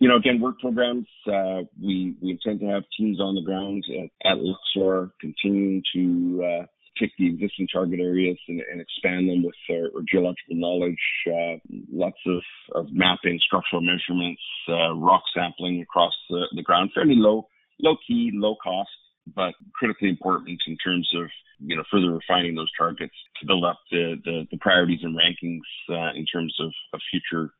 You 0.00 0.08
know, 0.08 0.16
again, 0.16 0.40
work 0.40 0.58
programs, 0.58 1.06
uh, 1.26 1.62
we, 1.80 2.16
we 2.20 2.32
intend 2.32 2.60
to 2.60 2.66
have 2.66 2.82
teams 2.98 3.20
on 3.20 3.36
the 3.36 3.42
ground 3.42 3.84
at, 3.88 4.32
at 4.32 4.38
Luxor 4.38 5.12
continuing 5.20 5.82
to 5.94 6.44
uh, 6.44 6.66
take 6.98 7.12
the 7.18 7.28
existing 7.28 7.68
target 7.72 8.00
areas 8.00 8.36
and, 8.48 8.60
and 8.70 8.80
expand 8.80 9.28
them 9.28 9.44
with 9.44 9.54
our, 9.70 9.96
our 9.96 10.02
geological 10.10 10.56
knowledge, 10.56 10.98
uh, 11.28 11.56
lots 11.92 12.18
of, 12.26 12.42
of 12.74 12.86
mapping, 12.92 13.38
structural 13.46 13.82
measurements, 13.82 14.42
uh, 14.68 14.94
rock 14.94 15.22
sampling 15.34 15.80
across 15.80 16.12
the, 16.28 16.42
the 16.54 16.62
ground, 16.62 16.90
fairly 16.94 17.16
low, 17.16 17.46
low 17.80 17.96
key, 18.06 18.30
low 18.34 18.56
cost, 18.62 18.90
but 19.34 19.54
critically 19.74 20.08
important 20.08 20.60
in 20.66 20.76
terms 20.76 21.08
of 21.14 21.28
you 21.60 21.76
know 21.76 21.84
further 21.90 22.10
refining 22.10 22.54
those 22.54 22.70
targets 22.76 23.14
to 23.40 23.46
build 23.46 23.64
up 23.64 23.78
the 23.90 24.16
the, 24.24 24.46
the 24.50 24.58
priorities 24.58 25.00
and 25.02 25.16
rankings 25.16 25.60
uh, 25.90 26.12
in 26.14 26.26
terms 26.26 26.54
of, 26.60 26.70
of 26.92 27.00
future 27.10 27.50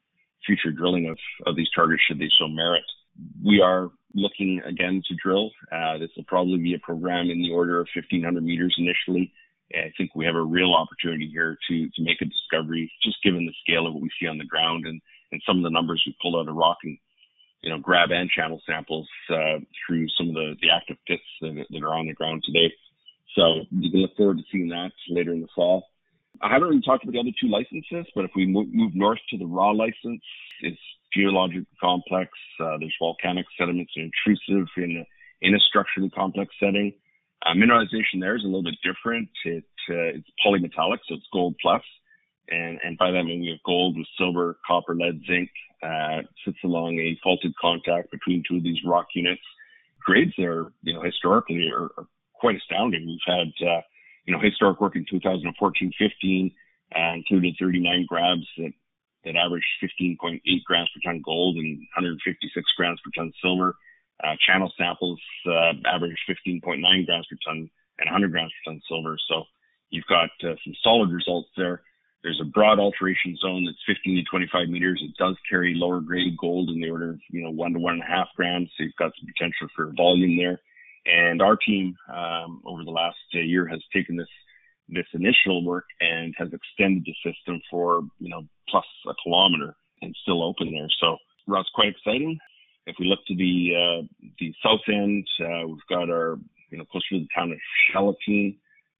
future 0.47 0.71
drilling 0.71 1.09
of, 1.09 1.19
of 1.47 1.57
these 1.57 1.69
targets 1.75 2.03
should 2.07 2.19
they 2.19 2.29
so 2.39 2.47
merit. 2.47 2.83
We 3.43 3.61
are 3.63 3.91
looking 4.15 4.61
again 4.67 5.03
to 5.09 5.17
drill. 5.23 5.51
Uh, 5.73 5.99
this 5.99 6.11
will 6.17 6.25
probably 6.25 6.59
be 6.59 6.75
a 6.75 6.79
program 6.79 7.31
in 7.31 7.41
the 7.41 7.51
order 7.51 7.81
of 7.81 7.89
1,500 7.95 8.43
meters 8.43 8.75
initially. 8.77 9.33
I 9.75 9.91
think 9.97 10.15
we 10.15 10.27
have 10.27 10.37
a 10.37 10.43
real 10.43 10.75
opportunity 10.75 11.29
here 11.33 11.57
to 11.69 11.89
to 11.89 12.03
make 12.03 12.21
a 12.21 12.27
discovery, 12.27 12.93
just 13.03 13.23
given 13.23 13.47
the 13.47 13.55
scale 13.63 13.87
of 13.87 13.95
what 13.95 14.03
we 14.03 14.11
see 14.21 14.29
on 14.29 14.39
the 14.39 14.45
ground 14.45 14.87
and 14.87 15.01
and 15.33 15.41
some 15.47 15.59
of 15.59 15.65
the 15.65 15.71
numbers 15.71 16.03
we 16.07 16.17
pulled 16.21 16.37
out 16.37 16.49
of 16.49 16.55
rock 16.55 16.79
and 16.85 16.99
you 17.65 17.71
know 17.71 17.79
grab 17.79 18.11
and 18.13 18.31
channel 18.31 18.61
samples 18.67 19.09
uh, 19.31 19.59
through 19.87 20.07
some 20.17 20.29
of 20.29 20.35
the 20.35 20.55
the 20.61 20.69
active 20.71 20.97
pits 21.07 21.23
that, 21.41 21.65
that 21.71 21.83
are 21.83 21.95
on 21.95 22.07
the 22.07 22.13
ground 22.13 22.43
today. 22.45 22.73
So 23.35 23.65
you 23.71 23.91
can 23.91 24.01
look 24.01 24.17
forward 24.17 24.39
to 24.39 24.45
seeing 24.53 24.69
that 24.69 24.93
later 25.09 25.33
in 25.33 25.41
the 25.41 25.49
fall. 25.55 25.89
I 26.43 26.53
haven't 26.53 26.69
really 26.69 26.83
talked 26.83 27.05
about 27.05 27.13
the 27.13 27.21
other 27.21 27.37
two 27.41 27.49
licenses, 27.49 28.11
but 28.15 28.25
if 28.25 28.31
we 28.37 28.47
move, 28.47 28.69
north 28.95 29.19
to 29.31 29.39
the 29.39 29.47
raw 29.47 29.71
license, 29.71 30.23
it's 30.61 30.81
geologically 31.13 31.67
complex. 31.81 32.31
Uh, 32.61 32.77
there's 32.79 32.95
volcanic 32.99 33.47
sediments 33.59 33.93
and 33.97 34.11
intrusive 34.11 34.69
in 34.77 35.05
a, 35.05 35.47
in 35.47 35.55
a 35.55 35.59
structurally 35.61 36.11
complex 36.11 36.53
setting. 36.61 36.93
Uh, 37.47 37.55
mineralization 37.55 38.21
there 38.21 38.37
is 38.37 38.43
a 38.43 38.47
little 38.47 38.65
bit 38.65 38.75
different. 38.83 39.29
It, 39.45 39.65
uh, 39.91 40.19
it's 40.19 40.29
polymetallic, 40.45 40.99
so 41.09 41.15
it's 41.15 41.27
gold 41.33 41.55
plus. 41.63 41.83
And, 42.51 42.79
and 42.85 42.99
by 42.99 43.11
that 43.11 43.19
I 43.19 43.23
mean 43.23 43.41
we 43.41 43.49
have 43.49 43.63
gold 43.65 43.97
with 43.97 44.07
silver, 44.19 44.59
copper, 44.67 44.95
lead, 44.95 45.21
zinc, 45.27 45.51
uh, 45.85 46.23
sits 46.45 46.59
along 46.65 46.99
a 46.99 47.19
faulted 47.23 47.53
contact 47.61 48.11
between 48.11 48.43
two 48.49 48.57
of 48.57 48.63
these 48.63 48.79
rock 48.87 49.07
units. 49.15 49.43
Grades 50.01 50.33
there, 50.39 50.67
you 50.83 50.95
know, 50.95 51.03
historically 51.03 51.71
are, 51.71 51.91
are 51.99 52.07
quite 52.35 52.57
astounding. 52.57 53.07
We've 53.07 53.19
had, 53.27 53.67
uh, 53.67 53.81
you 54.25 54.33
know, 54.35 54.41
historic 54.41 54.81
work 54.81 54.97
in 54.97 55.05
2014-15 55.07 56.53
uh, 56.95 57.15
included 57.15 57.55
39 57.59 58.07
grabs 58.09 58.47
that, 58.59 58.73
that 59.25 59.37
averaged 59.37 59.67
15.8 59.83 60.41
grams 60.65 60.91
per 60.95 61.11
ton 61.11 61.23
gold 61.25 61.57
and 61.57 61.79
156 61.97 62.65
grams 62.77 63.01
per 63.05 63.11
ton 63.17 63.33
silver. 63.43 63.77
Uh, 64.23 64.37
channel 64.47 64.73
samples 64.79 65.21
uh, 65.47 65.73
averaged 65.87 66.21
15.9 66.29 66.81
grams 67.07 67.27
per 67.29 67.37
ton 67.45 67.69
and 67.99 68.07
100 68.07 68.31
grams 68.31 68.53
per 68.53 68.73
ton 68.73 68.81
silver. 68.89 69.17
So 69.29 69.45
you've 69.91 70.07
got 70.07 70.31
uh, 70.43 70.55
some 70.65 70.75
solid 70.83 71.11
results 71.11 71.49
there. 71.57 71.83
There's 72.25 72.41
a 72.41 72.49
broad 72.49 72.79
alteration 72.79 73.37
zone 73.37 73.67
that's 73.67 73.77
15 73.87 74.17
to 74.17 74.23
25 74.25 74.69
meters. 74.71 75.01
It 75.05 75.15
does 75.19 75.37
carry 75.49 75.75
lower 75.77 76.01
grade 76.01 76.39
gold 76.39 76.71
in 76.71 76.81
the 76.81 76.89
order 76.89 77.11
of, 77.11 77.21
you 77.29 77.43
know, 77.43 77.51
one 77.51 77.75
to 77.75 77.79
one 77.79 77.95
and 77.95 78.03
a 78.03 78.07
half 78.07 78.29
grams. 78.35 78.71
So 78.77 78.85
you've 78.85 78.97
got 78.97 79.13
some 79.21 79.29
potential 79.29 79.69
for 79.77 79.93
volume 79.95 80.39
there. 80.39 80.59
And 81.05 81.43
our 81.43 81.55
team 81.55 81.95
um, 82.09 82.63
over 82.65 82.83
the 82.83 82.91
last 82.91 83.19
uh, 83.35 83.41
year 83.41 83.69
has 83.69 83.81
taken 83.93 84.17
this 84.17 84.29
this 84.89 85.07
initial 85.15 85.65
work 85.65 85.85
and 86.01 86.35
has 86.37 86.49
extended 86.53 87.05
the 87.07 87.15
system 87.31 87.61
for 87.71 88.03
you 88.19 88.29
know 88.29 88.43
plus 88.69 88.85
a 89.09 89.15
kilometer 89.23 89.75
and 90.03 90.17
still 90.23 90.43
open 90.43 90.73
there. 90.73 90.89
So 91.01 91.19
that's 91.47 91.69
quite 91.75 91.89
exciting. 91.89 92.39
If 92.87 92.97
we 92.99 93.07
look 93.07 93.21
to 93.27 93.37
the 93.37 93.73
uh, 93.75 94.07
the 94.39 94.55
south 94.63 94.81
end, 94.89 95.27
uh, 95.41 95.69
we've 95.69 95.89
got 95.91 96.09
our 96.09 96.39
you 96.71 96.79
know 96.79 96.85
closer 96.87 97.05
to 97.13 97.21
the 97.21 97.29
town 97.35 97.53
of 97.53 97.59
Shalateen. 97.93 98.57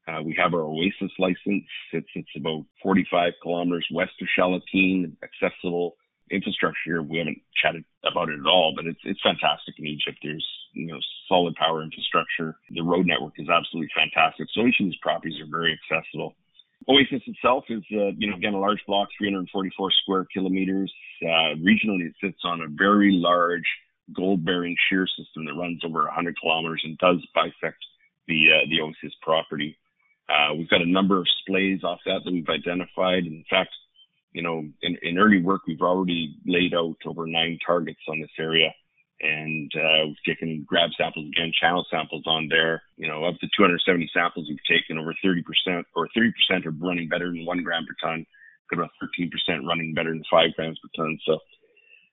Uh, 0.07 0.23
we 0.23 0.35
have 0.37 0.53
our 0.53 0.63
Oasis 0.63 1.13
license. 1.19 1.65
It's 1.93 2.29
about 2.37 2.65
45 2.83 3.33
kilometers 3.43 3.87
west 3.91 4.13
of 4.21 4.29
Shalateen, 4.39 5.17
accessible 5.23 5.97
infrastructure. 6.31 7.03
We 7.03 7.19
haven't 7.19 7.41
chatted 7.61 7.85
about 8.05 8.29
it 8.29 8.39
at 8.39 8.47
all, 8.47 8.75
but 8.77 8.87
it's 8.87 9.01
it's 9.05 9.21
fantastic 9.23 9.75
in 9.79 9.87
Egypt. 9.87 10.19
There's 10.23 10.47
you 10.73 10.87
know 10.87 10.99
solid 11.29 11.55
power 11.55 11.83
infrastructure. 11.83 12.57
The 12.71 12.83
road 12.83 13.07
network 13.07 13.35
is 13.39 13.49
absolutely 13.49 13.91
fantastic. 13.97 14.49
So 14.53 14.67
each 14.67 14.81
of 14.81 14.87
these 14.87 15.01
properties 15.01 15.41
are 15.41 15.51
very 15.51 15.79
accessible. 15.79 16.37
Oasis 16.87 17.23
itself 17.27 17.65
is, 17.71 17.83
uh, 17.93 18.13
you 18.19 18.29
know, 18.29 18.37
again, 18.37 18.53
a 18.53 18.61
large 18.61 18.85
block, 18.87 19.09
344 19.17 19.91
square 20.03 20.27
kilometers. 20.31 20.93
Uh, 21.23 21.57
regionally, 21.65 22.13
it 22.13 22.15
sits 22.21 22.41
on 22.45 22.61
a 22.61 22.69
very 22.69 23.11
large 23.13 23.65
gold-bearing 24.15 24.77
shear 24.91 25.07
system 25.07 25.47
that 25.47 25.55
runs 25.55 25.81
over 25.83 26.05
100 26.05 26.37
kilometers 26.39 26.83
and 26.85 26.99
does 26.99 27.25
bisect 27.35 27.81
the 28.29 28.49
uh, 28.53 28.69
the 28.69 28.81
Oasis 28.81 29.17
property. 29.23 29.79
Uh, 30.29 30.55
we've 30.57 30.71
got 30.71 30.83
a 30.83 30.91
number 30.91 31.19
of 31.19 31.27
splays 31.43 31.85
off 31.85 31.99
that 32.07 32.21
that 32.25 32.33
we've 32.33 32.49
identified. 32.49 33.27
In 33.27 33.45
fact, 33.49 33.71
you 34.33 34.43
know, 34.43 34.65
in, 34.83 34.99
in 35.03 35.19
early 35.19 35.43
work, 35.43 35.63
we've 35.67 35.81
already 35.81 36.37
laid 36.47 36.75
out 36.75 36.97
over 37.07 37.27
nine 37.27 37.59
targets 37.65 38.01
on 38.09 38.21
this 38.21 38.31
area. 38.39 38.73
And 39.21 39.71
uh, 39.77 40.07
we've 40.07 40.25
taken 40.27 40.65
grab 40.67 40.91
samples 40.99 41.29
again, 41.29 41.53
channel 41.59 41.87
samples 41.91 42.25
on 42.27 42.49
there. 42.49 42.83
You 42.97 43.09
know, 43.09 43.25
of 43.25 43.37
the 43.41 43.49
270 43.57 44.11
samples 44.13 44.49
we've 44.49 44.59
taken, 44.69 44.99
over 44.99 45.15
30% 45.25 45.85
or 45.95 46.09
30% 46.17 46.67
are 46.67 46.71
running 46.71 47.09
better 47.09 47.31
than 47.31 47.47
one 47.47 47.63
gram 47.63 47.87
per 47.87 47.95
ton, 48.03 48.27
got 48.71 48.81
about 48.81 48.91
13% 49.03 49.31
running 49.67 49.95
better 49.95 50.11
than 50.11 50.25
five 50.31 50.51
grams 50.57 50.79
per 50.83 50.89
ton. 50.97 51.19
So 51.25 51.39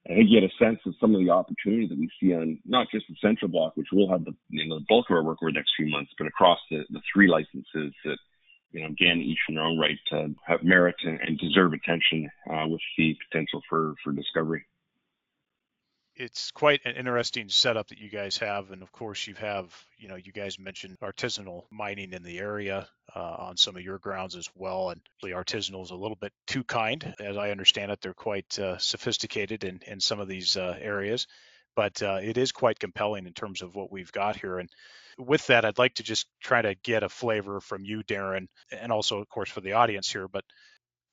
I 0.10 0.16
think 0.16 0.30
you 0.30 0.42
get 0.42 0.50
a 0.50 0.64
sense 0.64 0.80
of 0.86 0.96
some 1.00 1.14
of 1.14 1.22
the 1.22 1.30
opportunity 1.30 1.88
that 1.88 1.98
we 1.98 2.10
see 2.20 2.34
on 2.34 2.60
not 2.66 2.88
just 2.92 3.06
the 3.08 3.16
central 3.22 3.50
block, 3.50 3.78
which 3.78 3.88
we'll 3.94 4.10
have 4.10 4.26
the 4.26 4.34
you 4.50 4.68
know 4.68 4.80
the 4.80 4.86
bulk 4.90 5.06
of 5.10 5.16
our 5.16 5.24
work 5.24 5.38
over 5.42 5.52
the 5.52 5.60
next 5.60 5.74
few 5.78 5.88
months, 5.88 6.12
but 6.18 6.28
across 6.28 6.60
the, 6.72 6.84
the 6.90 7.02
three 7.14 7.28
licenses 7.28 7.94
that 8.04 8.18
you 8.72 8.82
know, 8.82 8.88
again, 8.88 9.18
each 9.18 9.40
in 9.50 9.56
their 9.56 9.64
own 9.64 9.78
right 9.78 9.98
uh, 10.12 10.28
have 10.46 10.64
merit 10.64 10.96
and, 11.04 11.20
and 11.20 11.38
deserve 11.38 11.74
attention 11.74 12.30
uh, 12.50 12.68
with 12.68 12.82
the 12.98 13.16
potential 13.30 13.62
for, 13.70 13.96
for 14.04 14.14
discovery. 14.14 14.66
It's 16.16 16.52
quite 16.52 16.82
an 16.86 16.96
interesting 16.98 17.48
setup 17.50 17.88
that 17.88 17.98
you 17.98 18.10
guys 18.10 18.38
have, 18.40 18.72
and 18.72 18.82
of 18.84 18.92
course, 18.92 19.26
you 19.28 19.34
have, 19.36 19.74
you 19.98 20.10
know, 20.10 20.18
you 20.18 20.32
guys 20.34 20.60
mentioned 20.60 20.98
artisanal 21.02 21.64
mining 21.72 22.12
in 22.12 22.22
the 22.22 22.38
area 22.38 22.88
uh, 23.16 23.20
on 23.20 23.58
some 23.58 23.78
of 23.78 23.82
your 23.82 23.98
grounds 23.98 24.36
as 24.36 24.50
well, 24.54 24.90
and 24.90 25.02
the 25.24 25.30
artisanal 25.30 25.84
is 25.84 25.92
a 25.92 25.96
little 25.96 26.18
bit 26.18 26.34
too 26.48 26.64
kind, 26.64 27.16
as 27.20 27.38
I 27.38 27.52
understand 27.52 27.92
it. 27.92 28.02
They're 28.02 28.14
quite 28.14 28.60
uh, 28.60 28.78
sophisticated 28.78 29.64
in 29.64 29.80
in 29.88 30.00
some 30.02 30.20
of 30.20 30.28
these 30.28 30.58
uh, 30.58 30.78
areas, 30.80 31.28
but 31.76 32.04
uh, 32.04 32.20
it 32.22 32.38
is 32.38 32.52
quite 32.52 32.80
compelling 32.80 33.26
in 33.26 33.34
terms 33.34 33.62
of 33.62 33.74
what 33.74 33.92
we've 33.92 34.12
got 34.12 34.36
here, 34.36 34.60
and 34.60 34.70
with 35.18 35.48
that, 35.48 35.66
I'd 35.66 35.78
like 35.78 35.96
to 35.96 36.04
just 36.04 36.28
try 36.42 36.62
to 36.62 36.76
get 36.76 37.04
a 37.04 37.10
flavor 37.10 37.60
from 37.62 37.86
you, 37.86 38.04
Darin, 38.04 38.48
and 38.72 38.92
also, 38.92 39.20
of 39.20 39.30
course, 39.30 39.50
for 39.50 39.62
the 39.62 39.74
audience 39.74 40.12
here. 40.12 40.28
But 40.28 40.44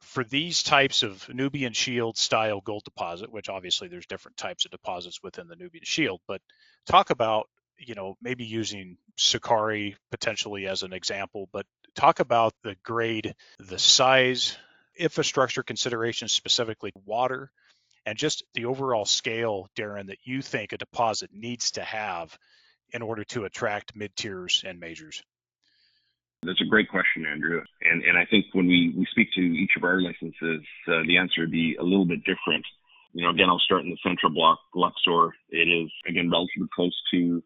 for 0.01 0.25
these 0.25 0.63
types 0.63 1.03
of 1.03 1.29
Nubian 1.29 1.73
Shield 1.73 2.17
style 2.17 2.61
gold 2.61 2.85
deposit, 2.85 3.33
which 3.33 3.49
obviously 3.49 3.89
there's 3.89 4.07
different 4.07 4.37
types 4.37 4.65
of 4.65 4.71
deposits 4.71 5.23
within 5.23 5.49
the 5.49 5.57
Nubian 5.57 5.85
Shield, 5.85 6.21
but 6.27 6.41
talk 6.87 7.11
about, 7.11 7.49
you 7.79 7.95
know, 7.95 8.17
maybe 8.23 8.45
using 8.45 8.97
Sukari 9.17 9.97
potentially 10.11 10.67
as 10.67 10.83
an 10.83 10.93
example, 10.93 11.49
but 11.53 11.67
talk 11.95 12.21
about 12.21 12.55
the 12.63 12.77
grade, 12.83 13.35
the 13.59 13.79
size, 13.79 14.57
infrastructure 14.97 15.63
considerations, 15.63 16.33
specifically 16.33 16.93
water, 17.05 17.51
and 18.07 18.17
just 18.17 18.45
the 18.55 18.65
overall 18.65 19.05
scale, 19.05 19.69
Darin, 19.77 20.07
that 20.07 20.19
you 20.25 20.43
think 20.43 20.73
a 20.73 20.79
deposit 20.79 21.31
needs 21.33 21.73
to 21.73 21.83
have 21.83 22.37
in 22.91 23.03
order 23.03 23.25
to 23.25 23.45
attract 23.45 23.95
mid 23.95 24.15
tiers 24.17 24.65
and 24.67 24.81
majors? 24.81 25.23
That's 26.49 26.63
a 26.63 26.65
great 26.65 26.89
question, 26.89 27.27
Andrew. 27.27 27.61
And 27.83 28.03
and 28.03 28.17
I 28.17 28.25
think 28.25 28.47
when 28.53 28.67
we, 28.67 28.95
we 28.97 29.07
speak 29.11 29.29
to 29.35 29.41
each 29.43 29.73
of 29.77 29.85
our 29.85 30.01
licenses, 30.01 30.65
uh, 30.89 31.05
the 31.07 31.19
answer 31.19 31.43
would 31.43 31.51
be 31.51 31.77
a 31.79 31.83
little 31.83 32.07
bit 32.07 32.25
different. 32.25 32.65
You 33.13 33.25
know, 33.25 33.31
again, 33.31 33.51
I'll 33.51 33.59
start 33.59 33.85
in 33.85 33.91
the 33.91 33.99
central 34.03 34.33
block, 34.33 34.59
Luxor. 34.75 35.35
It 35.51 35.69
is 35.69 35.91
again 36.09 36.31
relatively 36.31 36.69
close 36.75 36.97
to 37.13 37.43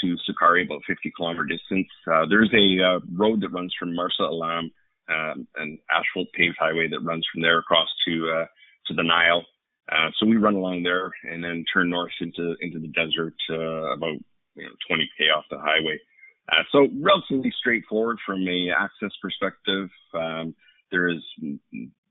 to 0.00 0.16
Sukari, 0.24 0.64
about 0.64 0.80
50 0.86 1.12
kilometer 1.14 1.44
distance. 1.44 1.88
Uh, 2.10 2.24
there's 2.30 2.52
a 2.54 2.82
uh, 2.82 3.00
road 3.12 3.42
that 3.42 3.52
runs 3.52 3.74
from 3.78 3.94
Marsa 3.94 4.22
Alam, 4.22 4.70
um, 5.10 5.46
an 5.56 5.78
asphalt 5.90 6.28
paved 6.32 6.56
highway 6.58 6.88
that 6.88 7.04
runs 7.04 7.26
from 7.30 7.42
there 7.42 7.58
across 7.58 7.88
to 8.06 8.30
uh, 8.30 8.46
to 8.86 8.94
the 8.94 9.02
Nile. 9.02 9.44
Uh, 9.92 10.08
so 10.16 10.24
we 10.26 10.36
run 10.36 10.54
along 10.54 10.84
there 10.84 11.10
and 11.24 11.44
then 11.44 11.66
turn 11.70 11.90
north 11.90 12.12
into 12.20 12.56
into 12.62 12.78
the 12.78 12.88
desert 12.88 13.34
uh, 13.50 13.92
about 13.92 14.16
you 14.54 14.64
know 14.64 14.72
20k 14.90 15.36
off 15.36 15.44
the 15.50 15.58
highway. 15.58 15.98
Uh, 16.50 16.62
so 16.72 16.88
relatively 17.00 17.52
straightforward 17.58 18.18
from 18.24 18.46
a 18.48 18.70
access 18.70 19.10
perspective. 19.20 19.88
Um, 20.14 20.54
there 20.90 21.08
is 21.08 21.22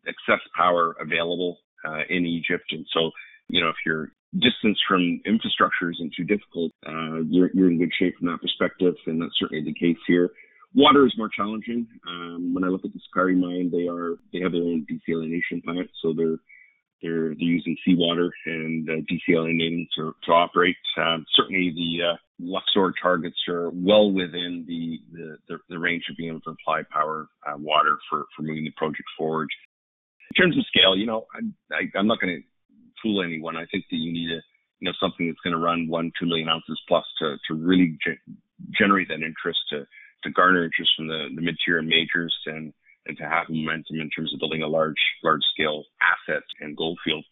excess 0.07 0.41
power 0.55 0.95
available 0.99 1.57
uh, 1.85 2.01
in 2.09 2.25
Egypt, 2.25 2.65
and 2.71 2.85
so 2.93 3.11
you 3.49 3.61
know 3.61 3.69
if 3.69 3.75
your 3.85 4.11
distance 4.33 4.77
from 4.87 5.21
infrastructure 5.25 5.91
isn't 5.91 6.13
too 6.15 6.23
difficult, 6.23 6.71
uh, 6.85 7.21
you're, 7.27 7.49
you're 7.53 7.71
in 7.71 7.79
good 7.79 7.91
shape 7.97 8.15
from 8.17 8.27
that 8.27 8.41
perspective, 8.41 8.93
and 9.07 9.21
that's 9.21 9.33
certainly 9.39 9.63
the 9.63 9.73
case 9.73 9.97
here. 10.05 10.29
Water 10.75 11.07
is 11.07 11.13
more 11.17 11.29
challenging. 11.29 11.87
Um, 12.07 12.53
when 12.53 12.63
I 12.63 12.67
look 12.67 12.85
at 12.85 12.91
the 12.93 12.99
Sukari 12.99 13.37
mine, 13.37 13.71
they 13.71 13.87
are 13.87 14.17
they 14.31 14.39
have 14.41 14.51
their 14.51 14.61
own 14.61 14.85
desalination 14.85 15.63
plant, 15.63 15.89
so 16.01 16.13
they're 16.13 16.37
they're, 17.01 17.29
they're 17.29 17.37
using 17.39 17.77
seawater 17.85 18.31
and 18.45 18.89
uh, 18.89 18.93
desalinating 19.11 19.87
to, 19.97 20.13
to 20.25 20.31
operate. 20.31 20.75
Um, 20.97 21.25
certainly, 21.35 21.71
the 21.75 22.13
uh, 22.13 22.17
Luxor 22.39 22.93
targets 23.01 23.37
are 23.47 23.69
well 23.71 24.11
within 24.11 24.65
the, 24.67 24.99
the, 25.11 25.37
the, 25.47 25.57
the, 25.69 25.79
range 25.79 26.03
of 26.09 26.17
being 26.17 26.29
able 26.29 26.41
to 26.41 26.51
apply 26.51 26.81
power 26.91 27.27
uh, 27.47 27.57
water 27.57 27.97
for, 28.09 28.25
for 28.35 28.43
moving 28.43 28.63
the 28.63 28.73
project 28.77 29.07
forward. 29.17 29.49
In 30.35 30.43
terms 30.43 30.57
of 30.57 30.65
scale, 30.65 30.95
you 30.95 31.05
know, 31.05 31.25
I, 31.33 31.75
I, 31.75 31.99
I'm 31.99 32.07
not 32.07 32.19
going 32.19 32.37
to 32.37 32.43
fool 33.01 33.23
anyone. 33.23 33.55
I 33.55 33.65
think 33.71 33.85
that 33.89 33.97
you 33.97 34.11
need 34.11 34.31
a 34.31 34.41
you 34.79 34.85
know 34.85 34.93
something 34.99 35.27
that's 35.27 35.39
going 35.43 35.55
to 35.55 35.59
run 35.59 35.87
one 35.87 36.11
two 36.19 36.27
million 36.27 36.49
ounces 36.49 36.79
plus 36.87 37.05
to 37.19 37.37
to 37.47 37.55
really 37.55 37.97
ge- 38.05 38.19
generate 38.77 39.07
that 39.07 39.25
interest 39.25 39.59
to 39.71 39.85
to 40.23 40.29
garner 40.31 40.65
interest 40.65 40.91
from 40.95 41.07
the, 41.07 41.27
the 41.35 41.41
mid-tier 41.41 41.81
majors 41.81 42.35
and 42.45 42.73
and 43.07 43.17
to 43.17 43.23
have 43.23 43.49
momentum 43.49 43.99
in 43.99 44.09
terms 44.09 44.33
of 44.33 44.39
building 44.39 44.61
a 44.61 44.67
large 44.67 45.01
large 45.23 45.43
scale 45.53 45.83
asset 46.01 46.43
and 46.59 46.77
gold 46.77 46.99
field. 47.03 47.25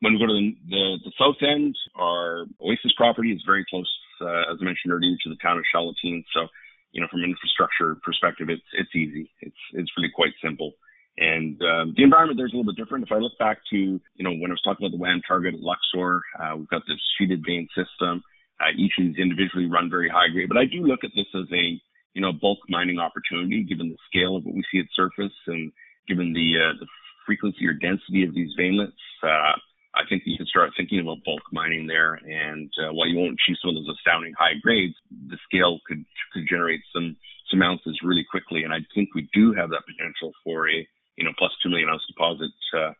When 0.00 0.12
we 0.12 0.18
go 0.18 0.26
to 0.26 0.34
the, 0.34 0.52
the, 0.68 0.84
the 1.04 1.12
south 1.18 1.40
end, 1.40 1.74
our 1.96 2.44
Oasis 2.60 2.92
property 2.96 3.32
is 3.32 3.42
very 3.46 3.64
close, 3.68 3.90
uh, 4.20 4.52
as 4.52 4.58
I 4.60 4.64
mentioned 4.64 4.92
earlier, 4.92 5.16
to 5.24 5.30
the 5.30 5.40
town 5.40 5.56
of 5.56 5.64
Shalateen. 5.74 6.22
So, 6.34 6.48
you 6.92 7.00
know, 7.00 7.08
from 7.10 7.24
an 7.24 7.30
infrastructure 7.30 7.96
perspective, 8.04 8.48
it's 8.50 8.68
it's 8.74 8.94
easy. 8.94 9.30
It's 9.40 9.62
it's 9.72 9.90
really 9.96 10.12
quite 10.14 10.32
simple. 10.44 10.72
And 11.18 11.56
um, 11.62 11.94
the 11.96 12.04
environment 12.04 12.36
there's 12.36 12.52
a 12.52 12.56
little 12.56 12.70
bit 12.70 12.76
different. 12.76 13.04
If 13.04 13.12
I 13.12 13.16
look 13.16 13.38
back 13.38 13.58
to, 13.70 13.76
you 13.76 14.24
know, 14.24 14.32
when 14.36 14.50
I 14.50 14.54
was 14.54 14.60
talking 14.62 14.84
about 14.84 14.92
the 14.92 15.00
WAM 15.00 15.22
target 15.26 15.54
at 15.54 15.60
Luxor, 15.60 16.20
uh, 16.38 16.56
we've 16.56 16.68
got 16.68 16.82
this 16.86 17.00
sheeted 17.16 17.42
vein 17.46 17.68
system. 17.74 18.22
Uh, 18.60 18.72
each 18.76 18.92
these 18.98 19.16
individually 19.16 19.66
run 19.66 19.90
very 19.90 20.08
high 20.08 20.28
grade, 20.32 20.48
but 20.48 20.56
I 20.56 20.64
do 20.64 20.80
look 20.80 21.04
at 21.04 21.10
this 21.14 21.26
as 21.34 21.44
a, 21.52 21.80
you 22.16 22.22
know, 22.22 22.32
bulk 22.32 22.58
mining 22.68 22.98
opportunity 22.98 23.62
given 23.62 23.90
the 23.92 24.00
scale 24.08 24.36
of 24.36 24.44
what 24.44 24.54
we 24.54 24.64
see 24.72 24.80
at 24.80 24.86
surface 24.96 25.36
and 25.46 25.70
given 26.08 26.32
the, 26.32 26.56
uh, 26.56 26.72
the 26.80 26.86
frequency 27.26 27.66
or 27.66 27.74
density 27.74 28.24
of 28.24 28.34
these 28.34 28.56
veinlets. 28.58 28.96
Uh, 29.22 29.52
I 29.92 30.04
think 30.08 30.22
you 30.24 30.36
can 30.36 30.46
start 30.46 30.72
thinking 30.76 31.00
about 31.00 31.24
bulk 31.24 31.42
mining 31.52 31.86
there. 31.86 32.14
And 32.14 32.72
uh, 32.80 32.92
while 32.92 33.06
you 33.06 33.18
won't 33.18 33.36
achieve 33.36 33.60
some 33.60 33.70
of 33.70 33.76
those 33.76 33.94
astounding 33.96 34.32
high 34.38 34.56
grades, 34.62 34.94
the 35.28 35.36
scale 35.44 35.78
could 35.86 36.04
could 36.32 36.48
generate 36.48 36.80
some 36.92 37.16
some 37.50 37.62
ounces 37.62 38.00
really 38.02 38.24
quickly. 38.30 38.64
And 38.64 38.72
I 38.72 38.80
think 38.94 39.14
we 39.14 39.28
do 39.32 39.52
have 39.52 39.70
that 39.70 39.84
potential 39.86 40.32
for 40.42 40.68
a 40.68 40.88
you 41.16 41.24
know, 41.24 41.32
plus 41.38 41.52
two 41.62 41.68
million 41.68 41.88
ounce 41.88 42.02
deposit 42.06 42.50
uh, 42.74 42.92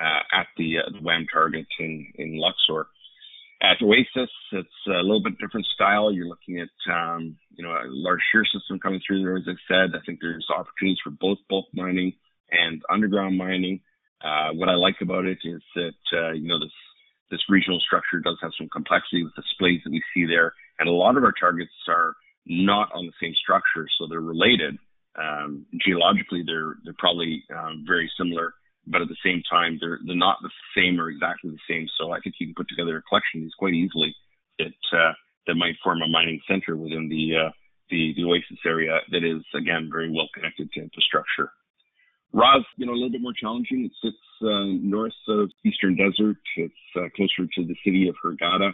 uh, 0.00 0.22
at 0.32 0.46
the, 0.56 0.78
uh, 0.78 0.90
the 0.92 1.02
WAM 1.02 1.26
target 1.32 1.66
in, 1.78 2.06
in 2.16 2.38
Luxor. 2.38 2.86
At 3.62 3.82
Oasis, 3.82 4.30
it's 4.52 4.80
a 4.86 5.02
little 5.02 5.22
bit 5.22 5.38
different 5.38 5.66
style. 5.66 6.12
You're 6.12 6.28
looking 6.28 6.60
at, 6.60 6.92
um, 6.92 7.36
you 7.56 7.64
know, 7.64 7.70
a 7.70 7.88
large 7.88 8.20
shear 8.30 8.44
system 8.44 8.78
coming 8.78 9.00
through 9.06 9.22
there. 9.22 9.36
As 9.36 9.48
I 9.48 9.56
said, 9.66 9.96
I 9.96 10.04
think 10.04 10.20
there's 10.20 10.46
opportunities 10.50 10.98
for 11.02 11.10
both 11.10 11.38
bulk 11.48 11.66
mining 11.72 12.12
and 12.50 12.82
underground 12.90 13.38
mining. 13.38 13.80
Uh, 14.22 14.50
what 14.52 14.68
I 14.68 14.74
like 14.74 14.96
about 15.00 15.24
it 15.24 15.38
is 15.44 15.62
that, 15.74 16.00
uh, 16.12 16.32
you 16.32 16.48
know, 16.48 16.58
this, 16.58 16.72
this 17.30 17.40
regional 17.48 17.80
structure 17.80 18.20
does 18.20 18.38
have 18.42 18.52
some 18.58 18.68
complexity 18.68 19.24
with 19.24 19.34
the 19.36 19.42
splays 19.54 19.82
that 19.84 19.90
we 19.90 20.02
see 20.12 20.26
there. 20.26 20.52
And 20.78 20.88
a 20.88 20.92
lot 20.92 21.16
of 21.16 21.24
our 21.24 21.32
targets 21.32 21.72
are 21.88 22.14
not 22.46 22.92
on 22.92 23.06
the 23.06 23.12
same 23.20 23.34
structure, 23.34 23.88
so 23.98 24.06
they're 24.06 24.20
related, 24.20 24.78
um, 25.18 25.66
geologically, 25.84 26.42
they're 26.46 26.76
they're 26.84 26.94
probably 26.98 27.42
um, 27.54 27.84
very 27.86 28.10
similar, 28.18 28.54
but 28.86 29.02
at 29.02 29.08
the 29.08 29.16
same 29.24 29.42
time, 29.50 29.78
they're 29.80 29.98
they're 30.06 30.16
not 30.16 30.38
the 30.42 30.50
same 30.76 31.00
or 31.00 31.10
exactly 31.10 31.50
the 31.50 31.66
same. 31.68 31.86
So 31.98 32.12
I 32.12 32.20
think 32.20 32.36
you 32.38 32.46
can 32.46 32.54
put 32.54 32.68
together 32.68 32.96
a 32.96 33.02
collection 33.02 33.40
of 33.40 33.44
these 33.44 33.58
quite 33.58 33.74
easily 33.74 34.14
that 34.58 34.78
uh, 34.92 35.12
that 35.46 35.54
might 35.54 35.74
form 35.82 36.02
a 36.02 36.08
mining 36.08 36.40
center 36.48 36.76
within 36.76 37.08
the 37.08 37.46
uh, 37.46 37.50
the 37.90 38.14
the 38.16 38.24
Oasis 38.24 38.58
area 38.64 38.98
that 39.10 39.24
is 39.24 39.42
again 39.54 39.88
very 39.90 40.10
well 40.10 40.28
connected 40.34 40.70
to 40.72 40.80
infrastructure. 40.80 41.50
Raz, 42.32 42.62
you 42.76 42.86
know, 42.86 42.92
a 42.92 42.98
little 42.98 43.10
bit 43.10 43.22
more 43.22 43.32
challenging. 43.32 43.84
It 43.84 43.92
sits 44.02 44.22
uh, 44.42 44.66
north 44.82 45.14
of 45.28 45.50
Eastern 45.64 45.96
Desert. 45.96 46.36
It's 46.56 46.74
uh, 46.96 47.08
closer 47.14 47.48
to 47.54 47.64
the 47.64 47.76
city 47.84 48.08
of 48.08 48.16
Hurghada, 48.22 48.70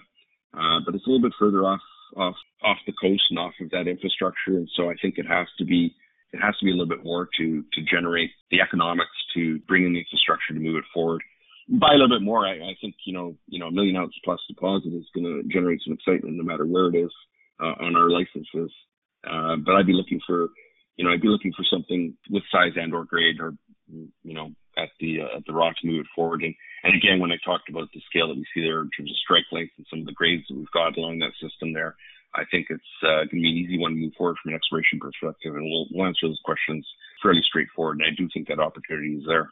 uh, 0.54 0.80
but 0.84 0.94
it's 0.94 1.06
a 1.06 1.10
little 1.10 1.22
bit 1.22 1.36
further 1.38 1.64
off 1.64 1.80
off 2.16 2.36
off 2.62 2.78
the 2.86 2.92
coast 3.00 3.22
and 3.30 3.38
off 3.38 3.54
of 3.60 3.70
that 3.70 3.88
infrastructure. 3.88 4.56
And 4.56 4.68
so 4.76 4.90
I 4.90 4.94
think 5.00 5.16
it 5.18 5.26
has 5.26 5.46
to 5.58 5.64
be 5.64 5.94
it 6.33 6.41
has 6.41 6.57
to 6.59 6.64
be 6.64 6.70
a 6.70 6.74
little 6.74 6.89
bit 6.89 7.05
more 7.05 7.28
to 7.39 7.64
to 7.72 7.83
generate 7.83 8.30
the 8.51 8.61
economics 8.61 9.16
to 9.35 9.59
bring 9.68 9.85
in 9.85 9.93
the 9.93 10.01
infrastructure 10.01 10.55
to 10.55 10.61
move 10.61 10.76
it 10.76 10.85
forward. 10.93 11.22
By 11.68 11.91
a 11.91 11.99
little 11.99 12.18
bit 12.18 12.24
more, 12.24 12.47
I, 12.47 12.55
I 12.55 12.74
think 12.80 12.95
you 13.05 13.12
know 13.12 13.37
you 13.47 13.59
know 13.59 13.68
a 13.68 13.72
million 13.72 13.97
ounce 13.97 14.14
plus 14.24 14.41
deposit 14.49 14.93
is 14.93 15.07
going 15.14 15.26
to 15.26 15.49
generate 15.53 15.80
some 15.85 15.95
excitement 15.95 16.37
no 16.37 16.45
matter 16.45 16.66
where 16.66 16.89
it 16.89 16.97
is 16.97 17.12
uh, 17.61 17.74
on 17.80 17.97
our 17.97 18.11
licenses. 18.11 18.72
Uh, 19.24 19.57
but 19.64 19.76
I'd 19.76 19.87
be 19.87 19.93
looking 19.93 20.20
for 20.26 20.49
you 20.97 21.05
know 21.05 21.12
I'd 21.12 21.22
be 21.22 21.28
looking 21.28 21.53
for 21.57 21.64
something 21.70 22.16
with 22.30 22.43
size 22.51 22.72
and 22.76 22.95
or 22.95 23.05
grade 23.05 23.41
or 23.41 23.55
you 23.89 24.35
know 24.35 24.51
at 24.76 24.89
the 25.01 25.20
uh, 25.20 25.37
at 25.37 25.45
the 25.47 25.53
rock 25.53 25.74
to 25.80 25.87
move 25.87 26.01
it 26.01 26.14
forward. 26.14 26.43
And 26.43 26.55
and 26.83 26.97
again, 26.97 27.20
when 27.20 27.33
I 27.33 27.37
talked 27.45 27.68
about 27.68 27.89
the 27.93 28.01
scale 28.09 28.28
that 28.28 28.37
we 28.37 28.47
see 28.55 28.62
there 28.62 28.80
in 28.80 28.91
terms 28.97 29.11
of 29.11 29.16
strike 29.22 29.47
length 29.53 29.72
and 29.76 29.87
some 29.91 30.01
of 30.01 30.07
the 30.07 30.16
grades 30.16 30.45
that 30.49 30.57
we've 30.57 30.70
got 30.72 30.97
along 30.97 31.18
that 31.20 31.37
system 31.41 31.72
there, 31.72 31.95
I 32.35 32.45
think 32.51 32.68
it's 32.70 32.83
uh, 33.03 33.24
going 33.24 33.28
to 33.28 33.41
be 33.43 33.51
an 33.51 33.57
easy 33.57 33.78
one 33.78 33.93
to 33.93 33.97
move 33.97 34.14
forward 34.16 34.37
from 34.43 34.53
an 34.53 34.57
exploration 34.57 34.99
perspective, 34.99 35.55
and 35.55 35.64
we'll, 35.64 35.87
we'll 35.91 36.07
answer 36.07 36.28
those 36.28 36.41
questions 36.45 36.87
fairly 37.22 37.43
straightforward. 37.45 37.99
And 37.99 38.07
I 38.07 38.14
do 38.16 38.28
think 38.33 38.49
that 38.49 38.59
opportunity 38.59 39.16
is 39.16 39.24
there. 39.26 39.51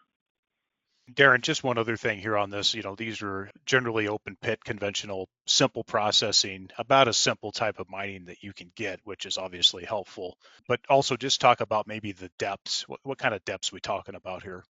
Darin, 1.12 1.40
just 1.40 1.64
one 1.64 1.78
other 1.78 1.96
thing 1.96 2.20
here 2.20 2.36
on 2.36 2.50
this. 2.50 2.74
You 2.74 2.82
know, 2.82 2.94
these 2.94 3.22
are 3.22 3.50
generally 3.66 4.06
open 4.08 4.36
pit, 4.40 4.62
conventional, 4.64 5.28
simple 5.46 5.82
processing, 5.82 6.70
about 6.78 7.08
a 7.08 7.12
simple 7.12 7.50
type 7.50 7.80
of 7.80 7.90
mining 7.90 8.26
that 8.26 8.42
you 8.42 8.52
can 8.52 8.70
get, 8.76 9.00
which 9.04 9.26
is 9.26 9.36
obviously 9.36 9.84
helpful. 9.84 10.36
But 10.68 10.80
also 10.88 11.16
just 11.16 11.40
talk 11.40 11.60
about 11.60 11.88
maybe 11.88 12.12
the 12.12 12.30
depths. 12.38 12.88
What, 12.88 13.00
what 13.02 13.18
kind 13.18 13.34
of 13.34 13.44
depths 13.44 13.72
are 13.72 13.76
we 13.76 13.80
talking 13.80 14.14
about 14.14 14.42
here? 14.42 14.64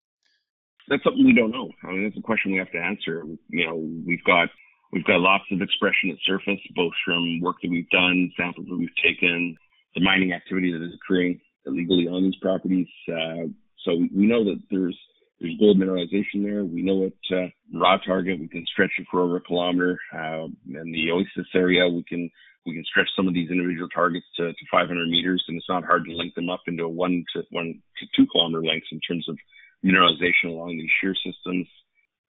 That's 0.89 1.03
something 1.03 1.25
we 1.25 1.35
don't 1.35 1.51
know. 1.51 1.71
I 1.83 1.89
mean, 1.89 2.05
that's 2.05 2.17
a 2.17 2.23
question 2.23 2.53
we 2.53 2.59
have 2.59 2.73
to 2.73 2.79
answer. 2.79 3.25
You 3.49 3.67
know, 3.67 3.77
we've 4.07 4.25
got 4.25 4.49
We've 4.93 5.05
got 5.05 5.21
lots 5.21 5.45
of 5.53 5.61
expression 5.61 6.11
at 6.11 6.17
surface, 6.25 6.61
both 6.75 6.93
from 7.05 7.41
work 7.41 7.57
that 7.63 7.71
we've 7.71 7.91
done, 7.91 8.33
samples 8.37 8.67
that 8.69 8.77
we've 8.77 8.97
taken, 9.05 9.57
the 9.95 10.01
mining 10.01 10.33
activity 10.33 10.73
that 10.73 10.83
is 10.83 10.93
occurring 10.95 11.41
illegally 11.67 12.09
on 12.09 12.23
these 12.23 12.37
properties. 12.41 12.89
Uh, 13.09 13.53
so 13.85 13.97
we 14.15 14.27
know 14.27 14.45
that 14.45 14.61
there's 14.71 14.99
there's 15.41 15.57
gold 15.61 15.79
mineralization 15.79 16.43
there. 16.43 16.65
We 16.65 16.83
know 16.83 17.05
it 17.05 17.15
uh, 17.31 17.47
raw 17.73 17.99
target. 17.99 18.41
We 18.41 18.49
can 18.49 18.65
stretch 18.73 18.91
it 18.99 19.07
for 19.11 19.21
over 19.21 19.37
a 19.37 19.41
kilometer. 19.41 19.99
Uh, 20.13 20.51
in 20.67 20.93
the 20.93 21.13
Oasis 21.13 21.47
area, 21.55 21.87
we 21.89 22.03
can 22.03 22.31
we 22.67 22.75
can 22.75 22.85
stretch 22.85 23.09
some 23.15 23.29
of 23.29 23.35
these 23.35 23.51
individual 23.51 23.89
targets 23.89 24.27
to, 24.37 24.53
to 24.53 24.65
500 24.71 25.09
meters, 25.09 25.45
and 25.49 25.57
it's 25.57 25.69
not 25.69 25.85
hard 25.85 26.05
to 26.07 26.13
link 26.13 26.35
them 26.35 26.51
up 26.51 26.63
into 26.67 26.89
one 26.89 27.25
to 27.35 27.43
one 27.51 27.81
to 27.99 28.07
two 28.17 28.27
kilometer 28.33 28.65
lengths 28.65 28.89
in 28.91 29.01
terms 29.01 29.29
of 29.29 29.37
mineralization 29.85 30.51
along 30.51 30.77
these 30.77 30.91
shear 31.01 31.15
systems 31.15 31.69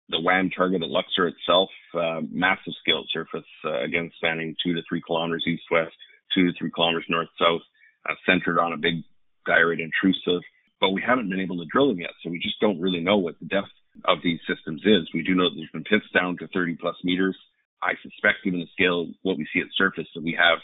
the 0.10 0.22
WAM 0.22 0.50
target 0.50 0.82
at 0.82 0.90
Luxor 0.90 1.28
itself, 1.28 1.70
uh, 1.94 2.22
massive 2.32 2.74
scale 2.80 3.04
surface, 3.12 3.48
uh, 3.66 3.84
again 3.84 4.12
spanning 4.18 4.56
two 4.64 4.74
to 4.74 4.82
three 4.88 5.02
kilometers 5.02 5.44
east-west, 5.48 5.94
two 6.34 6.48
to 6.48 6.58
three 6.58 6.72
kilometers 6.72 7.06
north-south, 7.10 7.62
uh, 8.10 8.14
centered 8.26 8.60
on 8.60 8.74
a 8.74 8.78
big 8.78 9.04
diorite 9.46 9.80
intrusive. 9.80 10.42
But 10.80 10.92
we 10.92 11.02
haven't 11.02 11.30
been 11.30 11.40
able 11.40 11.58
to 11.58 11.66
drill 11.72 11.90
them 11.90 12.00
yet, 12.00 12.12
so 12.24 12.30
we 12.30 12.40
just 12.40 12.60
don't 12.62 12.80
really 12.80 13.02
know 13.02 13.18
what 13.18 13.40
the 13.40 13.48
depth 13.48 13.74
of 14.06 14.20
these 14.24 14.40
systems 14.48 14.82
is. 14.86 15.10
We 15.14 15.24
do 15.24 15.34
know 15.34 15.50
that 15.50 15.56
there's 15.56 15.74
been 15.74 15.84
pits 15.84 16.06
down 16.14 16.38
to 16.38 16.48
30 16.54 16.78
plus 16.80 16.96
meters. 17.04 17.36
I 17.82 17.94
suspect, 18.02 18.44
given 18.44 18.60
the 18.60 18.68
scale 18.74 19.08
what 19.24 19.38
we 19.38 19.48
see 19.54 19.60
at 19.60 19.68
surface, 19.76 20.08
that 20.14 20.24
we 20.24 20.38
have 20.40 20.60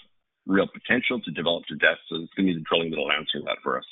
real 0.45 0.67
potential 0.67 1.19
to 1.21 1.31
develop 1.31 1.65
to 1.65 1.75
depth. 1.75 2.01
So 2.09 2.17
it's 2.17 2.33
going 2.35 2.47
to 2.47 2.53
be 2.53 2.59
the 2.59 2.65
drilling 2.69 2.91
that'll 2.91 3.11
answer 3.11 3.41
that 3.45 3.57
for 3.63 3.77
us. 3.77 3.85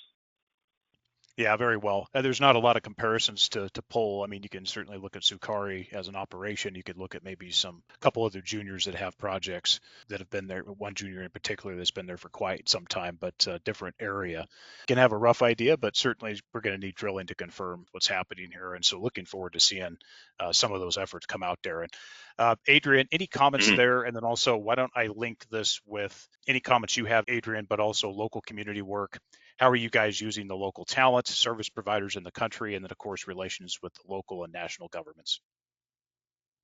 Yeah, 1.41 1.55
very 1.55 1.77
well. 1.77 2.07
There's 2.13 2.39
not 2.39 2.55
a 2.55 2.59
lot 2.59 2.77
of 2.77 2.83
comparisons 2.83 3.49
to, 3.49 3.67
to 3.69 3.81
pull. 3.81 4.23
I 4.23 4.27
mean, 4.27 4.43
you 4.43 4.49
can 4.49 4.67
certainly 4.67 4.99
look 4.99 5.15
at 5.15 5.23
Sukari 5.23 5.91
as 5.91 6.07
an 6.07 6.15
operation. 6.15 6.75
You 6.75 6.83
could 6.83 6.99
look 6.99 7.15
at 7.15 7.23
maybe 7.23 7.49
some 7.49 7.81
couple 7.99 8.23
other 8.25 8.41
juniors 8.41 8.85
that 8.85 8.93
have 8.93 9.17
projects 9.17 9.79
that 10.09 10.19
have 10.19 10.29
been 10.29 10.45
there. 10.45 10.61
One 10.61 10.93
junior 10.93 11.23
in 11.23 11.31
particular 11.31 11.75
that's 11.75 11.89
been 11.89 12.05
there 12.05 12.17
for 12.17 12.29
quite 12.29 12.69
some 12.69 12.85
time, 12.85 13.17
but 13.19 13.33
a 13.47 13.57
different 13.57 13.95
area. 13.99 14.41
You 14.41 14.85
can 14.87 14.99
have 14.99 15.13
a 15.13 15.17
rough 15.17 15.41
idea, 15.41 15.77
but 15.77 15.97
certainly 15.97 16.39
we're 16.53 16.61
going 16.61 16.79
to 16.79 16.85
need 16.85 16.93
drilling 16.93 17.25
to 17.25 17.35
confirm 17.35 17.87
what's 17.91 18.07
happening 18.07 18.51
here. 18.51 18.75
And 18.75 18.85
so 18.85 18.99
looking 19.01 19.25
forward 19.25 19.53
to 19.53 19.59
seeing 19.59 19.97
uh, 20.39 20.53
some 20.53 20.71
of 20.71 20.79
those 20.79 20.99
efforts 20.99 21.25
come 21.25 21.41
out, 21.41 21.57
Darin. 21.63 21.89
Uh, 22.37 22.55
Adrian, 22.67 23.07
any 23.11 23.25
comments 23.25 23.65
mm-hmm. 23.65 23.77
there? 23.77 24.03
And 24.03 24.15
then 24.15 24.23
also, 24.23 24.57
why 24.57 24.75
don't 24.75 24.91
I 24.95 25.07
link 25.07 25.43
this 25.49 25.81
with 25.87 26.27
any 26.47 26.59
comments 26.59 26.97
you 26.97 27.05
have, 27.05 27.25
Adrian, 27.27 27.65
but 27.67 27.79
also 27.79 28.11
local 28.11 28.41
community 28.41 28.83
work 28.83 29.17
how 29.61 29.69
are 29.69 29.75
you 29.75 29.91
guys 29.91 30.19
using 30.19 30.47
the 30.47 30.55
local 30.55 30.85
talent, 30.85 31.27
service 31.27 31.69
providers 31.69 32.15
in 32.15 32.23
the 32.23 32.31
country, 32.31 32.73
and 32.73 32.83
then, 32.83 32.89
of 32.89 32.97
course, 32.97 33.27
relations 33.27 33.77
with 33.83 33.93
the 33.93 34.01
local 34.07 34.43
and 34.43 34.51
national 34.51 34.87
governments? 34.87 35.39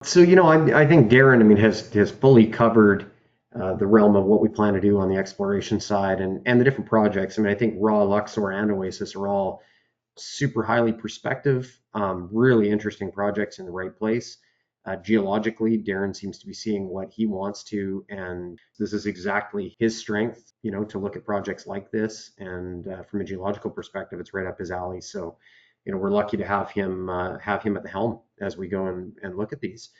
So, 0.02 0.20
you 0.20 0.36
know, 0.36 0.48
I, 0.48 0.82
I 0.82 0.88
think 0.88 1.08
Darin, 1.08 1.40
I 1.40 1.44
mean, 1.44 1.60
has 1.60 1.94
has 1.94 2.10
fully 2.10 2.48
covered 2.48 3.12
uh, 3.56 3.76
the 3.76 3.86
realm 3.86 4.16
of 4.16 4.26
what 4.26 4.42
we 4.42 4.50
plan 4.50 4.74
to 4.74 4.82
do 4.82 4.98
on 5.00 5.10
the 5.10 5.16
exploration 5.16 5.80
side 5.80 6.22
and 6.22 6.42
and 6.48 6.60
the 6.60 6.64
different 6.66 6.90
projects. 6.90 7.38
I 7.38 7.44
mean, 7.44 7.52
I 7.52 7.56
think 7.56 7.76
Raw, 7.78 8.02
Luxor, 8.02 8.50
and 8.50 8.72
Oasis 8.72 9.16
are 9.16 9.28
all 9.28 9.62
super 10.18 10.64
highly 10.64 10.92
prospective, 10.92 11.80
um, 11.94 12.30
really 12.32 12.68
interesting 12.68 13.12
projects 13.12 13.60
in 13.60 13.66
the 13.66 13.72
right 13.72 13.96
place. 13.96 14.38
Uh, 14.88 14.96
geologically, 14.96 15.78
Darin 15.78 16.14
seems 16.14 16.40
to 16.40 16.48
be 16.48 16.54
seeing 16.54 16.88
what 16.88 17.12
he 17.12 17.26
wants 17.26 17.64
to, 17.66 18.06
and 18.10 18.58
this 18.80 18.94
is 18.94 19.06
exactly 19.06 19.76
his 19.80 19.98
strength, 19.98 20.54
you 20.64 20.72
know, 20.72 20.86
to 20.86 20.98
look 20.98 21.18
at 21.18 21.26
projects 21.26 21.68
like 21.68 21.92
this. 21.92 22.32
And 22.40 22.88
uh, 22.88 23.04
from 23.04 23.20
a 23.20 23.26
geological 23.26 23.70
perspective, 23.70 24.20
it's 24.20 24.34
right 24.34 24.48
up 24.48 24.58
his 24.58 24.72
alley. 24.72 25.02
So 25.02 25.38
you 25.88 25.94
know, 25.94 26.00
we're 26.00 26.12
lucky 26.12 26.36
to 26.36 26.46
have 26.46 26.70
him 26.70 27.10
uh, 27.10 27.40
have 27.40 27.64
him 27.64 27.78
at 27.78 27.84
the 27.84 27.88
helm 27.88 28.20
as 28.42 28.58
we 28.58 28.68
go 28.68 28.88
and, 28.88 29.14
and 29.24 29.38
look 29.38 29.54
at 29.54 29.62
these. 29.62 29.92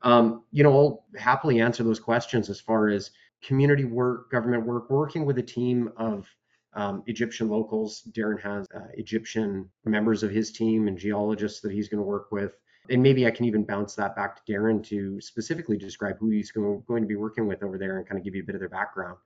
Um, 0.00 0.44
you 0.50 0.62
know, 0.62 0.72
I'll 0.72 1.04
happily 1.18 1.60
answer 1.60 1.84
those 1.84 2.00
questions 2.00 2.48
as 2.48 2.60
far 2.60 2.88
as 2.88 3.10
community 3.42 3.84
work, 3.84 4.30
government 4.30 4.64
work, 4.64 4.88
working 4.88 5.26
with 5.26 5.36
a 5.36 5.42
team 5.42 5.90
of 5.98 6.26
um, 6.72 7.02
Egyptian 7.06 7.50
locals. 7.50 8.00
Darin 8.00 8.38
has 8.38 8.66
uh, 8.74 8.86
Egyptian 8.94 9.68
members 9.84 10.22
of 10.22 10.30
his 10.30 10.50
team 10.50 10.88
and 10.88 10.96
geologists 10.96 11.60
that 11.60 11.72
he's 11.72 11.90
going 11.90 12.02
to 12.02 12.08
work 12.08 12.32
with. 12.32 12.56
And 12.90 13.02
maybe 13.02 13.26
I 13.26 13.30
can 13.30 13.46
even 13.46 13.64
bounce 13.64 13.94
that 13.94 14.14
back 14.14 14.36
to 14.36 14.52
Darin 14.52 14.82
to 14.84 15.20
specifically 15.20 15.78
describe 15.78 16.18
who 16.18 16.30
he's 16.30 16.52
going, 16.52 16.82
to 16.88 17.06
be 17.06 17.16
working 17.16 17.46
with 17.46 17.62
over 17.62 17.78
there 17.78 17.98
and 17.98 18.06
kind 18.06 18.18
of 18.18 18.24
give 18.24 18.34
you 18.34 18.42
a 18.42 18.46
bit 18.46 18.54
of 18.54 18.60
their 18.60 18.68
background. 18.68 19.16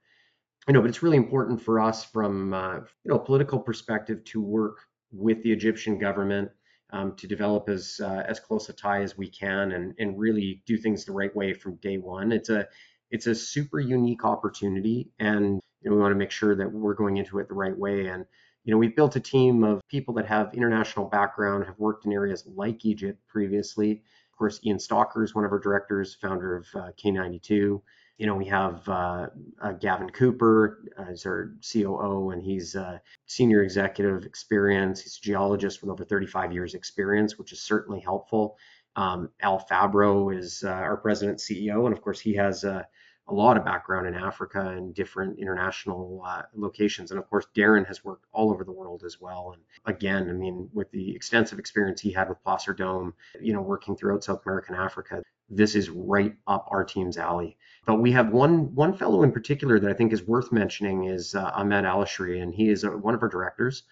I 0.69 0.73
know, 0.73 0.81
but 0.81 0.91
it's 0.91 1.03
really 1.03 1.17
important 1.17 1.61
for 1.63 1.81
us 1.81 2.05
from 2.05 2.53
uh, 2.53 2.77
you 2.77 3.11
know 3.11 3.17
a 3.17 3.25
political 3.25 3.59
perspective 3.59 4.23
to 4.25 4.41
work 4.41 4.81
with 5.11 5.43
the 5.43 5.51
Egyptian 5.51 5.99
government 5.99 6.51
um, 6.91 7.15
to 7.17 7.27
develop 7.27 7.69
as 7.69 8.01
uh, 8.03 8.23
as 8.27 8.39
close 8.41 8.69
a 8.69 8.73
tie 8.73 9.03
as 9.03 9.17
we 9.17 9.29
can 9.29 9.73
and 9.73 9.95
and 9.99 10.19
really 10.19 10.63
do 10.67 10.77
things 10.77 11.05
the 11.05 11.13
right 11.13 11.35
way 11.35 11.55
from 11.55 11.77
day 11.77 11.99
one. 11.99 12.33
It's 12.33 12.51
a 12.51 12.69
it's 13.11 13.27
a 13.27 13.35
super 13.35 13.81
unique 13.81 14.25
opportunity, 14.25 15.11
and 15.19 15.61
you 15.81 15.91
know, 15.91 15.97
we 15.97 16.03
want 16.03 16.13
to 16.13 16.19
make 16.19 16.31
sure 16.31 16.55
that 16.55 16.71
we're 16.71 16.95
going 16.95 17.17
into 17.17 17.39
it 17.39 17.49
the 17.49 17.55
right 17.55 17.77
way. 17.77 18.07
And 18.07 18.27
you 18.69 18.75
know, 18.75 18.79
we've 18.79 18.95
built 18.95 19.17
a 19.17 19.21
team 19.21 19.65
of 19.65 19.81
people 19.89 20.13
that 20.13 20.27
have 20.27 20.53
international 20.53 21.07
background, 21.07 21.65
have 21.65 21.79
worked 21.79 22.05
in 22.05 22.13
areas 22.13 22.47
like 22.55 22.85
Egypt 22.85 23.19
previously. 23.27 23.93
Of 24.31 24.39
course, 24.39 24.61
Ian 24.63 24.79
Stalker 24.79 25.25
is 25.25 25.35
one 25.35 25.47
of 25.47 25.53
our 25.53 25.59
directors, 25.59 26.15
founder 26.15 26.55
of 26.57 26.67
uh, 26.75 26.91
K92 27.03 27.81
you 28.19 28.27
know, 28.27 28.35
we 28.35 28.47
have 28.47 28.87
uh, 28.89 29.29
uh, 29.63 29.73
Gavin 29.73 30.11
Cooper 30.11 30.83
as 30.99 31.25
our 31.25 31.55
COO, 31.73 32.31
and 32.31 32.43
he's 32.43 32.75
a 32.75 33.01
senior 33.27 33.63
executive 33.63 34.25
experience. 34.25 35.01
He's 35.01 35.17
a 35.19 35.21
geologist 35.21 35.81
with 35.81 35.91
over 35.91 36.05
35 36.05 36.53
years 36.53 36.75
experience, 36.75 37.39
which 37.39 37.53
is 37.53 37.63
certainly 37.63 38.01
helpful. 38.01 38.59
Um, 38.97 39.31
Al 39.41 39.65
Fabro 39.71 40.37
is 40.37 40.65
uh, 40.67 40.71
our 40.71 40.97
president 40.97 41.39
CEO, 41.39 41.87
and 41.87 41.97
of 41.97 42.03
course, 42.03 42.19
he 42.19 42.35
has 42.35 42.65
a 42.65 42.89
lot 43.35 43.57
of 43.57 43.65
background 43.65 44.07
in 44.07 44.15
Africa 44.15 44.61
and 44.69 44.95
different 44.95 45.39
international 45.39 46.23
uh, 46.25 46.43
locations. 46.55 47.11
And 47.11 47.21
of 47.21 47.29
course, 47.29 47.47
Darin 47.55 47.85
has 47.85 48.05
worked 48.05 48.25
all 48.33 48.51
over 48.51 48.65
the 48.65 48.73
world 48.73 49.03
as 49.05 49.21
well. 49.21 49.53
And 49.55 49.63
again, 49.85 50.29
I 50.29 50.33
mean, 50.33 50.71
with 50.73 50.91
the 50.91 51.15
extensive 51.15 51.59
experience 51.59 52.01
he 52.01 52.13
had 52.13 52.29
with 52.29 52.43
Placer 52.43 52.73
Dome, 52.73 53.15
you 53.41 53.53
know, 53.53 53.61
working 53.61 53.97
throughout 53.97 54.25
South 54.25 54.45
America 54.47 54.73
and 54.73 54.81
Africa, 54.81 55.23
this 55.51 55.75
is 55.75 55.91
right 55.91 56.35
up 56.47 56.67
our 56.71 56.85
team's 56.85 57.17
alley. 57.17 57.57
But 57.87 57.97
we 57.97 58.13
have 58.13 58.31
one 58.31 58.75
one 58.75 58.95
fellow 58.95 59.23
in 59.23 59.33
particular 59.33 59.79
that 59.81 59.91
I 59.91 59.95
think 59.95 60.13
is 60.13 60.23
worth 60.23 60.53
mentioning 60.53 61.05
is 61.05 61.35
uh, 61.35 61.51
Ahmed 61.55 61.85
Alashri, 61.85 62.43
and 62.43 62.55
he 62.55 62.69
is 62.69 62.85
a, 62.85 62.91
one 62.91 63.15
of 63.15 63.23
our 63.23 63.29
directors. 63.29 63.85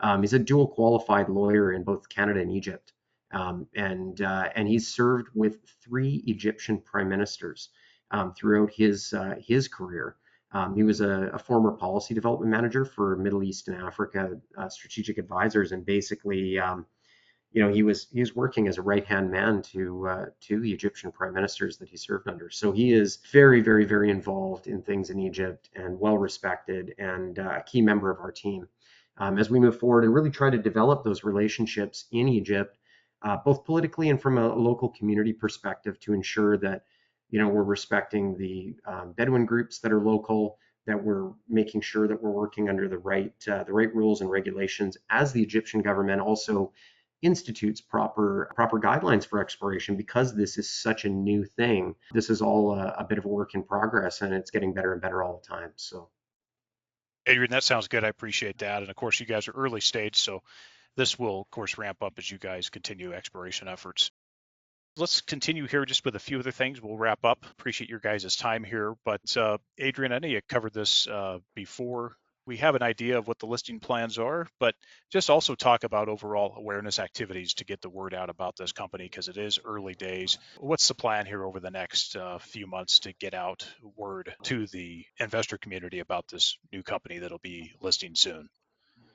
Um, 0.00 0.22
he's 0.22 0.32
a 0.32 0.38
dual 0.38 0.68
qualified 0.68 1.28
lawyer 1.28 1.72
in 1.72 1.84
both 1.84 2.08
Canada 2.08 2.40
and 2.40 2.50
Egypt, 2.50 2.92
um, 3.32 3.66
and 3.74 4.20
uh, 4.20 4.48
and 4.54 4.66
he's 4.66 4.88
served 4.88 5.28
with 5.34 5.58
three 5.84 6.22
Egyptian 6.26 6.78
prime 6.78 7.08
ministers 7.08 7.68
um, 8.12 8.32
throughout 8.34 8.70
his 8.72 9.12
uh, 9.12 9.34
his 9.44 9.68
career. 9.68 10.16
Um, 10.54 10.74
he 10.74 10.82
was 10.82 11.00
a, 11.00 11.30
a, 11.32 11.38
former 11.38 11.72
policy 11.72 12.12
development 12.12 12.50
manager 12.50 12.84
for 12.84 13.16
Middle 13.16 13.42
East 13.42 13.68
and 13.68 13.76
Africa 13.82 14.38
uh, 14.58 14.68
Strategic 14.68 15.16
Advisors, 15.16 15.72
and 15.72 15.84
basically 15.84 16.58
um, 16.58 16.84
you 17.52 17.62
know, 17.62 17.70
he 17.72 17.82
was 17.82 18.08
he 18.10 18.20
was 18.20 18.34
working 18.34 18.66
as 18.66 18.78
a 18.78 18.82
right 18.82 19.04
hand 19.04 19.30
man 19.30 19.60
to 19.62 20.08
uh, 20.08 20.26
to 20.40 20.60
the 20.60 20.72
Egyptian 20.72 21.12
prime 21.12 21.34
ministers 21.34 21.76
that 21.78 21.88
he 21.88 21.96
served 21.96 22.28
under. 22.28 22.48
So 22.48 22.72
he 22.72 22.92
is 22.92 23.18
very, 23.30 23.60
very, 23.60 23.84
very 23.84 24.10
involved 24.10 24.66
in 24.66 24.82
things 24.82 25.10
in 25.10 25.18
Egypt 25.18 25.68
and 25.74 26.00
well 26.00 26.16
respected 26.16 26.94
and 26.98 27.38
uh, 27.38 27.58
a 27.58 27.62
key 27.62 27.82
member 27.82 28.10
of 28.10 28.20
our 28.20 28.32
team. 28.32 28.68
Um, 29.18 29.38
as 29.38 29.50
we 29.50 29.60
move 29.60 29.78
forward 29.78 30.04
and 30.04 30.14
really 30.14 30.30
try 30.30 30.48
to 30.48 30.56
develop 30.56 31.04
those 31.04 31.24
relationships 31.24 32.06
in 32.12 32.26
Egypt, 32.26 32.78
uh, 33.20 33.36
both 33.36 33.66
politically 33.66 34.08
and 34.08 34.20
from 34.20 34.38
a 34.38 34.54
local 34.54 34.88
community 34.88 35.34
perspective, 35.34 36.00
to 36.00 36.14
ensure 36.14 36.56
that 36.56 36.84
you 37.32 37.40
know 37.40 37.48
we're 37.48 37.64
respecting 37.64 38.36
the 38.36 38.76
um, 38.86 39.12
Bedouin 39.12 39.46
groups 39.46 39.80
that 39.80 39.90
are 39.90 40.00
local, 40.00 40.58
that 40.86 41.02
we're 41.02 41.32
making 41.48 41.80
sure 41.80 42.06
that 42.06 42.22
we're 42.22 42.30
working 42.30 42.68
under 42.68 42.88
the 42.88 42.98
right 42.98 43.32
uh, 43.50 43.64
the 43.64 43.72
right 43.72 43.92
rules 43.92 44.20
and 44.20 44.30
regulations 44.30 44.96
as 45.10 45.32
the 45.32 45.42
Egyptian 45.42 45.82
government 45.82 46.20
also 46.20 46.72
institutes 47.22 47.80
proper 47.80 48.52
proper 48.54 48.78
guidelines 48.78 49.26
for 49.26 49.40
exploration 49.40 49.96
because 49.96 50.36
this 50.36 50.58
is 50.58 50.70
such 50.70 51.04
a 51.04 51.08
new 51.08 51.44
thing. 51.44 51.94
This 52.12 52.30
is 52.30 52.42
all 52.42 52.74
a, 52.74 52.96
a 52.98 53.04
bit 53.04 53.18
of 53.18 53.24
a 53.24 53.28
work 53.28 53.54
in 53.54 53.62
progress, 53.62 54.20
and 54.20 54.34
it's 54.34 54.50
getting 54.50 54.74
better 54.74 54.92
and 54.92 55.00
better 55.00 55.22
all 55.22 55.42
the 55.42 55.48
time. 55.48 55.72
So. 55.76 56.10
Adrian, 57.24 57.52
that 57.52 57.62
sounds 57.62 57.86
good. 57.86 58.02
I 58.04 58.08
appreciate 58.08 58.58
that. 58.58 58.82
And 58.82 58.90
of 58.90 58.96
course, 58.96 59.20
you 59.20 59.26
guys 59.26 59.46
are 59.46 59.52
early 59.52 59.80
stage, 59.80 60.16
so 60.16 60.42
this 60.96 61.16
will, 61.16 61.42
of 61.42 61.50
course, 61.50 61.78
ramp 61.78 62.02
up 62.02 62.14
as 62.18 62.28
you 62.28 62.36
guys 62.36 62.68
continue 62.68 63.12
exploration 63.12 63.68
efforts. 63.68 64.10
Let's 64.96 65.22
continue 65.22 65.66
here 65.66 65.84
just 65.86 66.04
with 66.04 66.16
a 66.16 66.20
few 66.20 66.38
other 66.38 66.50
things. 66.50 66.82
We'll 66.82 66.98
wrap 66.98 67.24
up. 67.24 67.46
Appreciate 67.50 67.88
your 67.88 67.98
guys' 67.98 68.36
time 68.36 68.62
here. 68.62 68.94
But 69.04 69.36
uh, 69.36 69.58
Adrian, 69.78 70.12
I 70.12 70.18
know 70.18 70.28
you 70.28 70.40
covered 70.48 70.74
this 70.74 71.08
uh, 71.08 71.38
before 71.54 72.16
we 72.46 72.56
have 72.58 72.74
an 72.74 72.82
idea 72.82 73.18
of 73.18 73.28
what 73.28 73.38
the 73.38 73.46
listing 73.46 73.80
plans 73.80 74.18
are, 74.18 74.46
but 74.58 74.74
just 75.10 75.30
also 75.30 75.54
talk 75.54 75.84
about 75.84 76.08
overall 76.08 76.54
awareness 76.56 76.98
activities 76.98 77.54
to 77.54 77.64
get 77.64 77.80
the 77.80 77.88
word 77.88 78.14
out 78.14 78.30
about 78.30 78.56
this 78.56 78.72
company 78.72 79.04
because 79.04 79.28
it 79.28 79.36
is 79.36 79.58
early 79.64 79.94
days. 79.94 80.38
What's 80.58 80.88
the 80.88 80.94
plan 80.94 81.26
here 81.26 81.44
over 81.44 81.60
the 81.60 81.70
next 81.70 82.16
uh, 82.16 82.38
few 82.38 82.66
months 82.66 83.00
to 83.00 83.12
get 83.14 83.34
out 83.34 83.66
word 83.96 84.34
to 84.44 84.66
the 84.66 85.04
investor 85.18 85.58
community 85.58 86.00
about 86.00 86.26
this 86.28 86.58
new 86.72 86.82
company 86.82 87.18
that'll 87.18 87.38
be 87.38 87.72
listing 87.80 88.14
soon? 88.14 88.48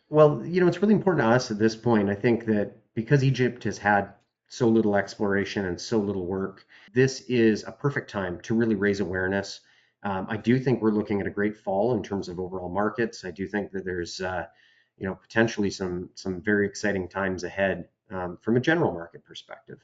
Well, 0.10 0.46
you 0.46 0.62
know, 0.62 0.68
it's 0.68 0.82
really 0.82 0.94
important 0.94 1.26
to 1.26 1.36
us 1.36 1.52
at 1.52 1.60
this 1.60 1.76
point. 1.76 2.10
I 2.10 2.16
think 2.16 2.46
that 2.46 2.78
because 2.94 3.24
Egypt 3.24 3.66
has 3.66 3.78
had 3.78 4.14
so 4.48 4.68
little 4.68 4.96
exploration 4.96 5.66
and 5.66 5.80
so 5.80 5.98
little 5.98 6.26
work, 6.26 6.66
this 6.94 7.22
is 7.22 7.64
a 7.66 7.72
perfect 7.72 8.10
time 8.10 8.40
to 8.42 8.56
really 8.56 8.76
raise 8.76 9.00
awareness 9.00 9.62
um, 10.04 10.28
I 10.30 10.38
do 10.38 10.60
think 10.60 10.82
we're 10.82 10.92
looking 10.92 11.22
at 11.22 11.28
a 11.28 11.32
great 11.32 11.58
fall 11.58 11.96
in 11.96 12.04
terms 12.04 12.30
of 12.30 12.40
overall 12.40 12.70
markets. 12.70 13.26
I 13.26 13.32
do 13.32 13.48
think 13.48 13.72
that 13.72 13.84
there's, 13.84 14.22
uh, 14.22 14.46
you 14.98 15.08
know, 15.08 15.16
potentially 15.16 15.70
some 15.70 16.10
some 16.16 16.42
very 16.42 16.66
exciting 16.66 17.08
times 17.08 17.44
ahead 17.44 17.90
um, 18.12 18.38
from 18.42 18.58
a 18.58 18.60
general 18.60 18.92
market 18.94 19.24
perspective, 19.26 19.84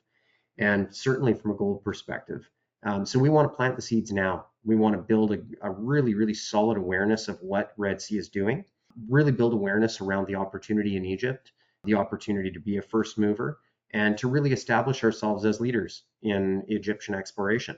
and 0.58 0.96
certainly 0.96 1.34
from 1.34 1.52
a 1.52 1.56
gold 1.56 1.84
perspective. 1.84 2.50
Um, 2.84 3.06
so 3.06 3.18
we 3.18 3.30
want 3.30 3.52
to 3.52 3.56
plant 3.56 3.76
the 3.76 3.82
seeds 3.82 4.12
now. 4.12 4.48
We 4.64 4.76
want 4.76 4.96
to 4.96 5.02
build 5.02 5.34
a, 5.34 5.40
a 5.62 5.72
really, 5.72 6.14
really 6.14 6.34
solid 6.34 6.78
awareness 6.78 7.28
of 7.28 7.42
what 7.42 7.74
Red 7.78 8.02
Sea 8.02 8.18
is 8.18 8.30
doing. 8.30 8.66
Really 9.10 9.32
build 9.32 9.54
awareness 9.54 10.00
around 10.00 10.28
the 10.28 10.36
opportunity 10.36 10.96
in 10.96 11.06
Egypt, 11.06 11.52
the 11.86 11.96
opportunity 11.96 12.52
to 12.52 12.60
be 12.60 12.78
a 12.78 12.82
first 12.82 13.18
mover, 13.18 13.60
and 13.94 14.18
to 14.18 14.28
really 14.28 14.52
establish 14.52 15.04
ourselves 15.04 15.46
as 15.46 15.62
leaders 15.62 16.04
in 16.22 16.64
Egyptian 16.68 17.16
exploration 17.16 17.78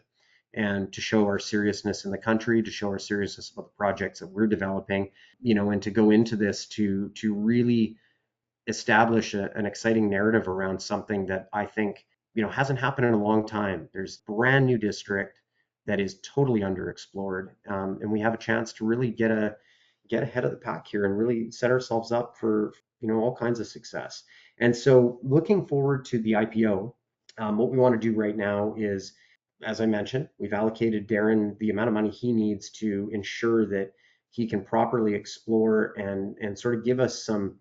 and 0.53 0.91
to 0.93 1.01
show 1.01 1.25
our 1.25 1.37
seriousness 1.37 2.05
in 2.05 2.11
the 2.11 2.17
country, 2.17 2.63
to 2.63 2.71
show 2.71 2.87
our 2.87 2.99
seriousness 2.99 3.51
about 3.51 3.65
the 3.65 3.77
projects 3.77 4.19
that 4.19 4.27
we're 4.27 4.47
developing, 4.47 5.11
you 5.41 5.53
know, 5.53 5.71
and 5.71 5.83
to 5.83 5.91
go 5.91 6.11
into 6.11 6.37
this 6.37 6.65
to 6.67 7.09
to 7.15 7.33
really 7.33 7.97
establish 8.67 9.33
a, 9.33 9.51
an 9.55 9.65
exciting 9.65 10.09
narrative 10.09 10.47
around 10.47 10.81
something 10.81 11.25
that 11.27 11.49
I 11.53 11.65
think 11.65 12.05
you 12.33 12.41
know 12.41 12.49
hasn't 12.49 12.79
happened 12.79 13.07
in 13.07 13.13
a 13.13 13.23
long 13.23 13.45
time. 13.45 13.89
There's 13.93 14.17
brand 14.17 14.65
new 14.65 14.77
district 14.77 15.41
that 15.85 15.99
is 15.99 16.19
totally 16.21 16.61
underexplored, 16.61 17.49
um, 17.67 17.99
and 18.01 18.11
we 18.11 18.21
have 18.21 18.33
a 18.33 18.37
chance 18.37 18.71
to 18.73 18.85
really 18.85 19.11
get 19.11 19.31
a 19.31 19.57
get 20.09 20.23
ahead 20.23 20.45
of 20.45 20.51
the 20.51 20.57
pack 20.57 20.87
here 20.87 21.05
and 21.05 21.17
really 21.17 21.51
set 21.51 21.71
ourselves 21.71 22.11
up 22.11 22.37
for 22.37 22.73
you 23.01 23.09
know 23.09 23.19
all 23.19 23.35
kinds 23.35 23.59
of 23.59 23.67
success. 23.67 24.23
And 24.57 24.75
so, 24.75 25.19
looking 25.21 25.65
forward 25.65 26.05
to 26.05 26.19
the 26.19 26.33
IPO, 26.33 26.93
um, 27.37 27.57
what 27.57 27.71
we 27.71 27.77
want 27.77 27.99
to 27.99 28.07
do 28.07 28.15
right 28.15 28.37
now 28.37 28.73
is 28.77 29.13
as 29.63 29.81
I 29.81 29.85
mentioned, 29.85 30.29
we've 30.37 30.53
allocated 30.53 31.07
Darin 31.07 31.55
the 31.59 31.69
amount 31.69 31.87
of 31.87 31.93
money 31.93 32.09
he 32.09 32.31
needs 32.31 32.69
to 32.71 33.09
ensure 33.13 33.65
that 33.67 33.93
he 34.29 34.47
can 34.47 34.63
properly 34.63 35.13
explore 35.13 35.93
and 35.97 36.37
and 36.41 36.57
sort 36.57 36.75
of 36.75 36.83
give 36.83 36.99
us 36.99 37.23
some 37.23 37.59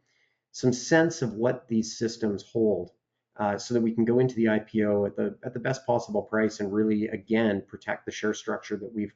some 0.52 0.72
sense 0.72 1.22
of 1.22 1.34
what 1.34 1.66
these 1.68 1.98
systems 1.98 2.44
hold, 2.52 2.90
uh, 3.38 3.58
so 3.58 3.74
that 3.74 3.80
we 3.80 3.92
can 3.92 4.04
go 4.04 4.18
into 4.18 4.34
the 4.34 4.46
IPO 4.46 5.06
at 5.06 5.16
the 5.16 5.36
at 5.44 5.54
the 5.54 5.60
best 5.60 5.86
possible 5.86 6.22
price 6.22 6.60
and 6.60 6.72
really 6.72 7.08
again 7.08 7.62
protect 7.66 8.06
the 8.06 8.12
share 8.12 8.34
structure 8.34 8.76
that 8.76 8.92
we've 8.92 9.14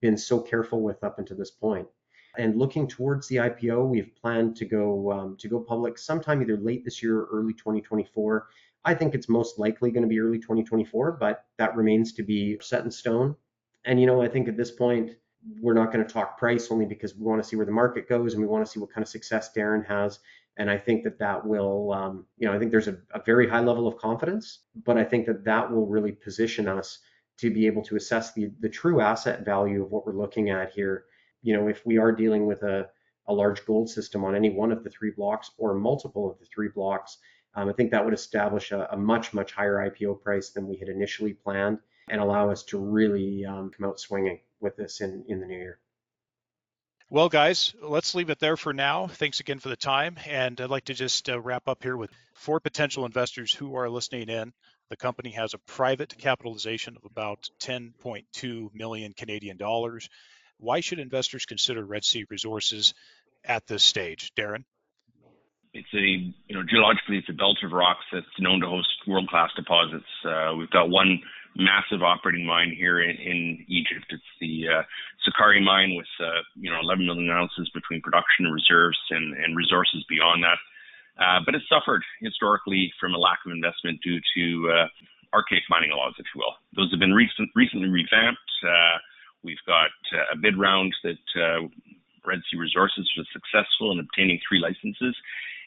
been 0.00 0.16
so 0.16 0.40
careful 0.40 0.80
with 0.82 1.02
up 1.04 1.18
until 1.18 1.36
this 1.36 1.50
point. 1.50 1.86
And 2.40 2.58
looking 2.58 2.88
towards 2.88 3.28
the 3.28 3.36
IPO, 3.36 3.86
we've 3.86 4.10
planned 4.20 4.56
to 4.56 4.64
go 4.64 5.12
um, 5.12 5.36
to 5.36 5.46
go 5.46 5.60
public 5.60 5.98
sometime 5.98 6.40
either 6.40 6.56
late 6.56 6.84
this 6.84 7.02
year 7.02 7.18
or 7.18 7.28
early 7.30 7.52
2024. 7.52 8.48
I 8.84 8.94
think 8.94 9.14
it's 9.14 9.28
most 9.28 9.58
likely 9.58 9.90
going 9.90 10.04
to 10.04 10.08
be 10.08 10.20
early 10.20 10.38
2024, 10.38 11.18
but 11.20 11.44
that 11.58 11.76
remains 11.76 12.14
to 12.14 12.22
be 12.22 12.58
set 12.62 12.82
in 12.82 12.90
stone. 12.90 13.36
And, 13.84 14.00
you 14.00 14.06
know, 14.06 14.22
I 14.22 14.28
think 14.28 14.48
at 14.48 14.56
this 14.56 14.70
point, 14.70 15.12
we're 15.60 15.74
not 15.74 15.92
going 15.92 16.04
to 16.04 16.10
talk 16.10 16.38
price 16.38 16.70
only 16.70 16.86
because 16.86 17.14
we 17.14 17.24
want 17.24 17.42
to 17.42 17.48
see 17.48 17.56
where 17.56 17.66
the 17.66 17.72
market 17.72 18.08
goes 18.08 18.32
and 18.32 18.42
we 18.42 18.48
want 18.48 18.64
to 18.64 18.70
see 18.70 18.80
what 18.80 18.92
kind 18.92 19.02
of 19.02 19.08
success 19.08 19.52
Darin 19.52 19.84
has. 19.84 20.20
And 20.56 20.70
I 20.70 20.78
think 20.78 21.04
that 21.04 21.18
that 21.18 21.46
will, 21.46 21.92
um, 21.92 22.26
you 22.38 22.46
know, 22.46 22.54
I 22.54 22.58
think 22.58 22.70
there's 22.70 22.88
a, 22.88 22.98
a 23.14 23.22
very 23.22 23.48
high 23.48 23.60
level 23.60 23.86
of 23.86 23.96
confidence, 23.98 24.60
but 24.84 24.96
I 24.96 25.04
think 25.04 25.26
that 25.26 25.44
that 25.44 25.70
will 25.70 25.86
really 25.86 26.12
position 26.12 26.68
us 26.68 26.98
to 27.38 27.50
be 27.50 27.66
able 27.66 27.82
to 27.84 27.96
assess 27.96 28.32
the, 28.32 28.50
the 28.60 28.68
true 28.68 29.00
asset 29.00 29.44
value 29.44 29.82
of 29.82 29.90
what 29.90 30.06
we're 30.06 30.12
looking 30.12 30.50
at 30.50 30.72
here. 30.72 31.04
You 31.42 31.56
know, 31.56 31.68
if 31.68 31.84
we 31.86 31.98
are 31.98 32.12
dealing 32.12 32.46
with 32.46 32.62
a, 32.62 32.88
a 33.26 33.32
large 33.32 33.64
gold 33.64 33.88
system 33.88 34.24
on 34.24 34.34
any 34.34 34.50
one 34.50 34.72
of 34.72 34.84
the 34.84 34.90
three 34.90 35.10
blocks 35.10 35.50
or 35.58 35.74
multiple 35.74 36.30
of 36.30 36.38
the 36.38 36.46
three 36.46 36.68
blocks, 36.68 37.18
Um, 37.54 37.68
I 37.68 37.72
think 37.72 37.90
that 37.90 38.04
would 38.04 38.14
establish 38.14 38.72
a, 38.72 38.88
a, 38.92 38.96
much, 38.96 39.34
much 39.34 39.52
higher 39.52 39.90
IPO 39.90 40.22
price 40.22 40.50
than 40.50 40.68
we 40.68 40.76
had 40.76 40.88
initially 40.88 41.34
planned 41.34 41.78
and 42.08 42.20
allow 42.20 42.50
us 42.50 42.62
to 42.64 42.78
really 42.78 43.44
um, 43.44 43.70
come 43.70 43.88
out 43.88 43.98
swinging 43.98 44.40
with 44.60 44.76
this 44.76 45.00
in, 45.00 45.24
in 45.28 45.40
the 45.40 45.46
new 45.46 45.56
year. 45.56 45.78
Well, 47.12 47.28
guys, 47.28 47.74
let's 47.82 48.14
leave 48.14 48.30
it 48.30 48.38
there 48.38 48.56
for 48.56 48.72
now. 48.72 49.08
Thanks 49.08 49.40
again 49.40 49.58
for 49.58 49.68
the 49.68 49.76
time. 49.76 50.16
And 50.28 50.60
I'd 50.60 50.70
like 50.70 50.84
to 50.84 50.94
just 50.94 51.28
uh, 51.28 51.40
wrap 51.40 51.66
up 51.66 51.82
here 51.82 51.96
with 51.96 52.10
four 52.34 52.60
potential 52.60 53.04
investors 53.04 53.52
who 53.52 53.74
are 53.74 53.90
listening 53.90 54.28
in. 54.28 54.52
The 54.90 54.96
company 54.96 55.30
has 55.32 55.52
a 55.52 55.58
private 55.58 56.16
capitalization 56.16 56.96
of 56.96 57.04
about 57.04 57.48
10.2 57.60 58.74
million 58.74 59.12
Canadian 59.12 59.56
dollars. 59.56 60.08
Why 60.60 60.80
should 60.80 60.98
investors 60.98 61.46
consider 61.46 61.84
Red 61.84 62.04
Sea 62.04 62.24
Resources 62.28 62.94
at 63.44 63.66
this 63.66 63.82
stage? 63.82 64.32
Darin? 64.36 64.64
It's 65.72 65.88
a, 65.94 66.34
you 66.48 66.54
know, 66.54 66.62
geologically, 66.68 67.18
it's 67.18 67.28
a 67.28 67.32
belt 67.32 67.58
of 67.64 67.72
rocks 67.72 68.04
that's 68.12 68.26
known 68.38 68.60
to 68.60 68.66
host 68.66 68.90
world 69.06 69.28
class 69.28 69.50
deposits. 69.56 70.08
Uh, 70.24 70.54
we've 70.58 70.70
got 70.70 70.90
one 70.90 71.20
massive 71.56 72.02
operating 72.02 72.46
mine 72.46 72.74
here 72.76 73.00
in, 73.00 73.16
in 73.16 73.64
Egypt. 73.68 74.06
It's 74.10 74.32
the 74.40 74.66
uh, 74.68 75.60
mine 75.62 75.94
with 75.96 76.10
uh, 76.20 76.42
you 76.56 76.70
know 76.70 76.78
11 76.82 77.06
million 77.06 77.30
ounces 77.30 77.70
between 77.72 78.02
production 78.02 78.46
and 78.46 78.54
reserves 78.54 78.98
and, 79.10 79.36
and 79.36 79.56
resources 79.56 80.04
beyond 80.08 80.42
that. 80.42 80.58
Uh, 81.20 81.40
but 81.44 81.54
it 81.54 81.62
suffered 81.68 82.02
historically 82.20 82.92
from 82.98 83.14
a 83.14 83.18
lack 83.18 83.38
of 83.46 83.52
investment 83.52 84.00
due 84.02 84.18
to 84.34 84.70
uh, 84.72 84.86
archaic 85.34 85.62
mining 85.68 85.90
laws, 85.90 86.14
if 86.18 86.26
you 86.34 86.40
will. 86.40 86.54
Those 86.74 86.90
have 86.90 87.00
been 87.00 87.14
recent, 87.14 87.50
recently 87.54 87.88
revamped. 87.88 88.50
Uh, 88.64 88.98
we've 89.42 89.64
got 89.66 89.90
uh, 90.12 90.34
a 90.34 90.36
bid 90.36 90.58
round 90.58 90.94
that 91.04 91.18
Red 92.26 92.40
Sea 92.50 92.58
Resources 92.58 93.08
was 93.16 93.26
successful 93.32 93.92
in 93.92 94.00
obtaining 94.00 94.40
three 94.46 94.60
licenses, 94.60 95.16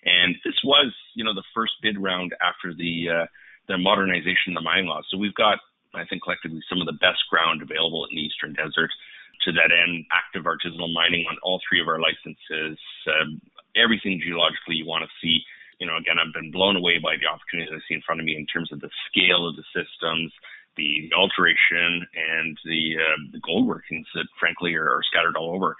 and 0.05 0.35
this 0.45 0.59
was, 0.63 0.93
you 1.15 1.23
know, 1.23 1.33
the 1.33 1.43
first 1.55 1.73
bid 1.81 1.97
round 2.01 2.33
after 2.41 2.73
the 2.73 3.27
the 3.67 3.77
modernization 3.77 4.51
of 4.51 4.55
the 4.55 4.67
mine 4.67 4.85
laws. 4.85 5.05
So 5.09 5.17
we've 5.17 5.33
got 5.33 5.59
I 5.93 6.05
think 6.05 6.23
collectively 6.23 6.61
some 6.69 6.81
of 6.81 6.89
the 6.89 6.97
best 6.97 7.21
ground 7.29 7.61
available 7.61 8.05
in 8.09 8.15
the 8.15 8.25
Eastern 8.25 8.53
Desert. 8.53 8.91
To 9.45 9.51
that 9.59 9.75
end, 9.75 10.05
active 10.13 10.47
artisanal 10.47 10.93
mining 10.93 11.25
on 11.27 11.35
all 11.43 11.59
three 11.67 11.81
of 11.81 11.89
our 11.89 11.99
licenses, 11.99 12.79
um, 13.11 13.41
everything 13.75 14.21
geologically 14.23 14.79
you 14.79 14.87
want 14.87 15.03
to 15.03 15.11
see. 15.19 15.43
You 15.81 15.87
know, 15.87 15.97
again, 15.97 16.15
I've 16.15 16.31
been 16.31 16.53
blown 16.53 16.77
away 16.77 16.95
by 17.01 17.19
the 17.19 17.27
opportunities 17.27 17.73
I 17.75 17.81
see 17.83 17.99
in 17.99 18.05
front 18.05 18.21
of 18.21 18.25
me 18.25 18.39
in 18.39 18.47
terms 18.47 18.71
of 18.71 18.79
the 18.79 18.93
scale 19.09 19.43
of 19.43 19.57
the 19.59 19.67
systems, 19.75 20.31
the, 20.77 21.09
alteration, 21.15 22.05
and 22.15 22.57
the, 22.65 22.97
uh, 22.97 23.17
the 23.31 23.39
gold 23.39 23.67
workings 23.67 24.07
that, 24.15 24.25
frankly, 24.39 24.75
are, 24.75 24.89
are, 24.89 25.03
scattered 25.03 25.35
all 25.35 25.55
over. 25.55 25.75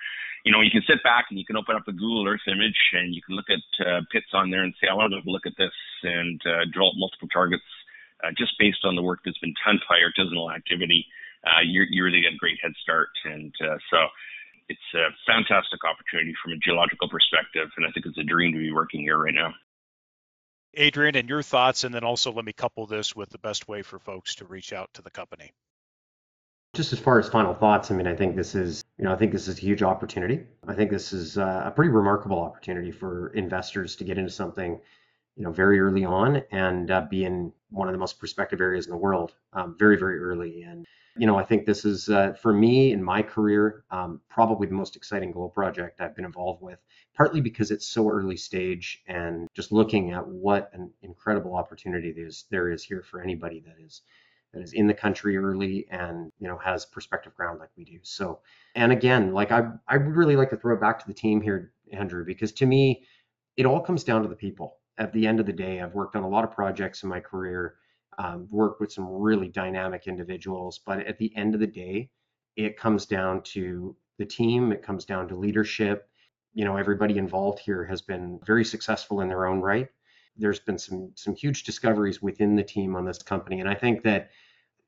You 0.46 0.52
know, 0.52 0.62
you 0.62 0.72
can 0.72 0.84
sit 0.88 1.02
back 1.04 1.26
and 1.30 1.40
you 1.40 1.46
can 1.46 1.56
open 1.56 1.76
up 1.76 1.88
a 1.88 1.94
Google 1.94 2.28
Earth 2.28 2.46
image 2.48 2.78
and 2.94 3.16
you 3.16 3.22
can 3.22 3.36
look 3.36 3.50
at 3.50 3.64
uh, 3.86 4.02
pits 4.12 4.34
on 4.34 4.52
there 4.52 4.64
and 4.64 4.74
say, 4.80 4.88
I 4.92 4.94
want 4.94 5.14
to 5.14 5.24
look 5.30 5.46
at 5.46 5.58
this 5.58 5.74
and 6.04 6.40
uh, 6.46 6.66
drill 6.72 6.92
multiple 6.96 7.30
targets 7.32 7.64
uh, 8.24 8.32
just 8.38 8.54
based 8.58 8.84
on 8.84 8.96
the 8.96 9.04
work 9.04 9.20
that's 9.26 9.38
been 9.40 9.54
done 9.66 9.80
by 9.90 10.00
artisanal 10.00 10.54
activity, 10.54 11.06
uh, 11.44 11.62
you 11.64 11.84
really 12.04 12.22
get 12.22 12.34
a 12.34 12.38
great 12.38 12.58
head 12.62 12.72
start. 12.82 13.10
And 13.26 13.54
uh, 13.60 13.78
so 13.92 14.08
it's 14.70 14.90
a 14.96 15.12
fantastic 15.28 15.84
opportunity 15.84 16.34
from 16.42 16.54
a 16.54 16.58
geological 16.58 17.10
perspective. 17.10 17.68
And 17.76 17.86
I 17.86 17.92
think 17.92 18.06
it's 18.06 18.18
a 18.18 18.24
dream 18.24 18.54
to 18.54 18.60
be 18.60 18.72
working 18.72 19.02
here 19.02 19.18
right 19.18 19.36
now. 19.36 19.52
Adrian, 20.76 21.16
and 21.16 21.30
your 21.30 21.44
thoughts, 21.44 21.84
and 21.84 21.94
then 21.94 22.04
also 22.04 22.32
let 22.32 22.46
me 22.46 22.54
couple 22.54 22.86
this 22.86 23.16
with 23.16 23.30
the 23.30 23.38
best 23.40 23.68
way 23.68 23.82
for 23.82 24.00
folks 24.00 24.36
to 24.36 24.46
reach 24.46 24.74
out 24.74 24.90
to 24.94 25.02
the 25.02 25.12
company. 25.12 25.52
Just 26.74 26.92
as 26.92 27.00
far 27.00 27.20
as 27.20 27.30
final 27.30 27.54
thoughts, 27.54 27.92
I 27.92 27.96
mean, 27.96 28.08
I 28.08 28.16
think 28.16 28.36
this 28.36 28.56
is, 28.56 28.84
you 28.98 29.06
know, 29.06 29.14
I 29.14 29.16
think 29.16 29.32
this 29.32 29.48
is 29.48 29.58
a 29.58 29.62
huge 29.62 29.84
opportunity. 29.84 30.44
I 30.68 30.74
think 30.74 30.90
this 30.90 31.14
is 31.14 31.38
uh, 31.38 31.64
a 31.66 31.72
pretty 31.72 31.92
remarkable 31.92 32.40
opportunity 32.40 32.92
for 32.92 33.30
investors 33.30 33.96
to 33.98 34.04
get 34.04 34.18
into 34.18 34.32
something 34.32 34.80
you 35.36 35.44
know, 35.44 35.52
very 35.52 35.80
early 35.80 36.06
on 36.06 36.44
and 36.52 36.92
uh, 36.92 37.02
be 37.10 37.26
in 37.26 37.52
one 37.70 37.88
of 37.88 37.94
the 37.94 37.98
most 37.98 38.20
prospective 38.20 38.62
areas 38.62 38.86
in 38.86 38.92
the 38.92 38.98
world 38.98 39.34
um, 39.54 39.76
very, 39.78 39.98
very 39.98 40.20
early. 40.20 40.64
And, 40.64 40.86
you 41.18 41.28
know, 41.28 41.38
I 41.38 41.44
think 41.44 41.66
this 41.66 41.86
is, 41.86 42.10
uh, 42.10 42.34
for 42.34 42.54
me 42.54 42.92
in 42.92 43.04
my 43.04 43.22
career, 43.22 43.84
um, 43.92 44.20
probably 44.30 44.68
the 44.68 44.74
most 44.74 44.96
exciting 44.96 45.32
gold 45.32 45.54
project 45.54 46.02
I've 46.02 46.16
been 46.16 46.26
involved 46.26 46.62
with, 46.62 46.80
partly 47.16 47.42
because 47.42 47.72
it's 47.72 47.88
so 47.88 48.10
early 48.10 48.38
stage 48.38 49.04
and 49.08 49.48
just 49.54 49.72
looking 49.72 50.12
at 50.12 50.28
what 50.28 50.70
an 50.74 50.92
incredible 51.04 51.56
opportunity 51.56 52.12
there's, 52.12 52.46
there 52.50 52.72
is 52.72 52.84
here 52.84 53.04
for 53.04 53.22
anybody 53.22 53.60
that 53.66 53.76
is 53.84 54.02
that 54.54 54.62
is 54.62 54.74
in 54.74 54.86
the 54.86 54.94
country 54.94 55.36
early 55.36 55.88
and 55.90 56.32
you 56.40 56.48
know 56.48 56.58
has 56.60 56.86
prospective 56.86 57.34
ground 57.34 57.60
like 57.60 57.72
we 57.76 57.84
do. 57.84 57.98
So 58.04 58.40
and 58.76 58.92
again 58.92 59.34
like 59.34 59.52
i 59.52 59.64
i 59.88 59.98
would 59.98 60.16
really 60.16 60.36
like 60.36 60.52
to 60.52 60.58
throw 60.58 60.76
it 60.76 60.80
back 60.80 61.00
to 61.00 61.08
the 61.08 61.14
team 61.14 61.42
here 61.42 61.74
andrew 61.92 62.24
because 62.24 62.52
to 62.52 62.68
me 62.68 63.04
it 63.58 63.66
all 63.66 63.80
comes 63.80 64.04
down 64.04 64.22
to 64.24 64.28
the 64.28 64.36
people. 64.36 64.78
At 64.98 65.14
the 65.14 65.26
end 65.26 65.40
of 65.40 65.46
the 65.46 65.54
day, 65.54 65.82
I've 65.82 65.94
worked 65.94 66.16
on 66.16 66.24
a 66.24 66.30
lot 66.30 66.44
of 66.44 66.52
projects 66.52 67.04
in 67.04 67.10
my 67.10 67.20
career, 67.20 67.76
um, 68.18 68.48
worked 68.52 68.80
with 68.80 68.92
some 68.92 69.08
really 69.08 69.48
dynamic 69.48 70.08
individuals, 70.08 70.80
but 70.86 71.00
at 71.06 71.18
the 71.18 71.36
end 71.36 71.54
of 71.54 71.60
the 71.60 71.68
day, 71.68 72.10
it 72.56 72.78
comes 72.78 73.06
down 73.06 73.42
to 73.42 73.96
the 74.18 74.26
team, 74.26 74.72
it 74.72 74.84
comes 74.84 75.06
down 75.06 75.28
to 75.28 75.36
leadership. 75.36 76.10
You 76.54 76.66
know, 76.66 76.78
everybody 76.78 77.18
involved 77.18 77.60
here 77.60 77.84
has 77.86 78.02
been 78.02 78.40
very 78.46 78.64
successful 78.64 79.22
in 79.22 79.28
their 79.28 79.48
own 79.48 79.60
right. 79.60 79.88
There's 80.38 80.60
been 80.60 80.78
some 80.78 81.12
some 81.16 81.36
huge 81.36 81.64
discoveries 81.64 82.22
within 82.22 82.56
the 82.56 82.64
team 82.64 82.96
on 82.96 83.06
this 83.06 83.22
company, 83.22 83.60
and 83.60 83.70
I 83.70 83.76
think 83.76 84.04
that 84.04 84.30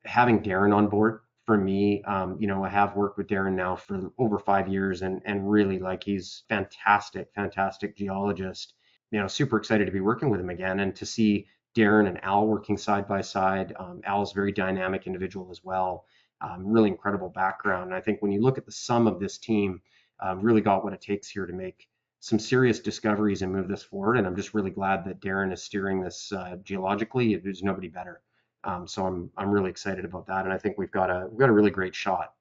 having 0.04 0.42
Darin 0.42 0.72
on 0.72 0.88
board 0.88 1.20
for 1.44 1.56
me, 1.56 2.02
um, 2.04 2.36
you 2.40 2.46
know, 2.48 2.64
I 2.64 2.68
have 2.68 2.96
worked 2.96 3.18
with 3.18 3.28
Darin 3.28 3.54
now 3.54 3.76
for 3.76 4.12
over 4.18 4.38
five 4.38 4.68
years, 4.68 5.02
and 5.02 5.22
and 5.24 5.50
really 5.50 5.78
like 5.78 6.04
he's 6.04 6.44
fantastic, 6.48 7.28
fantastic 7.34 7.96
geologist 7.96 8.74
you 9.10 9.20
know, 9.20 9.28
super 9.28 9.56
excited 9.56 9.86
to 9.86 9.92
be 9.92 10.00
working 10.00 10.30
with 10.30 10.40
him 10.40 10.50
again 10.50 10.80
and 10.80 10.94
to 10.96 11.06
see 11.06 11.46
Darin 11.76 12.06
and 12.06 12.24
Al 12.24 12.46
working 12.46 12.78
side 12.78 13.06
by 13.06 13.20
side. 13.20 13.74
Um, 13.78 14.00
Al's 14.04 14.32
a 14.32 14.34
very 14.34 14.50
dynamic 14.50 15.06
individual 15.06 15.50
as 15.50 15.62
well, 15.62 16.06
um, 16.40 16.66
really 16.66 16.88
incredible 16.88 17.28
background. 17.28 17.86
And 17.86 17.94
I 17.94 18.00
think 18.00 18.22
when 18.22 18.32
you 18.32 18.40
look 18.40 18.56
at 18.56 18.64
the 18.64 18.72
sum 18.72 19.06
of 19.06 19.20
this 19.20 19.36
team, 19.36 19.82
uh, 20.24 20.34
really 20.36 20.62
got 20.62 20.82
what 20.82 20.94
it 20.94 21.02
takes 21.02 21.28
here 21.28 21.44
to 21.44 21.52
make 21.52 21.86
some 22.20 22.38
serious 22.38 22.80
discoveries 22.80 23.42
and 23.42 23.52
move 23.52 23.68
this 23.68 23.82
forward. 23.82 24.16
And 24.16 24.26
I'm 24.26 24.34
just 24.34 24.54
really 24.54 24.70
glad 24.70 25.04
that 25.04 25.20
Darin 25.20 25.52
is 25.52 25.62
steering 25.62 26.00
this 26.00 26.32
uh, 26.32 26.56
geologically. 26.64 27.36
There's 27.36 27.62
nobody 27.62 27.88
better. 27.88 28.22
Um, 28.64 28.88
so 28.88 29.06
I'm 29.06 29.30
I'm 29.36 29.50
really 29.50 29.70
excited 29.70 30.04
about 30.04 30.26
that, 30.26 30.44
and 30.44 30.52
I 30.52 30.58
think 30.58 30.76
we've 30.76 30.90
got 30.90 31.10
a 31.10 31.28
we've 31.30 31.38
got 31.38 31.50
a 31.50 31.52
really 31.52 31.70
great 31.70 31.94
shot. 31.94 32.32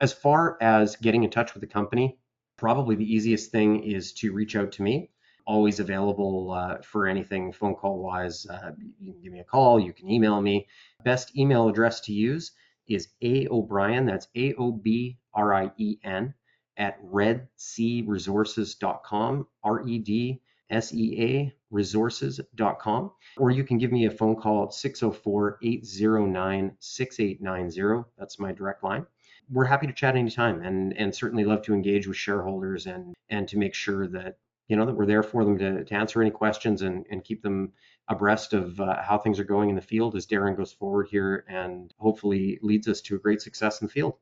As 0.00 0.12
far 0.12 0.58
as 0.60 0.96
getting 0.96 1.22
in 1.22 1.30
touch 1.30 1.54
with 1.54 1.62
the 1.62 1.66
company, 1.66 2.18
probably 2.56 2.96
the 2.96 3.10
easiest 3.14 3.50
thing 3.50 3.84
is 3.84 4.12
to 4.14 4.32
reach 4.32 4.54
out 4.56 4.72
to 4.72 4.82
me 4.82 5.10
always 5.46 5.80
available 5.80 6.52
uh, 6.52 6.76
for 6.82 7.06
anything 7.06 7.52
phone 7.52 7.74
call 7.74 7.98
wise. 7.98 8.46
Uh, 8.46 8.72
you 9.00 9.12
can 9.12 9.22
give 9.22 9.32
me 9.32 9.40
a 9.40 9.44
call, 9.44 9.80
you 9.80 9.92
can 9.92 10.08
email 10.10 10.40
me. 10.40 10.66
Best 11.04 11.36
email 11.36 11.68
address 11.68 12.00
to 12.02 12.12
use 12.12 12.52
is 12.88 13.08
A 13.22 13.48
O'Brien, 13.48 14.06
that's 14.06 14.28
A 14.34 14.54
O 14.54 14.72
B 14.72 15.18
R 15.34 15.54
I 15.54 15.70
E 15.76 15.98
N, 16.04 16.34
at 16.76 17.02
redsearesources.com, 17.04 19.46
R 19.62 19.88
E 19.88 19.98
D 19.98 20.40
S 20.70 20.94
E 20.94 21.22
A 21.22 21.52
resources.com. 21.70 23.12
Or 23.36 23.50
you 23.50 23.64
can 23.64 23.76
give 23.78 23.92
me 23.92 24.06
a 24.06 24.10
phone 24.10 24.36
call 24.36 24.64
at 24.64 24.72
604 24.74 25.58
809 25.62 26.76
6890. 26.80 28.08
That's 28.18 28.38
my 28.38 28.52
direct 28.52 28.82
line 28.82 29.06
we're 29.50 29.64
happy 29.64 29.86
to 29.86 29.92
chat 29.92 30.16
anytime 30.16 30.62
and 30.62 30.96
and 30.96 31.14
certainly 31.14 31.44
love 31.44 31.62
to 31.62 31.74
engage 31.74 32.06
with 32.06 32.16
shareholders 32.16 32.86
and 32.86 33.14
and 33.28 33.48
to 33.48 33.58
make 33.58 33.74
sure 33.74 34.06
that 34.06 34.36
you 34.70 34.76
know 34.76 34.86
that 34.86 34.94
we're 34.94 35.06
there 35.06 35.24
for 35.24 35.44
them 35.44 35.58
to, 35.58 35.84
to 35.84 35.94
answer 35.94 36.22
any 36.22 36.30
questions 36.30 36.82
and, 36.82 37.04
and 37.10 37.24
keep 37.24 37.42
them 37.42 37.72
abreast 38.08 38.52
of 38.52 38.80
uh, 38.80 39.02
how 39.02 39.18
things 39.18 39.40
are 39.40 39.44
going 39.44 39.68
in 39.68 39.74
the 39.74 39.82
field 39.82 40.14
as 40.14 40.26
Darin 40.26 40.54
goes 40.54 40.72
forward 40.72 41.08
here 41.10 41.44
and 41.48 41.92
hopefully 41.98 42.58
leads 42.62 42.86
us 42.86 43.00
to 43.02 43.16
a 43.16 43.18
great 43.18 43.42
success 43.42 43.80
in 43.80 43.88
the 43.88 43.92
field. 43.92 44.14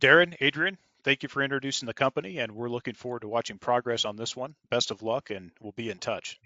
Darin, 0.00 0.34
Adrian, 0.40 0.76
thank 1.02 1.22
you 1.22 1.30
for 1.30 1.42
introducing 1.42 1.86
the 1.86 1.94
company, 1.94 2.38
and 2.38 2.52
we're 2.52 2.68
looking 2.68 2.94
forward 2.94 3.22
to 3.22 3.28
watching 3.28 3.56
progress 3.56 4.04
on 4.04 4.16
this 4.16 4.36
one. 4.36 4.54
Best 4.70 4.90
of 4.90 5.02
luck, 5.02 5.30
and 5.30 5.50
we'll 5.60 5.72
be 5.72 5.90
in 5.90 5.98
touch. 5.98 6.38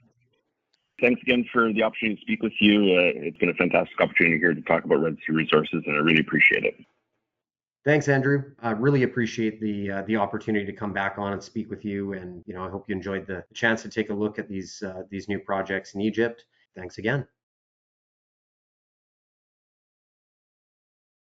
Thanks 1.01 1.21
again 1.23 1.45
for 1.53 1.73
the 1.73 1.83
opportunity 1.83 2.17
to 2.17 2.23
speak 2.23 2.43
with 2.43 2.55
you. 2.61 2.83
Uh, 2.83 3.27
it's 3.27 3.39
been 3.39 3.49
a 3.49 3.55
fantastic 3.55 4.01
opportunity 4.01 4.39
here 4.39 4.55
to 4.55 4.63
talk 4.63 4.85
about 4.85 5.03
Red 5.03 5.17
Sea 5.27 5.33
Resources, 5.33 5.83
and 5.87 5.97
I 5.97 5.99
really 5.99 6.21
appreciate 6.21 6.65
it. 6.65 6.75
Thanks, 7.87 8.09
Andrew. 8.09 8.43
I 8.61 8.71
really 8.71 9.05
appreciate 9.05 9.61
the 9.61 9.93
uh, 9.93 10.03
the 10.03 10.17
opportunity 10.17 10.67
to 10.67 10.73
come 10.73 10.93
back 10.93 11.19
on 11.19 11.33
and 11.33 11.41
speak 11.41 11.71
with 11.71 11.85
you. 11.85 12.15
And 12.15 12.43
you 12.45 12.53
know, 12.53 12.65
I 12.65 12.69
hope 12.69 12.89
you 12.89 12.97
enjoyed 12.97 13.29
the 13.29 13.45
chance 13.55 13.81
to 13.83 13.89
take 13.89 14.11
a 14.11 14.15
look 14.15 14.41
at 14.41 14.49
these 14.49 14.83
uh, 14.83 15.05
these 15.09 15.29
new 15.29 15.39
projects 15.39 15.95
in 15.95 16.01
Egypt. 16.01 16.47
Thanks 16.75 16.99
again. 16.99 17.29